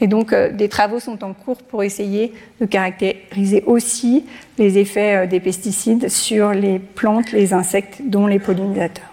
Et 0.00 0.08
donc, 0.08 0.32
euh, 0.32 0.50
des 0.50 0.68
travaux 0.68 0.98
sont 0.98 1.22
en 1.22 1.32
cours 1.32 1.62
pour 1.62 1.84
essayer 1.84 2.32
de 2.60 2.66
caractériser 2.66 3.62
aussi 3.64 4.24
les 4.58 4.78
effets 4.78 5.18
euh, 5.18 5.26
des 5.28 5.38
pesticides 5.38 6.08
sur 6.08 6.50
les 6.52 6.80
plantes, 6.80 7.30
les 7.30 7.52
insectes, 7.52 7.98
dont 8.04 8.26
les 8.26 8.40
pollinisateurs. 8.40 9.07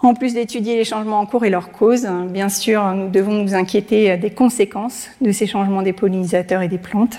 En 0.00 0.14
plus 0.14 0.34
d'étudier 0.34 0.76
les 0.76 0.84
changements 0.84 1.18
en 1.18 1.26
cours 1.26 1.44
et 1.44 1.50
leurs 1.50 1.72
causes, 1.72 2.06
hein, 2.06 2.26
bien 2.30 2.48
sûr, 2.48 2.84
nous 2.94 3.08
devons 3.08 3.32
nous 3.32 3.54
inquiéter 3.54 4.12
euh, 4.12 4.16
des 4.16 4.30
conséquences 4.30 5.08
de 5.20 5.32
ces 5.32 5.48
changements 5.48 5.82
des 5.82 5.92
pollinisateurs 5.92 6.62
et 6.62 6.68
des 6.68 6.78
plantes. 6.78 7.18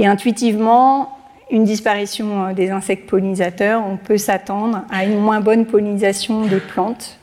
Et 0.00 0.08
intuitivement, 0.08 1.16
une 1.52 1.62
disparition 1.62 2.46
euh, 2.46 2.52
des 2.52 2.70
insectes 2.70 3.08
pollinisateurs, 3.08 3.80
on 3.86 3.96
peut 3.96 4.18
s'attendre 4.18 4.82
à 4.90 5.04
une 5.04 5.20
moins 5.20 5.40
bonne 5.40 5.66
pollinisation 5.66 6.46
des 6.46 6.58
plantes, 6.58 7.20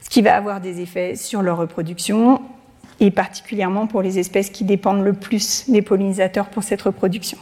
ce 0.00 0.08
qui 0.08 0.22
va 0.22 0.34
avoir 0.34 0.62
des 0.62 0.80
effets 0.80 1.14
sur 1.14 1.42
leur 1.42 1.58
reproduction, 1.58 2.40
et 2.98 3.10
particulièrement 3.10 3.86
pour 3.86 4.00
les 4.00 4.18
espèces 4.18 4.48
qui 4.48 4.64
dépendent 4.64 5.04
le 5.04 5.12
plus 5.12 5.68
des 5.68 5.82
pollinisateurs 5.82 6.48
pour 6.48 6.62
cette 6.62 6.80
reproduction. 6.80 7.36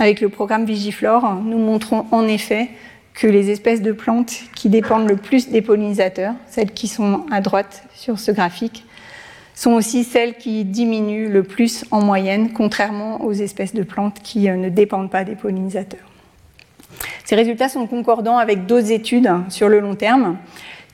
Avec 0.00 0.20
le 0.20 0.30
programme 0.30 0.64
Vigiflore, 0.64 1.34
nous 1.44 1.58
montrons 1.58 2.06
en 2.10 2.26
effet 2.26 2.70
que 3.20 3.26
les 3.26 3.50
espèces 3.50 3.82
de 3.82 3.92
plantes 3.92 4.32
qui 4.56 4.70
dépendent 4.70 5.06
le 5.06 5.16
plus 5.16 5.50
des 5.50 5.60
pollinisateurs, 5.60 6.32
celles 6.48 6.70
qui 6.70 6.88
sont 6.88 7.26
à 7.30 7.42
droite 7.42 7.84
sur 7.94 8.18
ce 8.18 8.32
graphique, 8.32 8.86
sont 9.54 9.72
aussi 9.72 10.04
celles 10.04 10.38
qui 10.38 10.64
diminuent 10.64 11.28
le 11.28 11.42
plus 11.42 11.84
en 11.90 12.00
moyenne, 12.00 12.50
contrairement 12.54 13.22
aux 13.22 13.32
espèces 13.32 13.74
de 13.74 13.82
plantes 13.82 14.20
qui 14.22 14.48
euh, 14.48 14.56
ne 14.56 14.70
dépendent 14.70 15.10
pas 15.10 15.24
des 15.24 15.34
pollinisateurs. 15.34 16.00
Ces 17.26 17.36
résultats 17.36 17.68
sont 17.68 17.86
concordants 17.86 18.38
avec 18.38 18.64
d'autres 18.64 18.90
études 18.90 19.30
sur 19.50 19.68
le 19.68 19.80
long 19.80 19.96
terme 19.96 20.38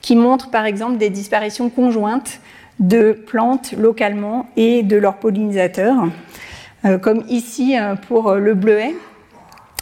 qui 0.01 0.17
montrent 0.17 0.51
par 0.51 0.65
exemple 0.65 0.99
des 0.99 1.11
disparitions 1.11 1.71
conjointes 1.71 2.41
de 2.81 3.13
plantes 3.13 3.71
localement 3.79 4.49
et 4.57 4.83
de 4.83 4.97
leurs 4.97 5.19
pollinisateurs, 5.19 6.09
euh, 6.85 6.99
comme 6.99 7.23
ici 7.29 7.79
euh, 7.79 7.95
pour 7.95 8.35
le 8.35 8.55
bleuet, 8.55 8.97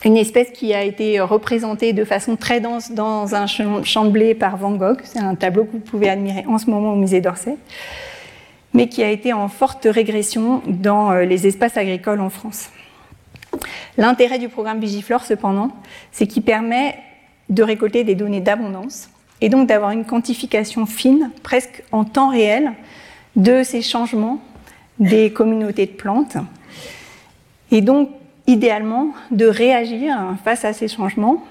une 0.04 0.16
espèce 0.16 0.50
qui 0.50 0.74
a 0.74 0.82
été 0.82 1.20
représentée 1.20 1.92
de 1.92 2.04
façon 2.04 2.36
très 2.36 2.60
dense 2.60 2.92
dans 2.92 3.34
un 3.34 3.46
champ 3.46 4.04
de 4.04 4.10
blé 4.10 4.34
par 4.34 4.56
Van 4.56 4.72
Gogh. 4.72 5.00
C'est 5.04 5.18
un 5.18 5.34
tableau 5.34 5.64
que 5.64 5.72
vous 5.72 5.78
pouvez 5.78 6.10
admirer 6.10 6.44
en 6.46 6.58
ce 6.58 6.68
moment 6.68 6.92
au 6.92 6.96
musée 6.96 7.20
d'Orsay, 7.20 7.56
mais 8.74 8.88
qui 8.88 9.02
a 9.02 9.10
été 9.10 9.32
en 9.32 9.48
forte 9.48 9.86
régression 9.90 10.62
dans 10.66 11.12
euh, 11.12 11.24
les 11.24 11.46
espaces 11.46 11.76
agricoles 11.76 12.20
en 12.20 12.30
France. 12.30 12.70
L'intérêt 13.96 14.38
du 14.38 14.48
programme 14.48 14.80
Vigiflore, 14.80 15.24
cependant, 15.24 15.70
c'est 16.12 16.26
qu'il 16.26 16.42
permet 16.42 16.98
de 17.48 17.62
récolter 17.62 18.04
des 18.04 18.14
données 18.14 18.40
d'abondance 18.40 19.08
et 19.40 19.48
donc 19.48 19.68
d'avoir 19.68 19.90
une 19.90 20.04
quantification 20.04 20.86
fine, 20.86 21.30
presque 21.42 21.82
en 21.92 22.04
temps 22.04 22.30
réel, 22.30 22.72
de 23.36 23.62
ces 23.62 23.82
changements 23.82 24.40
des 24.98 25.32
communautés 25.32 25.86
de 25.86 25.92
plantes. 25.92 26.36
Et 27.70 27.80
donc, 27.80 28.10
idéalement, 28.46 29.12
de 29.30 29.46
réagir 29.46 30.16
face 30.44 30.64
à 30.64 30.72
ces 30.72 30.88
changements 30.88 31.42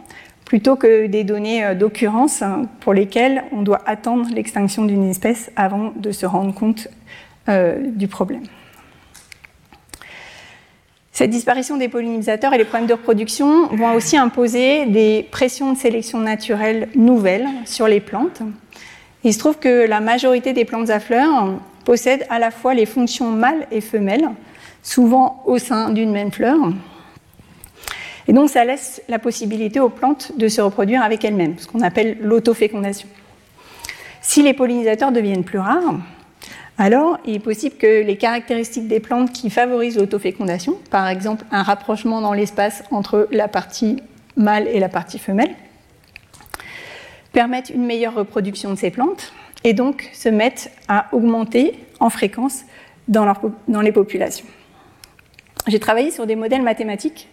plutôt 0.46 0.76
que 0.76 1.08
des 1.08 1.24
données 1.24 1.66
euh, 1.66 1.74
d'occurrence 1.74 2.44
pour 2.82 2.94
lesquelles 2.94 3.44
on 3.52 3.62
doit 3.62 3.82
attendre 3.86 4.30
l'extinction 4.34 4.86
d'une 4.86 5.10
espèce 5.10 5.52
avant 5.56 5.94
de 5.96 6.12
se 6.12 6.26
rendre 6.26 6.54
compte 6.54 6.90
euh, 7.50 7.80
du 7.88 8.08
problème. 8.08 8.44
Cette 11.12 11.30
disparition 11.30 11.78
des 11.78 11.90
pollinisateurs 11.90 12.54
et 12.54 12.58
les 12.58 12.66
problèmes 12.66 12.88
de 12.88 12.94
reproduction 12.94 13.68
vont 13.68 13.94
aussi 13.94 14.18
imposer 14.18 14.88
des 14.88 15.28
pressions 15.32 15.74
de 15.74 15.78
sélection 15.78 16.20
naturelle 16.20 16.90
nouvelles 16.96 17.48
sur 17.66 17.88
les 17.88 18.00
plantes. 18.00 18.42
Il 19.24 19.34
se 19.34 19.40
trouve 19.40 19.58
que 19.58 19.88
la 19.88 20.00
majorité 20.02 20.54
des 20.54 20.66
plantes 20.66 20.90
à 20.90 21.00
fleurs 21.00 21.60
possèdent 21.86 22.26
à 22.30 22.40
la 22.40 22.50
fois 22.50 22.74
les 22.74 22.86
fonctions 22.86 23.30
mâles 23.30 23.68
et 23.72 23.80
femelles, 23.80 24.30
souvent 24.84 25.42
au 25.46 25.58
sein 25.58 25.90
d'une 25.90 26.12
même 26.12 26.32
fleur. 26.32 26.58
Et 28.28 28.34
donc 28.34 28.50
ça 28.50 28.64
laisse 28.64 29.02
la 29.10 29.18
possibilité 29.18 29.80
aux 29.80 29.90
plantes 29.90 30.34
de 30.38 30.48
se 30.48 30.62
reproduire 30.62 31.02
avec 31.02 31.26
elles-mêmes, 31.26 31.58
ce 31.58 31.68
qu'on 31.68 31.82
appelle 31.82 32.18
l'autofécondation. 32.22 33.08
Si 34.22 34.44
les 34.44 34.54
pollinisateurs 34.54 35.12
deviennent 35.12 35.44
plus 35.44 35.60
rares, 35.60 35.96
alors 36.78 37.18
il 37.26 37.36
est 37.36 37.40
possible 37.40 37.76
que 37.76 38.04
les 38.04 38.18
caractéristiques 38.18 38.88
des 38.88 39.00
plantes 39.00 39.32
qui 39.32 39.50
favorisent 39.50 39.98
l'autofécondation, 39.98 40.78
par 40.90 41.08
exemple 41.08 41.46
un 41.52 41.64
rapprochement 41.64 42.22
dans 42.22 42.34
l'espace 42.34 42.84
entre 42.92 43.28
la 43.32 43.48
partie 43.48 43.98
mâle 44.38 44.68
et 44.68 44.80
la 44.80 44.90
partie 44.90 45.20
femelle, 45.20 45.54
permettent 47.32 47.70
une 47.70 47.86
meilleure 47.86 48.16
reproduction 48.16 48.72
de 48.72 48.76
ces 48.76 48.92
plantes 48.92 49.34
et 49.64 49.74
donc 49.74 50.10
se 50.14 50.30
mettent 50.30 50.72
à 50.88 51.08
augmenter 51.12 51.80
en 52.00 52.10
fréquence 52.10 52.62
dans, 53.08 53.82
les 53.82 53.92
populations. 53.92 54.46
J'ai 55.68 55.80
travaillé 55.80 56.12
sur 56.12 56.28
des 56.28 56.36
modèles 56.36 56.62
mathématiques 56.62 57.30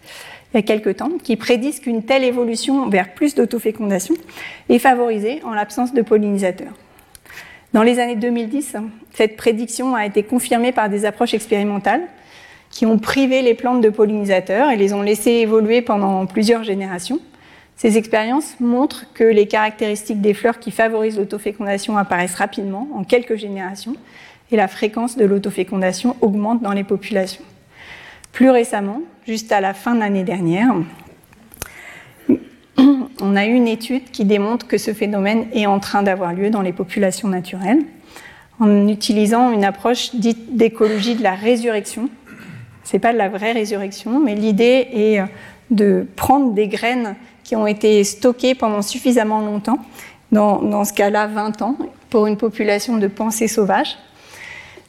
il 0.52 0.56
y 0.56 0.58
a 0.58 0.62
quelques 0.62 0.96
temps 0.96 1.12
qui 1.22 1.36
prédisent 1.36 1.78
qu'une 1.78 2.02
telle 2.02 2.24
évolution 2.24 2.88
vers 2.88 3.14
plus 3.14 3.34
d'autofécondation 3.36 4.16
est 4.68 4.80
favorisée 4.80 5.40
en 5.44 5.52
l'absence 5.52 5.94
de 5.94 6.02
pollinisateurs. 6.02 6.72
Dans 7.72 7.84
les 7.84 8.00
années 8.00 8.16
2010, 8.16 8.76
cette 9.14 9.36
prédiction 9.36 9.94
a 9.94 10.06
été 10.06 10.24
confirmée 10.24 10.72
par 10.72 10.88
des 10.88 11.04
approches 11.04 11.34
expérimentales 11.34 12.02
qui 12.68 12.84
ont 12.84 12.98
privé 12.98 13.42
les 13.42 13.54
plantes 13.54 13.80
de 13.80 13.90
pollinisateurs 13.90 14.70
et 14.70 14.76
les 14.76 14.92
ont 14.92 15.02
laissées 15.02 15.30
évoluer 15.30 15.82
pendant 15.82 16.26
plusieurs 16.26 16.64
générations. 16.64 17.20
Ces 17.76 17.96
expériences 17.96 18.58
montrent 18.58 19.06
que 19.14 19.24
les 19.24 19.46
caractéristiques 19.46 20.20
des 20.20 20.34
fleurs 20.34 20.58
qui 20.58 20.72
favorisent 20.72 21.16
l'autofécondation 21.16 21.96
apparaissent 21.96 22.34
rapidement, 22.34 22.88
en 22.94 23.04
quelques 23.04 23.36
générations, 23.36 23.94
et 24.50 24.56
la 24.56 24.68
fréquence 24.68 25.16
de 25.16 25.24
l'autofécondation 25.24 26.16
augmente 26.20 26.60
dans 26.60 26.72
les 26.72 26.84
populations. 26.84 27.44
Plus 28.32 28.50
récemment, 28.50 29.02
juste 29.26 29.52
à 29.52 29.60
la 29.60 29.74
fin 29.74 29.94
de 29.94 30.00
l'année 30.00 30.24
dernière, 30.24 30.74
on 33.20 33.36
a 33.36 33.46
eu 33.46 33.52
une 33.52 33.68
étude 33.68 34.10
qui 34.10 34.24
démontre 34.24 34.66
que 34.66 34.78
ce 34.78 34.92
phénomène 34.92 35.46
est 35.52 35.66
en 35.66 35.80
train 35.80 36.02
d'avoir 36.02 36.32
lieu 36.32 36.50
dans 36.50 36.62
les 36.62 36.72
populations 36.72 37.28
naturelles 37.28 37.82
en 38.60 38.88
utilisant 38.88 39.50
une 39.50 39.64
approche 39.64 40.14
dite 40.14 40.56
d'écologie 40.56 41.16
de 41.16 41.22
la 41.22 41.34
résurrection. 41.34 42.08
Ce 42.84 42.94
n'est 42.94 43.00
pas 43.00 43.12
de 43.12 43.18
la 43.18 43.28
vraie 43.28 43.52
résurrection, 43.52 44.20
mais 44.20 44.34
l'idée 44.34 44.86
est 44.92 45.22
de 45.70 46.06
prendre 46.16 46.52
des 46.52 46.68
graines 46.68 47.16
qui 47.42 47.56
ont 47.56 47.66
été 47.66 48.04
stockées 48.04 48.54
pendant 48.54 48.82
suffisamment 48.82 49.40
longtemps, 49.40 49.78
dans, 50.30 50.60
dans 50.62 50.84
ce 50.84 50.92
cas-là 50.92 51.26
20 51.26 51.62
ans, 51.62 51.76
pour 52.10 52.26
une 52.26 52.36
population 52.36 52.98
de 52.98 53.06
pensées 53.06 53.48
sauvages, 53.48 53.96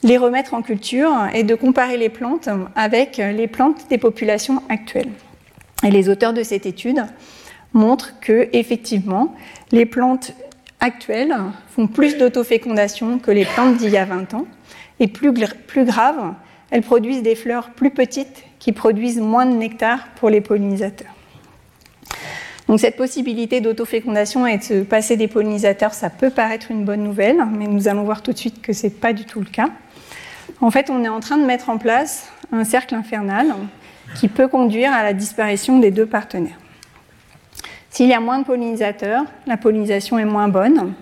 les 0.04 0.18
remettre 0.18 0.54
en 0.54 0.62
culture 0.62 1.12
et 1.34 1.44
de 1.44 1.56
comparer 1.56 1.98
les 1.98 2.10
plantes 2.10 2.50
avec 2.76 3.18
les 3.18 3.48
plantes 3.48 3.88
des 3.90 3.98
populations 3.98 4.64
actuelles. 4.70 5.12
Et 5.84 5.92
les 5.92 6.10
auteurs 6.10 6.34
de 6.34 6.44
cette 6.44 6.66
étude 6.66 7.04
montrent 7.74 8.20
que, 8.20 8.50
effectivement, 8.54 9.36
les 9.72 9.86
plantes 9.86 10.34
actuelles 10.80 11.36
font 11.70 11.88
plus 11.88 12.18
d'autofécondation 12.18 13.20
que 13.20 13.32
les 13.32 13.46
plantes 13.46 13.78
d'il 13.78 13.92
y 13.92 13.98
a 13.98 14.06
20 14.06 14.34
ans. 14.34 14.46
Et 15.00 15.08
plus, 15.08 15.34
plus 15.68 15.86
grave, 15.86 16.34
elles 16.72 16.82
produisent 16.82 17.24
des 17.24 17.36
fleurs 17.36 17.72
plus 17.72 17.92
petites 17.92 18.44
qui 18.60 18.72
produisent 18.72 19.20
moins 19.20 19.46
de 19.46 19.56
nectar 19.56 20.08
pour 20.16 20.30
les 20.30 20.42
pollinisateurs. 20.42 21.14
Donc 22.68 22.80
cette 22.80 22.96
possibilité 22.96 23.60
d'autofécondation 23.60 24.48
et 24.48 24.58
de 24.58 24.64
se 24.64 24.82
passer 24.84 25.18
des 25.18 25.28
pollinisateurs, 25.28 25.94
ça 25.94 26.10
peut 26.10 26.30
paraître 26.30 26.72
une 26.72 26.86
bonne 26.86 27.04
nouvelle, 27.04 27.44
mais 27.52 27.68
nous 27.68 27.88
allons 27.88 28.04
voir 28.04 28.22
tout 28.22 28.32
de 28.32 28.38
suite 28.38 28.62
que 28.62 28.72
ce 28.72 28.88
n'est 28.88 28.94
pas 28.94 29.12
du 29.12 29.26
tout 29.26 29.40
le 29.40 29.46
cas. 29.46 29.70
En 30.62 30.70
fait, 30.70 30.92
on 30.92 31.04
est 31.04 31.10
en 31.10 31.20
train 31.20 31.38
de 31.38 31.46
mettre 31.46 31.70
en 31.70 31.80
place 31.80 32.30
un 32.52 32.64
cercle 32.64 32.94
infernal 32.94 33.48
qui 34.16 34.28
peut 34.28 34.48
conduire 34.48 34.94
à 34.94 35.02
la 35.02 35.14
disparition 35.14 35.80
des 35.80 35.90
deux 35.90 36.06
partenaires. 36.06 36.60
S'il 37.90 38.08
y 38.08 38.14
a 38.14 38.20
moins 38.20 38.40
de 38.40 38.46
pollinisateurs, 38.46 39.24
la 39.48 39.58
pollinisation 39.58 40.20
est 40.20 40.26
moins 40.26 40.48
bonne. 40.48 40.94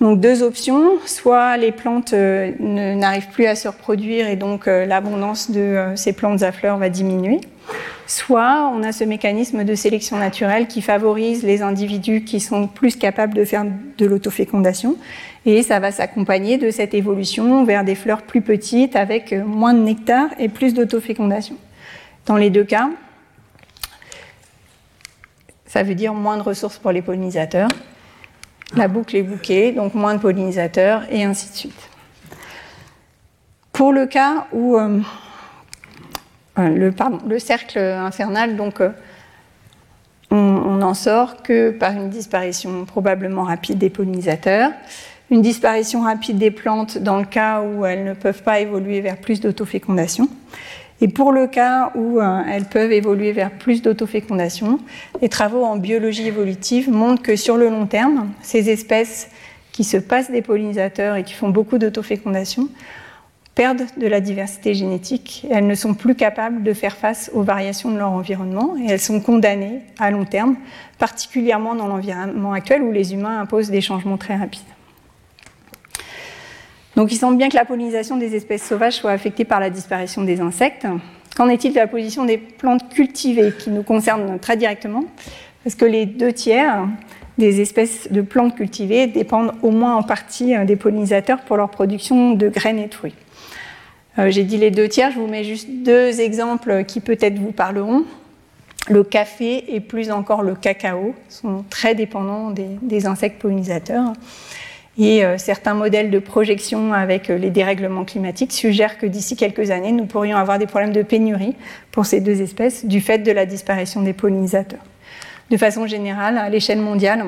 Donc 0.00 0.20
deux 0.20 0.44
options, 0.44 0.92
soit 1.06 1.56
les 1.56 1.72
plantes 1.72 2.12
euh, 2.12 2.52
n'arrivent 2.60 3.30
plus 3.30 3.46
à 3.46 3.56
se 3.56 3.66
reproduire 3.66 4.28
et 4.28 4.36
donc 4.36 4.68
euh, 4.68 4.86
l'abondance 4.86 5.50
de 5.50 5.58
euh, 5.58 5.96
ces 5.96 6.12
plantes 6.12 6.42
à 6.42 6.52
fleurs 6.52 6.78
va 6.78 6.88
diminuer, 6.88 7.40
soit 8.06 8.70
on 8.72 8.84
a 8.84 8.92
ce 8.92 9.02
mécanisme 9.02 9.64
de 9.64 9.74
sélection 9.74 10.16
naturelle 10.16 10.68
qui 10.68 10.82
favorise 10.82 11.42
les 11.42 11.62
individus 11.62 12.22
qui 12.22 12.38
sont 12.38 12.68
plus 12.68 12.94
capables 12.94 13.34
de 13.34 13.44
faire 13.44 13.64
de 13.98 14.06
l'autofécondation 14.06 14.96
et 15.46 15.62
ça 15.62 15.80
va 15.80 15.92
s'accompagner 15.92 16.58
de 16.58 16.70
cette 16.70 16.94
évolution 16.94 17.64
vers 17.64 17.84
des 17.84 17.94
fleurs 17.94 18.22
plus 18.22 18.42
petites 18.42 18.96
avec 18.96 19.32
moins 19.32 19.74
de 19.74 19.80
nectar 19.80 20.28
et 20.38 20.48
plus 20.48 20.74
d'autofécondation. 20.74 21.56
Dans 22.26 22.36
les 22.36 22.50
deux 22.50 22.64
cas, 22.64 22.90
ça 25.66 25.82
veut 25.82 25.94
dire 25.94 26.14
moins 26.14 26.36
de 26.36 26.42
ressources 26.42 26.78
pour 26.78 26.92
les 26.92 27.02
pollinisateurs. 27.02 27.68
La 28.76 28.88
boucle 28.88 29.16
est 29.16 29.22
bouquée, 29.22 29.72
donc 29.72 29.94
moins 29.94 30.14
de 30.14 30.20
pollinisateurs 30.20 31.02
et 31.10 31.24
ainsi 31.24 31.50
de 31.50 31.54
suite. 31.54 31.88
Pour 33.72 33.92
le 33.92 34.06
cas 34.06 34.46
où 34.52 34.76
euh, 34.76 35.00
euh, 36.58 36.68
le, 36.68 36.92
le, 37.26 37.38
cercle 37.38 37.78
infernal, 37.78 38.56
donc 38.56 38.80
euh, 38.80 38.90
on 40.30 40.76
n'en 40.76 40.94
sort 40.94 41.42
que 41.42 41.70
par 41.70 41.92
une 41.92 42.10
disparition 42.10 42.84
probablement 42.84 43.44
rapide 43.44 43.78
des 43.78 43.88
pollinisateurs, 43.88 44.72
une 45.30 45.42
disparition 45.42 46.02
rapide 46.02 46.38
des 46.38 46.50
plantes 46.50 46.98
dans 46.98 47.18
le 47.18 47.24
cas 47.24 47.62
où 47.62 47.84
elles 47.84 48.04
ne 48.04 48.14
peuvent 48.14 48.42
pas 48.42 48.60
évoluer 48.60 49.00
vers 49.00 49.18
plus 49.18 49.40
d'autofécondation. 49.40 50.28
Et 51.00 51.08
pour 51.08 51.32
le 51.32 51.46
cas 51.46 51.92
où 51.94 52.18
euh, 52.20 52.42
elles 52.50 52.64
peuvent 52.64 52.92
évoluer 52.92 53.32
vers 53.32 53.52
plus 53.52 53.82
d'autofécondation, 53.82 54.80
les 55.22 55.28
travaux 55.28 55.64
en 55.64 55.76
biologie 55.76 56.26
évolutive 56.26 56.90
montrent 56.90 57.22
que 57.22 57.36
sur 57.36 57.56
le 57.56 57.68
long 57.68 57.86
terme, 57.86 58.30
ces 58.42 58.70
espèces 58.70 59.30
qui 59.70 59.84
se 59.84 59.96
passent 59.96 60.30
des 60.30 60.42
pollinisateurs 60.42 61.14
et 61.16 61.22
qui 61.22 61.34
font 61.34 61.50
beaucoup 61.50 61.78
d'autofécondation 61.78 62.68
perdent 63.54 63.86
de 63.96 64.06
la 64.06 64.20
diversité 64.20 64.72
génétique 64.72 65.44
elles 65.50 65.66
ne 65.66 65.74
sont 65.74 65.94
plus 65.94 66.14
capables 66.14 66.62
de 66.62 66.72
faire 66.72 66.96
face 66.96 67.28
aux 67.34 67.42
variations 67.42 67.90
de 67.90 67.98
leur 67.98 68.12
environnement 68.12 68.76
et 68.80 68.88
elles 68.88 69.00
sont 69.00 69.20
condamnées 69.20 69.80
à 69.98 70.12
long 70.12 70.24
terme, 70.24 70.54
particulièrement 70.98 71.74
dans 71.74 71.88
l'environnement 71.88 72.52
actuel 72.52 72.82
où 72.82 72.92
les 72.92 73.14
humains 73.14 73.40
imposent 73.40 73.70
des 73.70 73.80
changements 73.80 74.16
très 74.16 74.36
rapides. 74.36 74.62
Donc 76.98 77.12
il 77.12 77.16
semble 77.16 77.36
bien 77.36 77.48
que 77.48 77.54
la 77.54 77.64
pollinisation 77.64 78.16
des 78.16 78.34
espèces 78.34 78.64
sauvages 78.64 78.94
soit 78.94 79.12
affectée 79.12 79.44
par 79.44 79.60
la 79.60 79.70
disparition 79.70 80.24
des 80.24 80.40
insectes. 80.40 80.84
Qu'en 81.36 81.48
est-il 81.48 81.70
de 81.70 81.78
la 81.78 81.86
position 81.86 82.24
des 82.24 82.38
plantes 82.38 82.88
cultivées 82.92 83.52
qui 83.56 83.70
nous 83.70 83.84
concernent 83.84 84.40
très 84.40 84.56
directement? 84.56 85.04
Parce 85.62 85.76
que 85.76 85.84
les 85.84 86.06
deux 86.06 86.32
tiers 86.32 86.88
des 87.38 87.60
espèces 87.60 88.10
de 88.10 88.20
plantes 88.20 88.56
cultivées 88.56 89.06
dépendent 89.06 89.52
au 89.62 89.70
moins 89.70 89.94
en 89.94 90.02
partie 90.02 90.56
euh, 90.56 90.64
des 90.64 90.74
pollinisateurs 90.74 91.42
pour 91.42 91.56
leur 91.56 91.70
production 91.70 92.32
de 92.32 92.48
graines 92.48 92.80
et 92.80 92.88
de 92.88 92.94
fruits. 92.94 93.14
Euh, 94.18 94.32
j'ai 94.32 94.42
dit 94.42 94.56
les 94.56 94.72
deux 94.72 94.88
tiers, 94.88 95.12
je 95.12 95.20
vous 95.20 95.28
mets 95.28 95.44
juste 95.44 95.68
deux 95.70 96.20
exemples 96.20 96.82
qui 96.84 96.98
peut-être 96.98 97.38
vous 97.38 97.52
parleront. 97.52 98.02
le 98.88 99.04
café 99.04 99.72
et 99.72 99.78
plus 99.78 100.10
encore 100.10 100.42
le 100.42 100.56
cacao 100.56 101.14
sont 101.28 101.64
très 101.70 101.94
dépendants 101.94 102.50
des, 102.50 103.06
insectes 103.06 103.40
pollinisateurs. 103.40 104.14
Et 104.98 105.24
euh, 105.24 105.38
certains 105.38 105.74
modèles 105.74 106.10
de 106.10 106.18
projection 106.18 106.92
avec 106.92 107.30
euh, 107.30 107.38
les 107.38 107.50
dérèglements 107.50 108.04
climatiques 108.04 108.52
suggèrent 108.52 108.98
que 108.98 109.06
d'ici 109.06 109.36
quelques 109.36 109.70
années, 109.70 109.92
nous 109.92 110.06
pourrions 110.06 110.36
avoir 110.36 110.58
des 110.58 110.66
problèmes 110.66 110.92
de 110.92 111.02
pénurie 111.02 111.54
pour 111.92 112.04
ces 112.04 112.20
deux 112.20 112.42
espèces 112.42 112.84
du 112.84 113.00
fait 113.00 113.18
de 113.18 113.30
la 113.30 113.46
disparition 113.46 114.02
des 114.02 114.12
pollinisateurs. 114.12 114.82
De 115.50 115.56
façon 115.56 115.86
générale, 115.86 116.36
à 116.36 116.50
l'échelle 116.50 116.80
mondiale, 116.80 117.26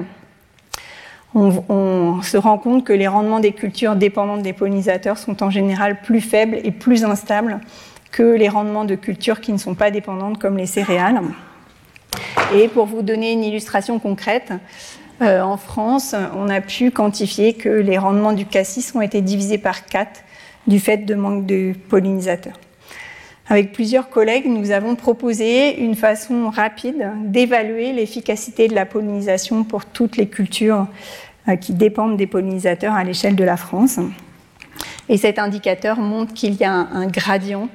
on, 1.32 2.20
se 2.22 2.36
rend 2.36 2.58
compte 2.58 2.84
que 2.84 2.92
les 2.92 3.06
rendements 3.06 3.38
des 3.38 3.52
cultures 3.52 3.94
dépendantes 3.94 4.42
des 4.42 4.52
pollinisateurs 4.52 5.16
sont 5.16 5.44
en 5.44 5.50
général 5.50 6.00
plus 6.02 6.20
faibles 6.20 6.58
et 6.64 6.72
plus 6.72 7.04
instables 7.04 7.60
que 8.10 8.34
les 8.34 8.48
rendements 8.48 8.84
de 8.84 8.96
cultures 8.96 9.40
qui 9.40 9.52
ne 9.52 9.58
sont 9.58 9.76
pas 9.76 9.92
dépendantes 9.92 10.38
comme 10.38 10.56
les 10.56 10.66
céréales. 10.66 11.20
Et 12.52 12.66
pour 12.66 12.86
vous 12.86 13.02
donner 13.02 13.32
une 13.32 13.44
illustration 13.44 14.00
concrète, 14.00 14.52
euh, 15.22 15.42
en 15.42 15.56
France, 15.56 16.14
on 16.34 16.48
a 16.48 16.60
pu 16.60 16.90
quantifier 16.90 17.54
que 17.54 17.68
les 17.68 17.98
rendements 17.98 18.32
du 18.32 18.46
cassis 18.46 18.94
ont 18.94 19.02
été 19.02 19.20
divisés 19.20 19.58
par 19.58 19.84
4 19.84 20.22
du 20.66 20.80
fait 20.80 20.98
de 20.98 21.14
manque 21.14 21.46
de 21.46 21.74
pollinisateurs. 21.88 22.58
Avec 23.48 23.72
plusieurs 23.72 24.08
collègues, 24.08 24.46
nous 24.46 24.70
avons 24.70 24.94
proposé 24.94 25.80
une 25.80 25.96
façon 25.96 26.50
rapide 26.50 27.10
d'évaluer 27.24 27.92
l'efficacité 27.92 28.68
de 28.68 28.74
la 28.74 28.86
pollinisation 28.86 29.64
pour 29.64 29.84
toutes 29.84 30.16
les 30.16 30.28
cultures 30.28 30.86
euh, 31.48 31.56
qui 31.56 31.74
dépendent 31.74 32.16
des 32.16 32.26
pollinisateurs 32.26 32.94
à 32.94 33.04
l'échelle 33.04 33.36
de 33.36 33.44
la 33.44 33.56
France. 33.56 33.98
Et 35.08 35.16
cet 35.16 35.38
indicateur 35.38 35.98
montre 35.98 36.32
qu'il 36.32 36.54
y 36.54 36.64
a 36.64 36.72
un 36.72 37.06
gradient 37.08 37.68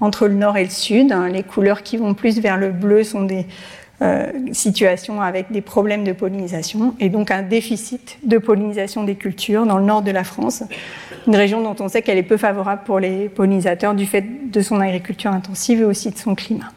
entre 0.00 0.28
le 0.28 0.34
nord 0.34 0.56
et 0.56 0.64
le 0.64 0.70
sud. 0.70 1.14
Les 1.32 1.42
couleurs 1.42 1.82
qui 1.82 1.96
vont 1.96 2.14
plus 2.14 2.38
vers 2.38 2.56
le 2.56 2.70
bleu 2.70 3.02
sont 3.02 3.22
des 3.22 3.46
euh, 4.02 4.30
situations 4.52 5.22
avec 5.22 5.50
des 5.50 5.62
problèmes 5.62 6.04
de 6.04 6.12
pollinisation 6.12 6.94
et 7.00 7.08
donc 7.08 7.30
un 7.30 7.42
déficit 7.42 8.18
de 8.24 8.36
pollinisation 8.36 9.04
des 9.04 9.14
cultures 9.14 9.64
dans 9.64 9.78
le 9.78 9.84
nord 9.84 10.02
de 10.02 10.10
la 10.10 10.22
France, 10.22 10.62
une 11.26 11.34
région 11.34 11.62
dont 11.62 11.76
on 11.82 11.88
sait 11.88 12.02
qu'elle 12.02 12.18
est 12.18 12.22
peu 12.22 12.36
favorable 12.36 12.82
pour 12.84 13.00
les 13.00 13.30
pollinisateurs 13.30 13.94
du 13.94 14.04
fait 14.04 14.50
de 14.50 14.60
son 14.60 14.80
agriculture 14.80 15.30
intensive 15.30 15.80
et 15.80 15.84
aussi 15.84 16.10
de 16.10 16.18
son 16.18 16.34
climat. 16.34 16.72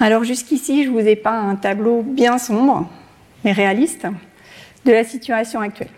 Alors 0.00 0.24
jusqu'ici, 0.24 0.84
je 0.84 0.90
vous 0.90 0.98
ai 0.98 1.14
pas 1.16 1.38
un 1.38 1.54
tableau 1.54 2.02
bien 2.02 2.38
sombre, 2.38 2.88
mais 3.44 3.52
réaliste, 3.52 4.06
de 4.84 4.92
la 4.92 5.04
situation 5.04 5.60
actuelle. 5.60 5.90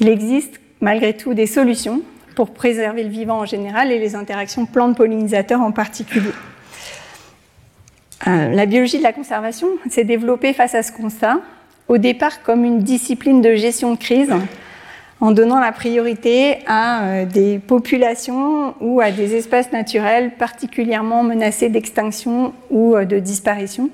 Il 0.00 0.08
existe 0.08 0.60
malgré 0.80 1.14
tout 1.14 1.34
des 1.34 1.46
solutions 1.46 2.00
pour 2.34 2.54
préserver 2.54 3.02
le 3.02 3.10
vivant 3.10 3.40
en 3.40 3.46
général 3.46 3.92
et 3.92 3.98
les 3.98 4.14
interactions 4.14 4.64
plantes-pollinisateurs 4.64 5.60
en 5.60 5.72
particulier. 5.72 6.32
Euh, 8.26 8.48
la 8.50 8.66
biologie 8.66 8.98
de 8.98 9.04
la 9.04 9.12
conservation 9.12 9.68
s'est 9.88 10.04
développée 10.04 10.52
face 10.52 10.74
à 10.74 10.82
ce 10.82 10.90
constat, 10.90 11.38
au 11.88 11.98
départ 11.98 12.42
comme 12.42 12.64
une 12.64 12.80
discipline 12.80 13.40
de 13.40 13.54
gestion 13.54 13.92
de 13.92 13.98
crise, 13.98 14.32
en 15.20 15.30
donnant 15.30 15.60
la 15.60 15.70
priorité 15.70 16.58
à 16.66 17.04
euh, 17.04 17.24
des 17.24 17.60
populations 17.60 18.74
ou 18.80 19.00
à 19.00 19.12
des 19.12 19.36
espaces 19.36 19.70
naturels 19.70 20.32
particulièrement 20.36 21.22
menacés 21.22 21.68
d'extinction 21.68 22.52
ou 22.70 22.96
euh, 22.96 23.04
de 23.04 23.20
disparition, 23.20 23.90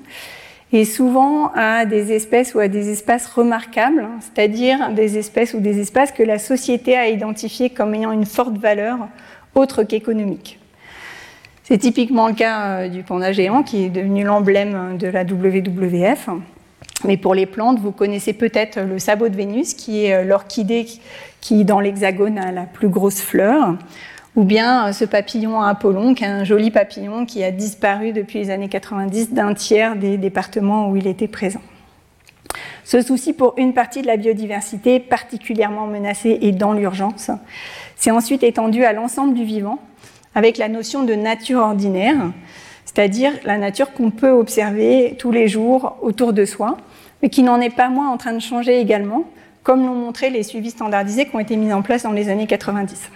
et 0.71 0.85
souvent 0.85 1.51
à 1.53 1.85
des 1.85 2.11
espèces 2.11 2.55
ou 2.55 2.59
à 2.59 2.67
des 2.67 2.89
espaces 2.89 3.27
remarquables, 3.27 4.07
c'est-à-dire 4.19 4.89
des 4.89 5.19
espèces 5.19 5.53
ou 5.53 5.59
des 5.59 5.79
espaces 5.79 6.11
que 6.11 6.23
la 6.23 6.39
société 6.39 6.97
a 6.97 7.07
identifiés 7.07 7.69
comme 7.69 7.93
ayant 7.93 8.11
une 8.11 8.25
forte 8.25 8.57
valeur 8.57 8.97
autre 9.53 9.83
qu'économique. 9.83 10.59
C'est 11.63 11.77
typiquement 11.77 12.27
le 12.27 12.33
cas 12.33 12.65
euh, 12.65 12.87
du 12.89 13.03
panda 13.03 13.31
géant 13.31 13.63
qui 13.63 13.85
est 13.85 13.89
devenu 13.89 14.25
l'emblème 14.25 14.97
de 14.97 15.07
la 15.07 15.23
WWF. 15.23 16.29
Mais 17.05 17.15
pour 17.15 17.33
les 17.33 17.45
plantes, 17.45 17.79
vous 17.79 17.91
connaissez 17.91 18.33
peut-être 18.33 18.81
le 18.81 18.99
sabot 18.99 19.29
de 19.29 19.35
Vénus, 19.35 19.73
qui 19.73 20.05
est 20.05 20.13
euh, 20.13 20.23
l'orchidée 20.23 20.85
qui, 21.39 21.63
dans 21.63 21.79
l'hexagone, 21.79 22.37
a 22.37 22.51
la 22.51 22.63
plus 22.63 22.89
grosse 22.89 23.21
fleur 23.21 23.77
ou 24.35 24.43
bien 24.43 24.87
euh, 24.87 24.91
ce 24.91 25.05
papillon 25.05 25.61
à 25.61 25.69
Apollon, 25.69 26.13
qui 26.15 26.25
est 26.25 26.27
un 26.27 26.43
joli 26.43 26.69
papillon 26.69 27.25
qui 27.25 27.43
a 27.45 27.51
disparu 27.51 28.11
depuis 28.11 28.39
les 28.39 28.49
années 28.49 28.69
90 28.69 29.31
d'un 29.31 29.53
tiers 29.53 29.95
des 29.95 30.17
départements 30.17 30.89
où 30.89 30.97
il 30.97 31.07
était 31.07 31.27
présent. 31.27 31.61
Ce 32.83 33.01
souci 33.01 33.31
pour 33.31 33.53
une 33.57 33.73
partie 33.73 34.01
de 34.01 34.07
la 34.07 34.17
biodiversité 34.17 34.99
particulièrement 34.99 35.87
menacée 35.87 36.39
et 36.41 36.51
dans 36.51 36.73
l'urgence 36.73 37.31
s'est 37.95 38.11
ensuite 38.11 38.43
étendu 38.43 38.83
à 38.83 38.91
l'ensemble 38.91 39.33
du 39.33 39.45
vivant 39.45 39.79
avec 40.35 40.57
la 40.57 40.67
notion 40.69 41.03
de 41.03 41.13
nature 41.13 41.59
ordinaire, 41.59 42.31
c'est-à-dire 42.85 43.31
la 43.43 43.57
nature 43.57 43.93
qu'on 43.93 44.11
peut 44.11 44.31
observer 44.31 45.15
tous 45.17 45.31
les 45.31 45.47
jours 45.47 45.97
autour 46.01 46.33
de 46.33 46.45
soi, 46.45 46.77
mais 47.21 47.29
qui 47.29 47.43
n'en 47.43 47.61
est 47.61 47.73
pas 47.73 47.89
moins 47.89 48.09
en 48.09 48.17
train 48.17 48.33
de 48.33 48.39
changer 48.39 48.79
également, 48.79 49.25
comme 49.63 49.85
l'ont 49.85 49.95
montré 49.95 50.29
les 50.29 50.43
suivis 50.43 50.71
standardisés 50.71 51.25
qui 51.25 51.35
ont 51.35 51.39
été 51.39 51.55
mis 51.55 51.71
en 51.71 51.81
place 51.81 52.03
dans 52.03 52.11
les 52.11 52.29
années 52.29 52.47
90. 52.47 53.09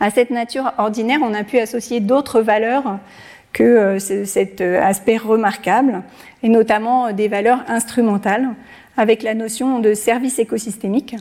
À 0.00 0.10
cette 0.10 0.30
nature 0.30 0.72
ordinaire, 0.78 1.20
on 1.22 1.34
a 1.34 1.44
pu 1.44 1.58
associer 1.58 2.00
d'autres 2.00 2.40
valeurs 2.40 2.98
que 3.52 3.62
euh, 3.62 3.98
cet 3.98 4.60
euh, 4.60 4.82
aspect 4.82 5.16
remarquable, 5.16 6.02
et 6.42 6.48
notamment 6.48 7.06
euh, 7.06 7.12
des 7.12 7.28
valeurs 7.28 7.60
instrumentales, 7.68 8.48
avec 8.96 9.22
la 9.22 9.34
notion 9.34 9.78
de 9.78 9.94
service 9.94 10.38
écosystémique, 10.38 11.16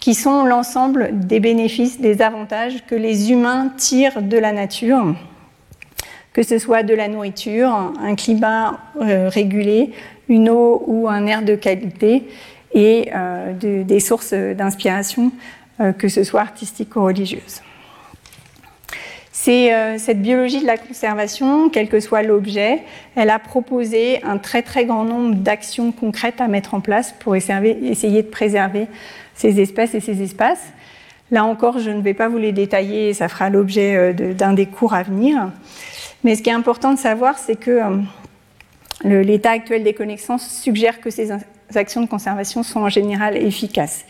qui 0.00 0.14
sont 0.14 0.44
l'ensemble 0.44 1.10
des 1.12 1.40
bénéfices, 1.40 2.00
des 2.00 2.22
avantages 2.22 2.84
que 2.86 2.94
les 2.94 3.30
humains 3.30 3.70
tirent 3.76 4.22
de 4.22 4.38
la 4.38 4.52
nature, 4.52 5.14
que 6.32 6.42
ce 6.42 6.58
soit 6.58 6.82
de 6.82 6.94
la 6.94 7.08
nourriture, 7.08 7.68
un 8.00 8.14
climat 8.14 8.80
régulé, 8.98 9.92
une 10.28 10.48
eau 10.48 10.82
ou 10.86 11.08
un 11.08 11.26
air 11.26 11.42
de 11.42 11.54
qualité, 11.54 12.28
et 12.72 13.10
des 13.60 14.00
sources 14.00 14.32
d'inspiration, 14.32 15.32
que 15.98 16.08
ce 16.08 16.24
soit 16.24 16.40
artistiques 16.40 16.96
ou 16.96 17.02
religieuses. 17.02 17.60
C'est 19.42 19.72
euh, 19.72 19.96
cette 19.96 20.20
biologie 20.20 20.60
de 20.60 20.66
la 20.66 20.76
conservation, 20.76 21.70
quel 21.70 21.88
que 21.88 21.98
soit 21.98 22.22
l'objet, 22.22 22.80
elle 23.16 23.30
a 23.30 23.38
proposé 23.38 24.22
un 24.22 24.36
très 24.36 24.60
très 24.60 24.84
grand 24.84 25.04
nombre 25.04 25.34
d'actions 25.34 25.92
concrètes 25.92 26.42
à 26.42 26.46
mettre 26.46 26.74
en 26.74 26.80
place 26.80 27.14
pour 27.18 27.34
essayer 27.34 28.22
de 28.22 28.28
préserver 28.28 28.86
ces 29.40 29.58
espèces 29.58 29.94
et 29.94 30.00
ces 30.00 30.22
espaces. 30.22 30.66
Là 31.30 31.44
encore, 31.44 31.78
je 31.78 31.90
ne 31.90 32.02
vais 32.02 32.12
pas 32.12 32.28
vous 32.28 32.36
les 32.36 32.52
détailler, 32.52 33.14
ça 33.14 33.28
fera 33.28 33.48
l'objet 33.48 33.96
euh, 33.96 34.34
d'un 34.34 34.52
des 34.52 34.66
cours 34.66 34.92
à 34.92 35.02
venir. 35.02 35.50
Mais 36.24 36.34
ce 36.34 36.42
qui 36.42 36.50
est 36.50 36.54
important 36.54 36.92
de 36.92 36.98
savoir, 36.98 37.38
c'est 37.38 37.56
que 37.56 37.80
euh, 37.80 39.22
l'état 39.22 39.52
actuel 39.52 39.82
des 39.82 39.94
connaissances 39.94 40.46
suggère 40.46 41.00
que 41.00 41.08
ces 41.08 41.30
actions 41.74 42.02
de 42.02 42.06
conservation 42.06 42.62
sont 42.62 42.80
en 42.80 42.90
général 42.90 43.34
efficaces. 43.36 44.04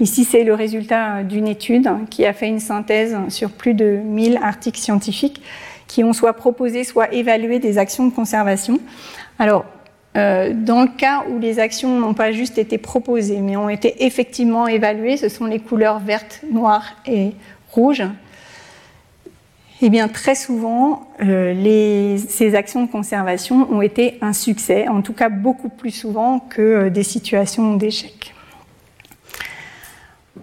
Ici, 0.00 0.24
c'est 0.24 0.42
le 0.42 0.54
résultat 0.54 1.22
d'une 1.22 1.46
étude 1.46 1.88
qui 2.10 2.26
a 2.26 2.32
fait 2.32 2.48
une 2.48 2.58
synthèse 2.58 3.16
sur 3.28 3.50
plus 3.52 3.74
de 3.74 4.00
1000 4.02 4.38
articles 4.42 4.80
scientifiques 4.80 5.42
qui 5.86 6.02
ont 6.02 6.12
soit 6.12 6.32
proposé, 6.32 6.82
soit 6.82 7.12
évalué 7.12 7.60
des 7.60 7.78
actions 7.78 8.06
de 8.06 8.12
conservation. 8.12 8.80
Alors, 9.38 9.64
euh, 10.14 10.52
dans 10.54 10.82
le 10.82 10.88
cas 10.88 11.24
où 11.30 11.38
les 11.38 11.58
actions 11.58 11.98
n'ont 11.98 12.12
pas 12.12 12.32
juste 12.32 12.58
été 12.58 12.76
proposées, 12.76 13.38
mais 13.38 13.56
ont 13.56 13.70
été 13.70 14.04
effectivement 14.04 14.66
évaluées, 14.66 15.16
ce 15.16 15.28
sont 15.28 15.46
les 15.46 15.58
couleurs 15.58 16.00
vertes, 16.00 16.42
noires 16.50 16.96
et 17.06 17.32
rouges. 17.70 18.04
Eh 19.80 19.88
bien, 19.88 20.08
très 20.08 20.34
souvent, 20.34 21.08
euh, 21.22 22.16
ces 22.28 22.54
actions 22.54 22.84
de 22.84 22.90
conservation 22.90 23.66
ont 23.72 23.80
été 23.80 24.18
un 24.20 24.32
succès, 24.32 24.86
en 24.86 25.02
tout 25.02 25.14
cas 25.14 25.28
beaucoup 25.28 25.70
plus 25.70 25.90
souvent 25.90 26.38
que 26.38 26.62
euh, 26.62 26.90
des 26.90 27.02
situations 27.02 27.74
d'échec. 27.76 28.34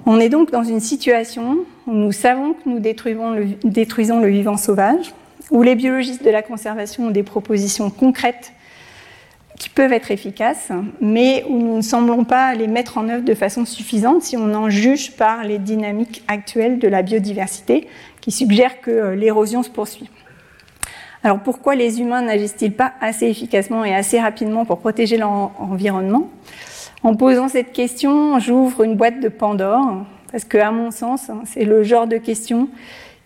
On 0.05 0.19
est 0.19 0.29
donc 0.29 0.51
dans 0.51 0.63
une 0.63 0.79
situation 0.79 1.59
où 1.85 1.93
nous 1.93 2.11
savons 2.11 2.53
que 2.53 2.67
nous 2.67 2.79
détruisons 2.79 3.35
détruisons 3.63 4.19
le 4.19 4.27
vivant 4.27 4.57
sauvage, 4.57 5.13
où 5.51 5.61
les 5.61 5.75
biologistes 5.75 6.23
de 6.23 6.29
la 6.31 6.41
conservation 6.41 7.07
ont 7.07 7.11
des 7.11 7.23
propositions 7.23 7.89
concrètes 7.89 8.51
qui 9.59 9.69
peuvent 9.69 9.93
être 9.93 10.09
efficaces, 10.09 10.71
mais 11.01 11.43
où 11.47 11.59
nous 11.59 11.75
ne 11.75 11.81
semblons 11.81 12.23
pas 12.23 12.55
les 12.55 12.67
mettre 12.67 12.97
en 12.97 13.09
œuvre 13.09 13.23
de 13.23 13.35
façon 13.35 13.65
suffisante 13.65 14.23
si 14.23 14.37
on 14.37 14.53
en 14.55 14.69
juge 14.69 15.15
par 15.17 15.43
les 15.43 15.59
dynamiques 15.59 16.23
actuelles 16.27 16.79
de 16.79 16.87
la 16.87 17.03
biodiversité 17.03 17.87
qui 18.21 18.31
suggèrent 18.31 18.81
que 18.81 18.89
euh, 18.89 19.15
l'érosion 19.15 19.61
se 19.61 19.69
poursuit. 19.69 20.09
Alors 21.23 21.39
pourquoi 21.39 21.75
les 21.75 21.99
humains 21.99 22.21
n'agissent-ils 22.21 22.71
pas 22.71 22.93
assez 23.01 23.27
efficacement 23.27 23.83
et 23.83 23.93
assez 23.93 24.19
rapidement 24.19 24.63
pour 24.63 24.79
protéger 24.79 25.17
leur 25.17 25.29
environnement? 25.59 26.29
En 27.03 27.15
posant 27.15 27.49
cette 27.49 27.73
question, 27.73 28.39
j'ouvre 28.39 28.83
une 28.83 28.95
boîte 28.95 29.19
de 29.19 29.27
Pandore, 29.27 30.05
parce 30.31 30.45
que, 30.45 30.57
à 30.57 30.71
mon 30.71 30.91
sens, 30.91 31.31
c'est 31.45 31.65
le 31.65 31.83
genre 31.83 32.07
de 32.07 32.17
question 32.17 32.69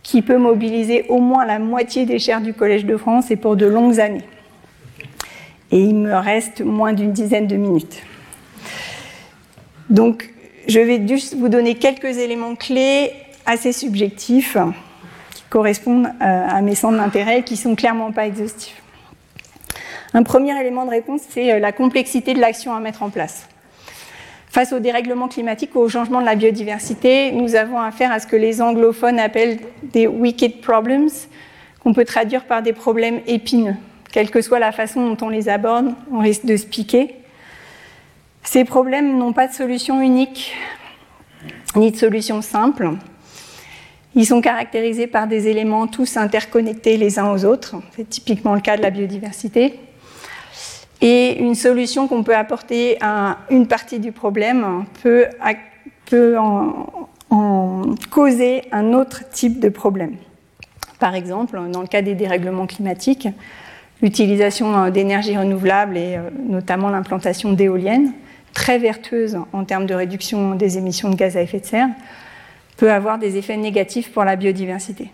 qui 0.02 0.22
peut 0.22 0.38
mobiliser 0.38 1.06
au 1.10 1.20
moins 1.20 1.46
la 1.46 1.60
moitié 1.60 2.06
des 2.06 2.20
chaires 2.20 2.42
du 2.42 2.54
Collège 2.54 2.86
de 2.86 2.98
France 2.98 3.32
et 3.32 3.36
pour 3.36 3.56
de 3.56 3.66
longues 3.66 4.00
années. 4.00 4.26
Et 5.74 5.80
il 5.80 5.95
me 5.95 6.13
reste 6.13 6.61
moins 6.61 6.93
d'une 6.93 7.13
dizaine 7.13 7.47
de 7.47 7.55
minutes. 7.55 8.03
Donc, 9.89 10.30
je 10.67 10.80
vais 10.80 11.05
juste 11.07 11.34
vous 11.34 11.49
donner 11.49 11.74
quelques 11.74 12.19
éléments 12.19 12.53
clés 12.53 13.11
assez 13.47 13.74
subjectifs 13.74 14.55
qui 15.34 15.41
correspondent 15.49 16.05
euh, 16.21 16.47
à 16.47 16.61
mes 16.61 16.76
centres 16.76 16.97
d'intérêt 16.97 17.41
qui 17.41 17.57
sont 17.57 17.74
clairement 17.74 18.11
pas 18.11 18.28
exhaustifs. 18.28 18.84
Un 20.13 20.21
premier 20.21 20.55
élément 20.61 20.86
de 20.86 20.91
réponse, 20.91 21.21
c'est 21.28 21.59
la 21.59 21.71
complexité 21.71 22.36
de 22.36 22.39
l'action 22.39 22.76
à 22.76 22.80
mettre 22.80 23.01
en 23.01 23.09
place. 23.09 23.47
Face 24.49 24.74
au 24.74 24.80
dérèglement 24.80 25.28
climatique, 25.28 25.76
au 25.76 25.89
changement 25.89 26.21
de 26.21 26.26
la 26.26 26.36
biodiversité, 26.36 27.32
nous 27.32 27.55
avons 27.55 27.80
affaire 27.80 28.11
à 28.11 28.19
ce 28.19 28.28
que 28.28 28.36
les 28.36 28.61
anglophones 28.61 29.17
appellent 29.17 29.57
des 29.82 30.05
wicked 30.05 30.61
problems, 30.61 31.09
qu'on 31.80 31.95
peut 31.95 32.05
traduire 32.05 32.45
par 32.45 32.61
des 32.61 32.74
problèmes 32.74 33.21
épineux. 33.26 33.74
Quelle 34.14 34.30
que 34.30 34.41
soit 34.41 34.59
la 34.59 34.72
façon 34.72 35.07
dont 35.07 35.26
on 35.26 35.30
les 35.30 35.49
aborde, 35.49 35.88
on 36.11 36.20
risque 36.20 36.45
de 36.45 36.55
se 36.55 36.68
piquer. 36.68 37.16
Ces 38.43 38.64
problèmes 38.64 39.18
n'ont 39.18 39.34
pas 39.34 39.47
de 39.47 39.53
solution 39.53 40.01
unique, 40.01 40.53
ni 41.76 41.89
de 41.89 41.97
solution 41.97 42.43
simple. 42.43 42.91
Ils 44.14 44.28
sont 44.28 44.39
caractérisés 44.39 45.07
par 45.07 45.26
des 45.26 45.47
éléments 45.47 45.88
tous 45.88 46.16
interconnectés 46.16 46.95
les 46.97 47.18
uns 47.18 47.32
aux 47.32 47.43
autres. 47.43 47.78
C'est 47.95 48.07
typiquement 48.07 48.53
le 48.53 48.61
cas 48.61 48.78
de 48.78 48.84
la 48.84 48.91
biodiversité. 48.91 49.80
Et 51.01 51.39
une 51.39 51.55
solution 51.55 52.07
qu'on 52.07 52.22
peut 52.22 52.36
apporter 52.36 52.99
à 53.01 53.39
une 53.49 53.66
partie 53.66 53.99
du 53.99 54.11
problème 54.11 54.86
peut, 55.01 55.26
en, 56.38 57.95
causer 58.11 58.61
un 58.72 58.93
autre 58.93 59.28
type 59.32 59.59
de 59.59 59.70
problème. 59.70 60.18
Par 60.99 61.16
exemple, 61.16 61.59
dans 61.72 61.82
le 61.82 61.88
cas 61.88 62.03
des 62.03 62.14
dérèglements 62.14 62.68
climatiques, 62.68 63.28
l'utilisation 64.04 64.89
d'énergie 64.89 65.36
renouvelable 65.36 65.97
et 65.97 66.18
euh, 66.18 66.30
notamment 66.47 66.89
l'implantation 66.89 67.54
d'éoliennes, 67.54 68.14
très 68.54 68.78
vertueuses 68.78 69.39
en 69.54 69.64
termes 69.64 69.88
de 69.88 69.95
réduction 69.95 70.54
des 70.54 70.78
émissions 70.78 71.10
de 71.10 71.16
gaz 71.16 71.36
à 71.38 71.41
effet 71.41 71.60
de 71.60 71.66
serre, 71.66 71.89
peut 72.78 72.91
avoir 72.91 73.18
des 73.18 73.38
effets 73.38 73.58
négatifs 73.58 74.12
pour 74.12 74.26
la 74.26 74.36
biodiversité. 74.36 75.10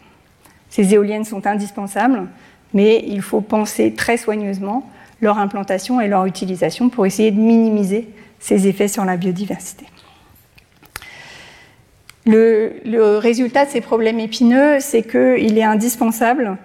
Ces 0.70 0.94
éoliennes 0.94 1.24
sont 1.24 1.48
indispensables, 1.48 2.28
mais 2.74 3.04
il 3.08 3.22
faut 3.22 3.42
penser 3.42 3.94
très 3.94 4.18
soigneusement 4.18 4.90
leur 5.22 5.38
implantation 5.38 6.02
et 6.02 6.08
leur 6.08 6.26
utilisation 6.26 6.90
pour 6.90 7.06
essayer 7.06 7.32
de 7.32 7.40
minimiser 7.40 8.10
ces 8.40 8.68
effets 8.68 8.88
sur 8.88 9.06
la 9.06 9.18
biodiversité. 9.18 9.86
Le, 12.26 13.18
résultat 13.18 13.66
de 13.66 13.72
ces 13.72 13.82
problèmes 13.82 14.20
épineux, 14.20 14.80
c'est 14.80 15.04
qu'il 15.04 15.58
est 15.58 15.64
indispensable 15.64 16.58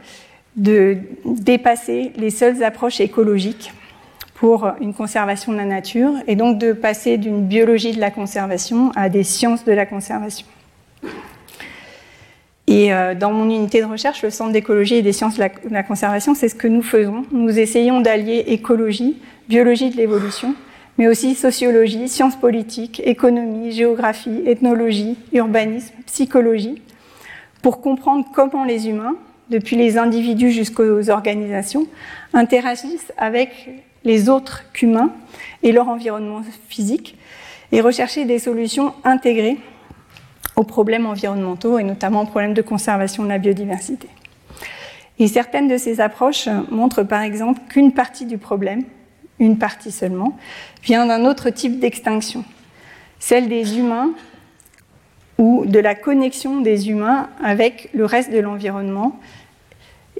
de 0.57 0.99
dépasser 1.25 2.13
les 2.17 2.31
seules 2.31 2.63
approches 2.63 3.01
écologiques 3.01 3.73
pour 4.35 4.69
une 4.81 4.95
conservation 4.95 5.53
de 5.53 5.57
la 5.57 5.65
nature 5.65 6.13
et 6.27 6.37
donc 6.37 6.59
de 6.59 6.73
passer 6.73 7.17
d'une 7.19 7.47
biologie 7.47 7.93
de 7.93 8.01
la 8.01 8.11
conservation 8.11 8.91
à 8.95 9.09
des 9.09 9.23
sciences 9.23 9.65
de 9.65 9.73
la 9.73 9.87
conservation. 9.87 10.47
Et 12.67 12.93
euh, 12.93 13.15
dans 13.15 13.33
mon 13.33 13.45
unité 13.45 13.81
de 13.81 13.87
recherche, 13.87 14.23
le 14.23 14.31
Centre 14.31 14.53
d'écologie 14.53 14.95
et 14.97 15.03
des 15.03 15.13
sciences 15.13 15.37
de 15.37 15.45
la, 15.71 15.83
conservation, 15.83 16.35
c'est 16.35 16.49
ce 16.49 16.55
que 16.55 16.69
nous 16.69 16.83
faisons. 16.83 17.25
Nous 17.31 17.59
essayons 17.59 18.01
d'allier 18.01 18.45
écologie, 18.49 19.17
biologie 19.49 19.91
de 19.91 19.97
l'évolution, 19.97 20.55
mais 20.97 21.07
aussi 21.07 21.35
sociologie, 21.35 22.09
sciences 22.09 22.37
politiques, 22.37 23.03
économie, 23.05 23.73
géographie, 23.73 24.43
ethnologie, 24.47 25.17
urbanisme, 25.33 25.95
psychologie, 26.07 26.81
pour 27.61 27.81
comprendre 27.81 28.27
comment 28.35 28.65
les 28.65 28.89
humains, 28.89 29.17
depuis 29.51 29.77
les 29.77 29.99
individus 29.99 30.51
jusqu'aux 30.51 31.11
organisations, 31.11 31.87
interagissent 32.33 33.13
avec 33.17 33.71
les 34.05 34.29
autres 34.29 34.65
qu'humains 34.73 35.13
et 35.63 35.73
leur 35.73 35.89
environnement 35.89 36.43
physique, 36.69 37.17
et 37.73 37.81
rechercher 37.81 38.25
des 38.25 38.39
solutions 38.39 38.95
intégrées 39.05 39.57
aux 40.57 40.65
problèmes 40.65 41.07
environnementaux 41.07 41.79
et 41.79 41.83
notamment 41.83 42.23
aux 42.23 42.27
problèmes 42.27 42.55
de 42.55 42.63
conservation 42.63 43.25
de 43.25 43.29
la 43.29 43.39
biodiversité. 43.39 44.09
Et 45.19 45.29
certaines 45.29 45.69
de 45.69 45.77
ces 45.77 46.01
approches 46.01 46.49
montrent 46.71 47.03
par 47.03 47.23
exemple 47.23 47.61
qu'une 47.69 47.93
partie 47.93 48.27
du 48.27 48.39
problème, 48.39 48.85
une 49.39 49.59
partie 49.59 49.91
seulement, 49.91 50.37
vient 50.83 51.07
d'un 51.07 51.25
autre 51.25 51.51
type 51.51 51.81
d'extinction, 51.81 52.45
celle 53.19 53.49
des 53.49 53.79
humains 53.79 54.11
ou 55.39 55.65
de 55.67 55.79
la 55.79 55.95
connexion 55.95 56.61
des 56.61 56.91
humains 56.91 57.29
avec 57.43 57.91
le 57.95 58.05
reste 58.05 58.33
de 58.33 58.39
l'environnement 58.39 59.19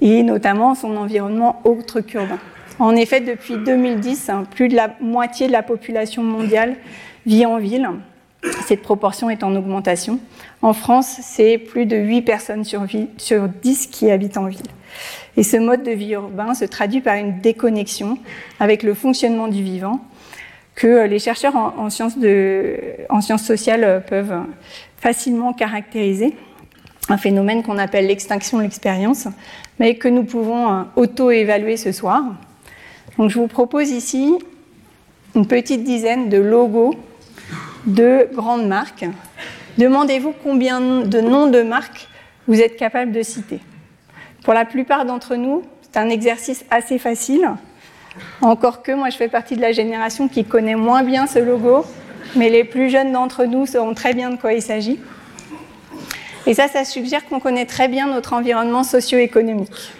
et 0.01 0.23
notamment 0.23 0.75
son 0.75 0.97
environnement 0.97 1.61
autre 1.63 2.01
qu'urbain. 2.01 2.39
En 2.79 2.95
effet, 2.95 3.21
depuis 3.21 3.55
2010, 3.57 4.31
plus 4.51 4.67
de 4.67 4.75
la 4.75 4.95
moitié 4.99 5.47
de 5.47 5.53
la 5.53 5.63
population 5.63 6.23
mondiale 6.23 6.75
vit 7.25 7.45
en 7.45 7.57
ville 7.57 7.89
cette 8.65 8.81
proportion 8.81 9.29
est 9.29 9.43
en 9.43 9.55
augmentation. 9.55 10.19
En 10.61 10.73
France, 10.73 11.17
c'est 11.21 11.57
plus 11.57 11.85
de 11.85 11.97
8 11.97 12.21
personnes 12.21 12.63
sur, 12.63 12.81
10 12.83 13.87
qui 13.87 14.11
habitent 14.11 14.37
en 14.37 14.47
ville. 14.47 14.61
Et 15.37 15.43
ce 15.43 15.57
mode 15.57 15.83
de 15.83 15.91
vie 15.91 16.13
urbain 16.13 16.53
se 16.53 16.65
traduit 16.65 17.01
par 17.01 17.15
une 17.15 17.39
déconnexion 17.39 18.17
avec 18.59 18.83
le 18.83 18.93
fonctionnement 18.93 19.47
du 19.47 19.63
vivant 19.63 19.99
que 20.75 21.05
les 21.05 21.19
chercheurs 21.19 21.55
en, 21.55 21.89
sciences, 21.89 22.17
sociales 23.37 24.03
peuvent 24.07 24.33
facilement 24.97 25.53
caractériser, 25.53 26.35
un 27.09 27.17
phénomène 27.17 27.63
qu'on 27.63 27.77
appelle 27.77 28.07
l'extinction 28.07 28.57
de 28.57 28.63
l'expérience, 28.63 29.27
mais 29.79 29.95
que 29.95 30.07
nous 30.07 30.23
pouvons 30.23 30.85
auto-évaluer 30.95 31.77
ce 31.77 31.91
soir. 31.91 32.23
Donc 33.17 33.29
je 33.29 33.39
vous 33.39 33.47
propose 33.47 33.91
ici 33.91 34.35
une 35.35 35.47
petite 35.47 35.83
dizaine 35.83 36.29
de 36.29 36.37
logos 36.37 36.95
de 37.85 38.27
grandes 38.33 38.67
marques. 38.67 39.05
Demandez-vous 39.77 40.33
combien 40.43 41.01
de 41.01 41.21
noms 41.21 41.47
de 41.47 41.61
marques 41.61 42.07
vous 42.47 42.61
êtes 42.61 42.77
capable 42.77 43.11
de 43.11 43.21
citer. 43.21 43.59
Pour 44.43 44.53
la 44.53 44.65
plupart 44.65 45.05
d'entre 45.05 45.35
nous, 45.35 45.63
c'est 45.81 45.97
un 45.97 46.09
exercice 46.09 46.65
assez 46.69 46.97
facile. 46.97 47.49
Encore 48.41 48.81
que 48.81 48.91
moi, 48.91 49.09
je 49.09 49.17
fais 49.17 49.27
partie 49.27 49.55
de 49.55 49.61
la 49.61 49.71
génération 49.71 50.27
qui 50.27 50.45
connaît 50.45 50.75
moins 50.75 51.03
bien 51.03 51.27
ce 51.27 51.39
logo, 51.39 51.85
mais 52.35 52.49
les 52.49 52.63
plus 52.63 52.89
jeunes 52.89 53.11
d'entre 53.11 53.45
nous 53.45 53.65
sauront 53.65 53.93
très 53.93 54.13
bien 54.13 54.31
de 54.31 54.37
quoi 54.37 54.53
il 54.53 54.61
s'agit. 54.61 54.99
Et 56.47 56.53
ça, 56.53 56.67
ça 56.67 56.85
suggère 56.85 57.25
qu'on 57.25 57.39
connaît 57.39 57.65
très 57.65 57.87
bien 57.87 58.07
notre 58.07 58.33
environnement 58.33 58.83
socio-économique. 58.83 59.91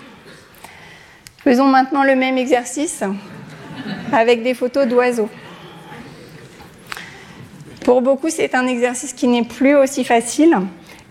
Faisons 1.44 1.66
maintenant 1.66 2.04
le 2.04 2.16
même 2.16 2.38
exercice 2.38 3.04
avec 4.12 4.44
des 4.44 4.54
photos 4.54 4.88
d'oiseaux. 4.88 5.30
Pour 7.84 8.02
beaucoup, 8.02 8.30
c'est 8.30 8.56
un 8.56 8.66
exercice 8.66 9.14
qui 9.14 9.28
n'est 9.28 9.44
plus 9.44 9.76
aussi 9.76 10.04
facile. 10.04 10.58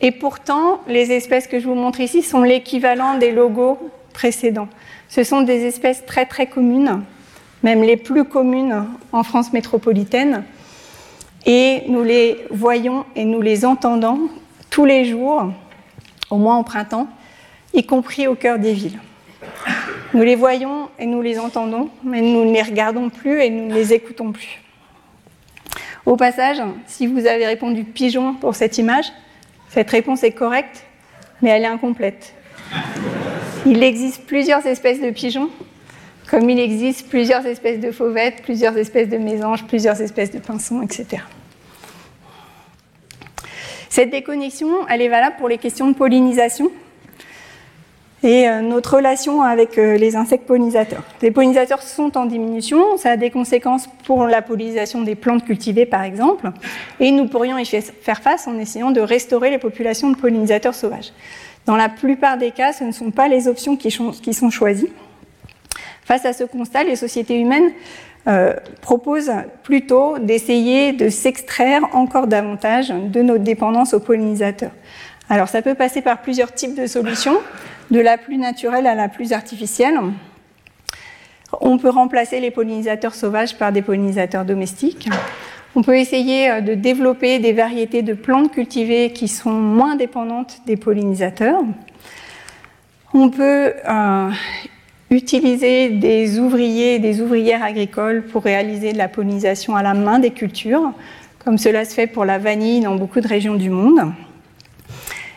Et 0.01 0.11
pourtant, 0.11 0.81
les 0.89 1.13
espèces 1.13 1.47
que 1.47 1.61
je 1.61 1.67
vous 1.67 1.77
montre 1.77 2.01
ici 2.01 2.23
sont 2.23 2.43
l'équivalent 2.43 3.17
des 3.17 3.31
logos 3.31 3.79
précédents. 4.13 4.69
Ce 5.09 5.23
sont 5.23 5.43
des 5.43 5.67
espèces 5.67 6.05
très 6.05 6.27
très 6.27 6.47
communes, 6.47 7.03
même 7.63 7.83
les 7.83 7.97
plus 7.97 8.25
communes 8.25 8.87
en 9.13 9.23
France 9.23 9.53
métropolitaine. 9.53 10.43
Et 11.47 11.83
nous 11.89 12.03
les 12.03 12.47
voyons 12.51 13.05
et 13.15 13.25
nous 13.25 13.43
les 13.43 13.65
entendons 13.65 14.29
tous 14.71 14.85
les 14.85 15.05
jours, 15.05 15.53
au 16.31 16.37
moins 16.37 16.59
au 16.59 16.63
printemps, 16.63 17.07
y 17.75 17.85
compris 17.85 18.27
au 18.27 18.35
cœur 18.35 18.59
des 18.59 18.73
villes. 18.73 18.99
Nous 20.15 20.23
les 20.23 20.37
voyons 20.37 20.89
et 20.99 21.07
nous 21.07 21.21
les 21.21 21.39
entendons, 21.39 21.91
mais 22.03 22.21
nous 22.21 22.45
ne 22.45 22.53
les 22.53 22.63
regardons 22.63 23.11
plus 23.11 23.43
et 23.43 23.51
nous 23.51 23.67
ne 23.67 23.75
les 23.75 23.93
écoutons 23.93 24.33
plus. 24.33 24.63
Au 26.07 26.17
passage, 26.17 26.59
si 26.87 27.07
vous 27.07 27.27
avez 27.27 27.47
répondu 27.47 27.85
pigeon 27.85 28.35
pour 28.35 28.55
cette 28.55 28.79
image, 28.79 29.07
cette 29.69 29.91
réponse 29.91 30.23
est 30.23 30.33
correcte, 30.33 30.85
mais 31.43 31.51
elle 31.51 31.65
est 31.65 31.67
incomplète. 31.67 32.35
Il 33.67 33.83
existe 33.83 34.25
plusieurs 34.27 34.67
espèces 34.67 35.01
de 35.01 35.11
pigeons, 35.11 35.51
comme 36.31 36.49
il 36.49 36.59
existe 36.59 37.09
plusieurs 37.09 37.45
espèces 37.47 37.81
de 37.81 37.91
fauvettes, 37.91 38.43
plusieurs 38.43 38.77
espèces 38.77 39.09
de 39.09 39.19
mésanges, 39.19 39.65
plusieurs 39.65 40.01
espèces 40.01 40.31
de 40.31 40.39
pinsons, 40.39 40.83
etc. 40.83 41.23
Cette 43.89 44.11
déconnexion, 44.11 44.69
elle 44.89 45.03
est 45.03 45.09
valable 45.09 45.37
pour 45.39 45.49
les 45.49 45.59
questions 45.59 45.89
de 45.89 45.95
pollinisation, 45.95 46.71
et 48.25 48.49
euh, 48.49 48.63
notre 48.63 48.97
relation 48.97 49.43
avec 49.43 49.77
euh, 49.77 49.99
les 49.99 50.17
insectes 50.17 50.47
pollinisateurs. 50.47 51.03
Les 51.21 51.31
pollinisateurs 51.31 51.83
sont 51.83 52.17
en 52.17 52.25
diminution, 52.25 52.97
ça 52.97 53.11
a 53.11 53.17
des 53.19 53.31
conséquences 53.31 53.87
pour 54.05 54.27
la 54.27 54.41
pollinisation 54.41 55.03
des 55.03 55.15
plantes 55.15 55.45
cultivées 55.45 55.85
par 55.85 56.03
exemple, 56.03 56.51
et 57.01 57.11
nous 57.11 57.29
pourrions 57.29 57.59
y 57.59 57.67
faire 57.67 58.23
face 58.23 58.49
en 58.49 58.59
essayant 58.59 58.91
de 58.91 59.03
restaurer 59.03 59.51
les 59.51 59.59
populations 59.59 60.11
de 60.11 60.17
pollinisateurs 60.17 60.75
sauvages. 60.75 61.13
Dans 61.67 61.77
la 61.77 61.91
plupart 61.91 62.39
des 62.39 62.51
cas, 62.51 62.73
ce 62.73 62.85
ne 62.85 62.93
sont 62.93 63.11
pas 63.11 63.29
les 63.29 63.47
options 63.47 63.77
qui 63.77 63.91
sont 63.91 64.51
choisies. 64.51 64.91
Face 66.05 66.25
à 66.27 66.33
ce 66.33 66.45
constat, 66.45 66.85
les 66.85 66.97
sociétés 66.97 67.39
humaines 67.39 67.73
euh, 68.27 68.55
proposent 68.81 69.33
plutôt 69.63 70.19
d'essayer 70.19 70.93
de 70.93 71.09
s'extraire 71.09 71.83
encore 71.93 72.27
davantage 72.27 72.89
de 72.89 73.23
notre 73.23 73.45
dépendance 73.45 73.95
aux 73.95 74.01
pollinisateurs. 74.01 74.73
Alors 75.29 75.49
ça 75.49 75.63
peut 75.63 75.75
passer 75.75 76.03
par 76.03 76.21
plusieurs 76.21 76.53
types 76.53 76.75
de 76.75 76.87
solutions 76.87 77.37
de 77.91 78.01
la 78.01 78.19
plus 78.19 78.37
naturelle 78.37 78.87
à 78.87 78.95
la 78.95 79.09
plus 79.09 79.33
artificielle. 79.33 79.99
On 81.61 81.79
peut 81.79 81.89
remplacer 81.91 82.41
les 82.41 82.51
pollinisateurs 82.51 83.15
sauvages 83.15 83.57
par 83.57 83.73
des 83.73 83.83
pollinisateurs 83.83 84.45
domestiques. 84.45 85.09
On 85.77 85.83
peut 85.83 85.99
essayer 85.99 86.51
euh, 86.51 86.61
de 86.61 86.75
développer 86.75 87.39
des 87.39 87.53
variétés 87.53 88.03
de 88.03 88.15
plantes 88.15 88.53
cultivées 88.53 89.13
qui 89.13 89.29
sont 89.29 89.53
moins 89.53 89.97
dépendantes 89.97 90.61
des 90.67 90.77
pollinisateurs. 90.77 91.63
On 93.13 93.29
peut 93.31 93.75
euh, 93.89 94.31
utiliser 95.15 95.91
des 95.91 96.39
ouvriers 96.39 96.97
et 96.97 96.99
des 96.99 97.21
ouvrières 97.21 97.63
agricoles 97.63 98.25
pour 98.25 98.43
réaliser 98.43 98.93
de 98.93 98.99
la 98.99 99.09
pollinisation 99.09 99.77
à 99.77 99.83
la 99.83 99.95
main 99.95 100.19
des 100.19 100.31
cultures, 100.31 100.93
comme 101.45 101.59
cela 101.59 101.85
se 101.85 101.95
fait 101.95 102.07
pour 102.07 102.25
la 102.25 102.39
vanille 102.39 102.81
dans 102.81 102.97
beaucoup 102.97 103.21
de 103.21 103.29
régions 103.29 103.55
du 103.55 103.71
monde. 103.71 104.13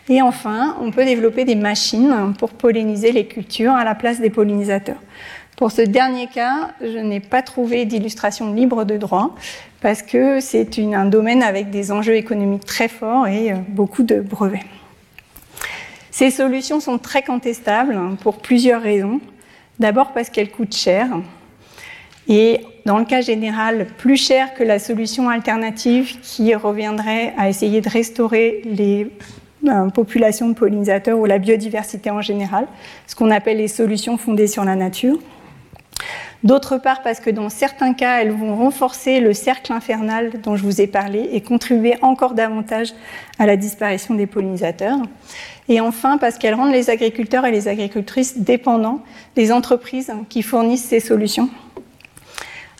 Et 0.09 0.21
enfin, 0.21 0.77
on 0.81 0.91
peut 0.91 1.05
développer 1.05 1.43
des 1.43 1.55
machines 1.55 2.33
pour 2.39 2.51
polliniser 2.51 3.11
les 3.11 3.27
cultures 3.27 3.73
à 3.73 3.83
la 3.83 3.93
place 3.93 4.19
des 4.19 4.29
pollinisateurs. 4.29 5.01
Pour 5.57 5.71
ce 5.71 5.81
dernier 5.81 6.27
cas, 6.27 6.71
je 6.81 6.99
n'ai 6.99 7.19
pas 7.19 7.41
trouvé 7.41 7.85
d'illustration 7.85 8.53
libre 8.53 8.85
de 8.85 8.95
droit 8.95 9.35
parce 9.81 10.01
que 10.01 10.39
c'est 10.39 10.79
un 10.79 11.05
domaine 11.05 11.43
avec 11.43 11.71
des 11.71 11.91
enjeux 11.91 12.15
économiques 12.15 12.65
très 12.65 12.87
forts 12.87 13.27
et 13.27 13.51
euh, 13.51 13.55
beaucoup 13.67 14.03
de 14.03 14.21
brevets. 14.21 14.65
Ces 16.11 16.31
solutions 16.31 16.79
sont 16.79 16.97
très 16.97 17.21
contestables 17.21 17.99
pour 18.21 18.37
plusieurs 18.37 18.81
raisons. 18.81 19.19
D'abord 19.79 20.11
parce 20.13 20.29
qu'elles 20.29 20.51
coûtent 20.51 20.75
cher 20.75 21.07
et 22.27 22.61
dans 22.85 22.97
le 22.97 23.05
cas 23.05 23.21
général 23.21 23.87
plus 23.97 24.17
cher 24.17 24.53
que 24.53 24.63
la 24.63 24.79
solution 24.79 25.29
alternative 25.29 26.19
qui 26.21 26.53
reviendrait 26.55 27.33
à 27.37 27.49
essayer 27.49 27.81
de 27.81 27.89
restaurer 27.89 28.61
les 28.65 29.11
euh, 29.67 29.89
populations 29.89 30.49
de 30.49 30.53
pollinisateurs 30.53 31.17
ou 31.17 31.25
la 31.25 31.37
biodiversité 31.37 32.09
en 32.09 32.21
général, 32.21 32.67
ce 33.07 33.15
qu'on 33.15 33.31
appelle 33.31 33.57
les 33.57 33.67
solutions 33.67 34.17
fondées 34.17 34.47
sur 34.47 34.63
la 34.63 34.75
nature. 34.75 35.19
D'autre 36.43 36.77
part, 36.77 37.01
parce 37.01 37.19
que 37.19 37.31
dans 37.31 37.49
certains 37.49 37.93
cas, 37.93 38.21
elles 38.21 38.31
vont 38.31 38.55
renforcer 38.55 39.19
le 39.19 39.33
cercle 39.33 39.73
infernal 39.73 40.33
dont 40.43 40.55
je 40.55 40.63
vous 40.63 40.81
ai 40.81 40.87
parlé 40.87 41.29
et 41.33 41.41
contribuer 41.41 41.95
encore 42.03 42.35
davantage 42.35 42.93
à 43.39 43.47
la 43.47 43.57
disparition 43.57 44.13
des 44.13 44.27
pollinisateurs. 44.27 44.99
Et 45.69 45.81
enfin, 45.81 46.17
parce 46.17 46.37
qu'elles 46.37 46.53
rendent 46.53 46.71
les 46.71 46.89
agriculteurs 46.89 47.45
et 47.45 47.51
les 47.51 47.67
agricultrices 47.67 48.37
dépendants 48.37 49.01
des 49.35 49.51
entreprises 49.51 50.11
qui 50.29 50.41
fournissent 50.41 50.85
ces 50.85 50.99
solutions, 50.99 51.49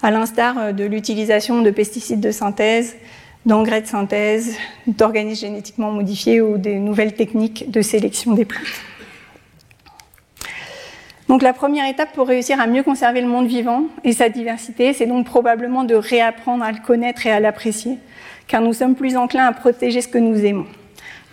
à 0.01 0.11
l'instar 0.11 0.73
de 0.73 0.85
l'utilisation 0.85 1.61
de 1.61 1.71
pesticides 1.71 2.21
de 2.21 2.31
synthèse, 2.31 2.95
d'engrais 3.45 3.81
de 3.81 3.88
synthèse, 3.88 4.55
d'organismes 4.88 5.47
génétiquement 5.47 5.91
modifiés 5.91 6.41
ou 6.41 6.57
des 6.57 6.75
nouvelles 6.75 7.13
techniques 7.13 7.69
de 7.71 7.81
sélection 7.81 8.33
des 8.33 8.45
plantes. 8.45 8.63
Donc 11.27 11.41
la 11.41 11.51
première 11.51 11.89
étape 11.89 12.13
pour 12.13 12.27
réussir 12.27 12.59
à 12.61 12.67
mieux 12.67 12.83
conserver 12.83 13.19
le 13.19 13.27
monde 13.27 13.47
vivant 13.47 13.83
et 14.05 14.13
sa 14.13 14.29
diversité, 14.29 14.93
c'est 14.93 15.07
donc 15.07 15.25
probablement 15.25 15.83
de 15.83 15.95
réapprendre 15.95 16.63
à 16.63 16.71
le 16.71 16.79
connaître 16.79 17.25
et 17.25 17.31
à 17.31 17.41
l'apprécier, 17.41 17.97
car 18.47 18.61
nous 18.61 18.71
sommes 18.71 18.95
plus 18.95 19.17
enclins 19.17 19.45
à 19.45 19.51
protéger 19.51 19.99
ce 20.01 20.07
que 20.07 20.17
nous 20.17 20.45
aimons. 20.45 20.67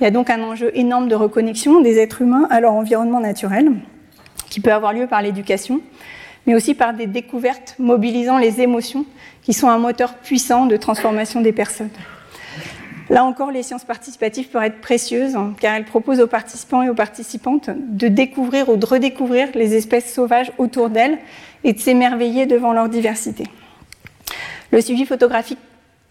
Il 0.05 0.09
y 0.09 0.09
a 0.09 0.11
donc 0.11 0.29
un 0.29 0.43
enjeu 0.43 0.71
énorme 0.75 1.09
de 1.09 1.15
reconnexion 1.15 1.81
des 1.81 1.97
êtres 1.99 2.21
humains 2.21 2.47
à 2.51 2.61
leur 2.61 2.75
environnement 2.75 3.21
naturel, 3.21 3.73
qui 4.51 4.61
peut 4.61 4.71
avoir 4.71 4.93
lieu 4.93 5.07
par 5.07 5.23
l'éducation, 5.23 5.81
mais 6.47 6.55
aussi 6.55 6.75
par 6.75 6.93
des 6.93 7.07
découvertes 7.07 7.75
mobilisant 7.79 8.37
les 8.37 8.61
émotions, 8.61 9.07
qui 9.41 9.55
sont 9.55 9.67
un 9.67 9.79
moteur 9.79 10.13
puissant 10.17 10.67
de 10.67 10.77
transformation 10.77 11.41
des 11.41 11.53
personnes. 11.53 11.89
Là 13.09 13.25
encore, 13.25 13.51
les 13.51 13.63
sciences 13.63 13.87
participatives 13.87 14.49
peuvent 14.49 14.65
être 14.65 14.83
précieuses 14.83 15.37
hein, 15.37 15.55
car 15.59 15.75
elles 15.75 15.87
proposent 15.87 16.21
aux 16.21 16.27
participants 16.27 16.83
et 16.83 16.91
aux 16.91 16.95
participantes 16.95 17.71
de 17.75 18.09
découvrir 18.09 18.69
ou 18.69 18.77
de 18.77 18.85
redécouvrir 18.85 19.49
les 19.55 19.75
espèces 19.75 20.13
sauvages 20.13 20.53
autour 20.59 20.91
d'elles 20.91 21.17
et 21.65 21.73
de 21.73 21.81
s'émerveiller 21.81 22.45
devant 22.45 22.75
leur 22.75 22.91
diversité. 22.91 23.45
Le 24.71 24.83
suivi 24.83 25.07
photographique 25.07 25.61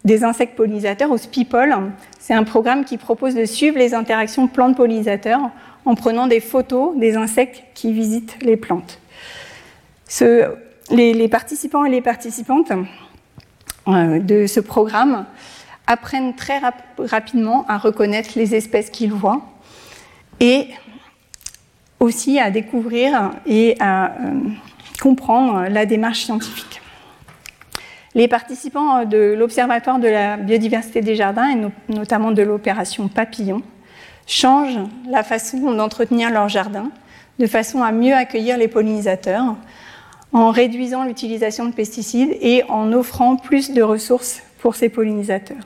des 0.04 0.24
insectes 0.24 0.56
pollinisateurs, 0.56 1.12
ou 1.12 1.18
SPIPOL, 1.18 1.76
c'est 2.24 2.34
un 2.34 2.46
programme 2.46 2.86
qui 2.86 2.98
propose 2.98 3.36
de 3.36 3.44
suivre 3.44 3.78
les 3.78 3.94
interactions 3.94 4.48
plantes-pollinisateurs 4.48 5.42
en 5.84 5.94
prenant 5.94 6.28
des 6.28 6.40
photos 6.40 6.98
des 6.98 7.18
insectes 7.18 7.66
qui 7.74 7.92
visitent 7.92 8.38
les 8.42 8.56
plantes. 8.56 9.02
les, 10.90 11.28
participants 11.28 11.84
et 11.84 11.90
les 11.90 12.02
participantes 12.02 12.72
euh, 13.90 14.20
de 14.20 14.48
ce 14.48 14.62
programme 14.62 15.26
apprennent 15.86 16.34
très 16.34 16.62
rapidement 16.98 17.66
à 17.68 17.78
reconnaître 17.78 18.30
les 18.38 18.56
espèces 18.56 18.90
qu'ils 18.90 19.12
voient 19.12 19.42
et 20.40 20.68
aussi 22.00 22.40
à 22.40 22.52
découvrir 22.52 23.32
et 23.46 23.76
à 23.82 24.12
euh, 24.12 24.32
comprendre 25.02 25.66
la 25.70 25.86
démarche 25.86 26.24
scientifique. 26.24 26.83
Les 28.16 28.28
participants 28.28 29.06
de 29.06 29.34
l'Observatoire 29.36 29.98
de 29.98 30.08
la 30.08 30.38
biodiversité 30.38 31.02
des 31.02 31.16
jardins, 31.16 31.50
et 31.50 31.94
notamment 31.94 32.32
de 32.32 32.44
l'opération 32.44 33.08
Papillon, 33.08 33.64
changent 34.28 34.80
la 35.10 35.24
façon 35.24 35.74
d'entretenir 35.74 36.30
leur 36.30 36.48
jardin 36.48 36.92
de 37.40 37.48
façon 37.48 37.82
à 37.82 37.92
mieux 37.92 38.14
accueillir 38.14 38.58
les 38.58 38.68
pollinisateurs, 38.68 39.56
en 40.32 40.52
réduisant 40.52 41.04
l'utilisation 41.04 41.66
de 41.66 41.74
pesticides 41.74 42.38
et 42.42 42.64
en 42.70 42.94
offrant 42.94 43.36
plus 43.36 43.72
de 43.72 43.82
ressources 43.82 44.44
pour 44.60 44.76
ces 44.76 44.90
pollinisateurs. 44.90 45.58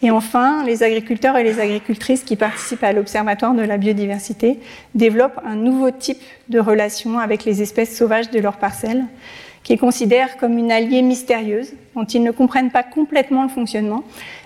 Et 0.00 0.10
enfin, 0.10 0.64
les 0.64 0.82
agriculteurs 0.82 1.36
et 1.36 1.42
les 1.42 1.60
agricultrices 1.60 2.22
qui 2.22 2.36
participent 2.36 2.84
à 2.84 2.92
l'Observatoire 2.92 3.52
de 3.52 3.62
la 3.62 3.76
biodiversité 3.78 4.60
développent 4.94 5.40
un 5.44 5.56
nouveau 5.56 5.90
type 5.90 6.22
de 6.48 6.60
relation 6.60 7.18
avec 7.18 7.44
les 7.44 7.62
espèces 7.62 7.96
sauvages 7.96 8.30
de 8.30 8.38
leur 8.38 8.58
parcelle, 8.58 9.04
qu'ils 9.68 9.78
considèrent 9.78 10.38
comme 10.38 10.56
une 10.56 10.72
alliée 10.72 11.02
mystérieuse, 11.02 11.74
dont 11.94 12.06
ils 12.06 12.22
ne 12.22 12.30
comprennent 12.30 12.70
pas 12.70 12.82
complètement 12.82 13.42
le 13.42 13.50
fonctionnement, 13.50 14.02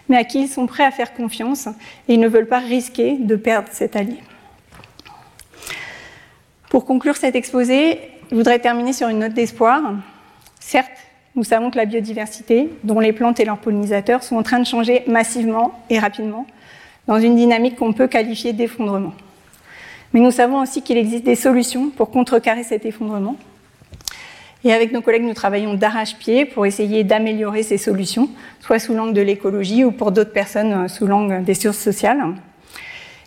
mais 0.08 0.16
à 0.16 0.24
qui 0.24 0.42
ils 0.42 0.48
sont 0.48 0.66
prêts 0.66 0.82
à 0.82 0.90
faire 0.90 1.14
confiance 1.14 1.68
et 2.08 2.14
ils 2.14 2.18
ne 2.18 2.26
veulent 2.26 2.48
pas 2.48 2.58
risquer 2.58 3.18
de 3.18 3.36
perdre 3.36 3.68
cet 3.70 3.94
allié. 3.94 4.16
Pour 6.70 6.84
conclure 6.84 7.16
cet 7.16 7.36
exposé, 7.36 8.00
je 8.32 8.34
voudrais 8.34 8.58
terminer 8.58 8.92
sur 8.92 9.06
une 9.06 9.20
note 9.20 9.32
d'espoir. 9.32 9.94
Certes, 10.58 10.90
nous 11.36 11.44
savons 11.44 11.70
que 11.70 11.76
la 11.76 11.84
biodiversité, 11.84 12.70
dont 12.82 12.98
les 12.98 13.12
plantes 13.12 13.38
et 13.38 13.44
leurs 13.44 13.58
pollinisateurs, 13.58 14.24
sont 14.24 14.34
en 14.34 14.42
train 14.42 14.58
de 14.58 14.66
changer 14.66 15.04
massivement 15.06 15.72
et 15.88 16.00
rapidement, 16.00 16.48
dans 17.06 17.20
une 17.20 17.36
dynamique 17.36 17.76
qu'on 17.76 17.92
peut 17.92 18.08
qualifier 18.08 18.54
d'effondrement. 18.54 19.12
Mais 20.14 20.18
nous 20.18 20.32
savons 20.32 20.60
aussi 20.60 20.82
qu'il 20.82 20.96
existe 20.96 21.22
des 21.22 21.36
solutions 21.36 21.90
pour 21.90 22.10
contrecarrer 22.10 22.64
cet 22.64 22.84
effondrement. 22.84 23.36
Et 24.64 24.72
avec 24.72 24.92
nos 24.92 25.02
collègues, 25.02 25.24
nous 25.24 25.34
travaillons 25.34 25.74
d'arrache-pied 25.74 26.44
pour 26.44 26.66
essayer 26.66 27.02
d'améliorer 27.02 27.64
ces 27.64 27.78
solutions, 27.78 28.28
soit 28.60 28.78
sous 28.78 28.94
l'angle 28.94 29.12
de 29.12 29.20
l'écologie 29.20 29.84
ou 29.84 29.90
pour 29.90 30.12
d'autres 30.12 30.32
personnes 30.32 30.72
euh, 30.72 30.88
sous 30.88 31.06
l'angle 31.06 31.42
des 31.42 31.54
sciences 31.54 31.78
sociales. 31.78 32.22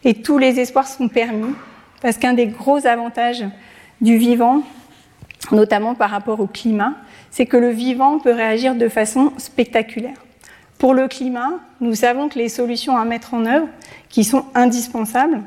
Et 0.05 0.13
tous 0.13 0.38
les 0.38 0.59
espoirs 0.59 0.88
sont 0.88 1.09
permis, 1.09 1.53
parce 2.01 2.17
qu'un 2.17 2.33
des 2.33 2.47
gros 2.47 2.88
avantages 2.88 3.43
du 3.99 4.17
vivant, 4.17 4.63
notamment 5.51 5.93
par 5.93 6.09
rapport 6.09 6.39
au 6.39 6.47
climat, 6.47 6.93
c'est 7.31 7.45
que 7.45 7.57
le 7.57 7.69
vivant 7.69 8.19
peut 8.19 8.33
réagir 8.33 8.75
de 8.75 8.88
façon 8.88 9.33
spectaculaire. 9.38 10.17
Pour 10.77 10.93
le 10.93 11.07
climat, 11.07 11.51
nous 11.81 11.95
savons 11.95 12.29
que 12.29 12.38
les 12.38 12.49
solutions 12.49 12.95
à 12.95 13.03
mettre 13.03 13.33
en 13.33 13.45
œuvre, 13.45 13.67
qui 14.09 14.23
sont 14.23 14.45
indispensables, 14.53 15.41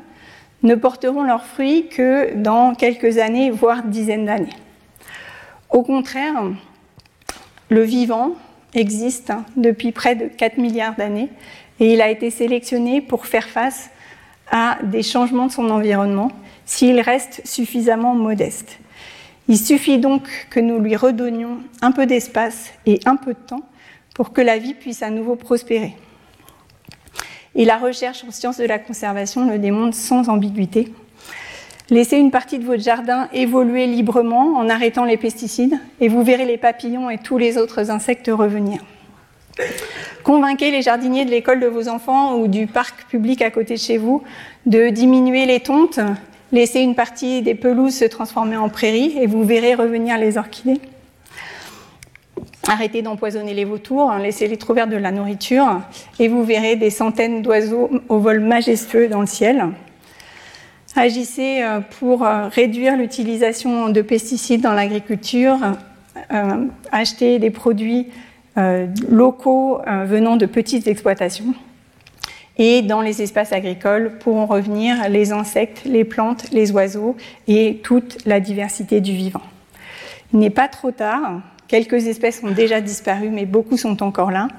ne 0.61 0.75
porteront 0.75 1.23
leurs 1.23 1.45
fruits 1.45 1.87
que 1.87 2.35
dans 2.35 2.75
quelques 2.75 3.17
années, 3.17 3.49
voire 3.49 3.83
dizaines 3.83 4.25
d'années. 4.25 4.55
Au 5.69 5.83
contraire, 5.83 6.43
le 7.69 7.81
vivant 7.83 8.31
existe 8.73 9.31
depuis 9.55 9.91
près 9.91 10.15
de 10.15 10.25
4 10.25 10.57
milliards 10.57 10.95
d'années 10.95 11.29
et 11.79 11.93
il 11.93 12.01
a 12.01 12.09
été 12.09 12.31
sélectionné 12.31 13.01
pour 13.01 13.25
faire 13.25 13.47
face 13.47 13.89
à 14.51 14.79
des 14.83 15.03
changements 15.03 15.47
de 15.47 15.51
son 15.51 15.69
environnement 15.69 16.31
s'il 16.65 16.99
reste 16.99 17.41
suffisamment 17.45 18.15
modeste. 18.15 18.79
Il 19.47 19.57
suffit 19.57 19.97
donc 19.97 20.23
que 20.49 20.59
nous 20.59 20.79
lui 20.79 20.95
redonnions 20.95 21.59
un 21.81 21.91
peu 21.91 22.05
d'espace 22.05 22.71
et 22.85 22.99
un 23.05 23.15
peu 23.15 23.33
de 23.33 23.39
temps 23.39 23.63
pour 24.13 24.33
que 24.33 24.41
la 24.41 24.57
vie 24.57 24.73
puisse 24.73 25.01
à 25.01 25.09
nouveau 25.09 25.35
prospérer. 25.35 25.95
Et 27.55 27.65
la 27.65 27.77
recherche 27.77 28.23
en 28.23 28.31
sciences 28.31 28.57
de 28.57 28.65
la 28.65 28.77
conservation 28.77 29.49
le 29.49 29.57
démontre 29.57 29.95
sans 29.95 30.29
ambiguïté. 30.29 30.93
Laissez 31.91 32.17
une 32.17 32.31
partie 32.31 32.59
de 32.59 32.65
votre 32.65 32.83
jardin 32.83 33.27
évoluer 33.33 33.87
librement 33.87 34.57
en 34.57 34.69
arrêtant 34.69 35.05
les 35.05 35.17
pesticides 35.17 35.79
et 35.99 36.07
vous 36.07 36.23
verrez 36.23 36.45
les 36.45 36.57
papillons 36.57 37.09
et 37.09 37.17
tous 37.17 37.37
les 37.37 37.57
autres 37.57 37.89
insectes 37.89 38.29
revenir. 38.31 38.79
Convainquez 40.23 40.69
les 40.71 40.81
jardiniers 40.81 41.25
de 41.25 41.31
l'école 41.31 41.59
de 41.59 41.67
vos 41.67 41.87
enfants 41.89 42.35
ou 42.35 42.47
du 42.47 42.67
parc 42.67 43.07
public 43.09 43.41
à 43.41 43.49
côté 43.49 43.73
de 43.73 43.79
chez 43.79 43.97
vous 43.97 44.21
de 44.65 44.89
diminuer 44.89 45.45
les 45.45 45.59
tontes 45.59 45.99
Laissez 46.51 46.79
une 46.79 46.95
partie 46.95 47.43
des 47.43 47.53
pelouses 47.53 47.95
se 47.95 48.05
transformer 48.05 48.57
en 48.57 48.69
prairies 48.69 49.15
et 49.19 49.27
vous 49.27 49.43
verrez 49.43 49.75
revenir 49.75 50.17
les 50.17 50.37
orchidées. 50.37 50.81
Arrêtez 52.67 53.03
d'empoisonner 53.03 53.53
les 53.53 53.65
vautours, 53.65 54.11
hein, 54.11 54.19
laissez-les 54.19 54.57
trouver 54.57 54.85
de 54.87 54.97
la 54.97 55.11
nourriture 55.11 55.81
et 56.19 56.27
vous 56.27 56.43
verrez 56.43 56.75
des 56.75 56.89
centaines 56.89 57.43
d'oiseaux 57.43 57.91
au 58.09 58.17
vol 58.17 58.39
majestueux 58.39 59.07
dans 59.07 59.21
le 59.21 59.27
ciel. 59.27 59.67
Agissez 60.99 61.61
euh, 61.61 61.79
pour 61.79 62.25
euh, 62.25 62.49
réduire 62.49 62.97
l'utilisation 62.97 63.87
de 63.87 64.01
pesticides 64.01 64.59
dans 64.59 64.73
l'agriculture, 64.73 65.57
euh, 66.33 66.65
achetez 66.91 67.39
des 67.39 67.51
produits 67.51 68.07
locaux 69.07 69.79
venant 69.87 70.35
de 70.35 70.45
petites 70.45 70.87
exploitations. 70.87 71.53
Et 72.57 72.81
dans 72.81 72.99
les 72.99 73.21
espaces 73.21 73.53
agricoles 73.53 74.17
pourront 74.19 74.47
revenir 74.47 75.07
les 75.07 75.31
insectes, 75.31 75.83
les 75.85 76.03
plantes, 76.03 76.51
les 76.51 76.69
oiseaux 76.73 77.15
et 77.47 77.79
toute 77.85 78.17
la 78.25 78.41
diversité 78.41 78.99
du 78.99 79.13
vivant. 79.13 79.43
Il 80.33 80.39
n'est 80.39 80.49
pas 80.49 80.67
trop 80.67 80.91
tard. 80.91 81.39
Quelques 81.69 82.07
espèces 82.07 82.41
ont 82.43 82.51
déjà 82.51 82.81
disparu, 82.81 83.29
mais 83.29 83.45
beaucoup 83.45 83.77
sont 83.77 84.03
encore 84.03 84.31
là. 84.31 84.49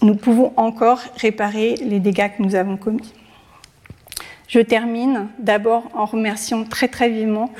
Nous 0.00 0.16
pouvons 0.16 0.52
encore 0.56 1.02
réparer 1.18 1.76
les 1.76 2.00
dégâts 2.00 2.30
que 2.36 2.42
nous 2.42 2.56
avons 2.56 2.76
commis. 2.76 3.12
Je 4.52 4.60
termine 4.60 5.28
d'abord 5.38 5.84
en 5.94 6.04
remerciant 6.04 6.64
très 6.64 6.86
très 6.86 7.08
vivement 7.08 7.50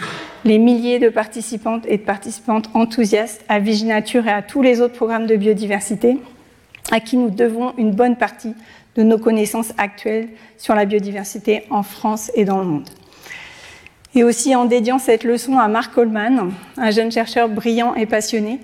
les 0.45 0.59
milliers 0.59 0.99
de 0.99 1.09
participantes 1.09 1.87
et 1.89 1.97
de 1.97 2.03
participantes 2.03 2.69
enthousiastes 2.75 3.43
à 3.49 3.61
Viginature 3.61 4.27
et 4.27 4.31
à 4.31 4.43
tous 4.43 4.61
les 4.61 4.83
autres 4.83 4.93
programmes 4.93 5.27
de 5.27 5.37
biodiversité, 5.37 6.19
à 6.91 7.01
qui 7.01 7.17
nous 7.17 7.31
devons 7.31 7.73
une 7.79 7.93
bonne 7.93 8.17
partie 8.17 8.55
de 8.97 9.03
nos 9.03 9.17
connaissances 9.17 9.73
actuelles 9.79 10.29
sur 10.59 10.75
la 10.75 10.85
biodiversité 10.85 11.65
en 11.71 11.83
France 11.83 12.31
et 12.35 12.45
dans 12.45 12.59
le 12.59 12.67
monde. 12.67 12.91
Et 14.15 14.23
aussi 14.23 14.55
en 14.55 14.67
dédiant 14.67 14.99
cette 14.99 15.25
leçon 15.25 15.59
à 15.59 15.69
Mark 15.69 15.95
Coleman, 15.95 16.53
un 16.77 16.91
jeune 16.91 17.11
chercheur 17.11 17.49
brillant 17.49 17.95
et 17.95 18.05
passionné, 18.05 18.61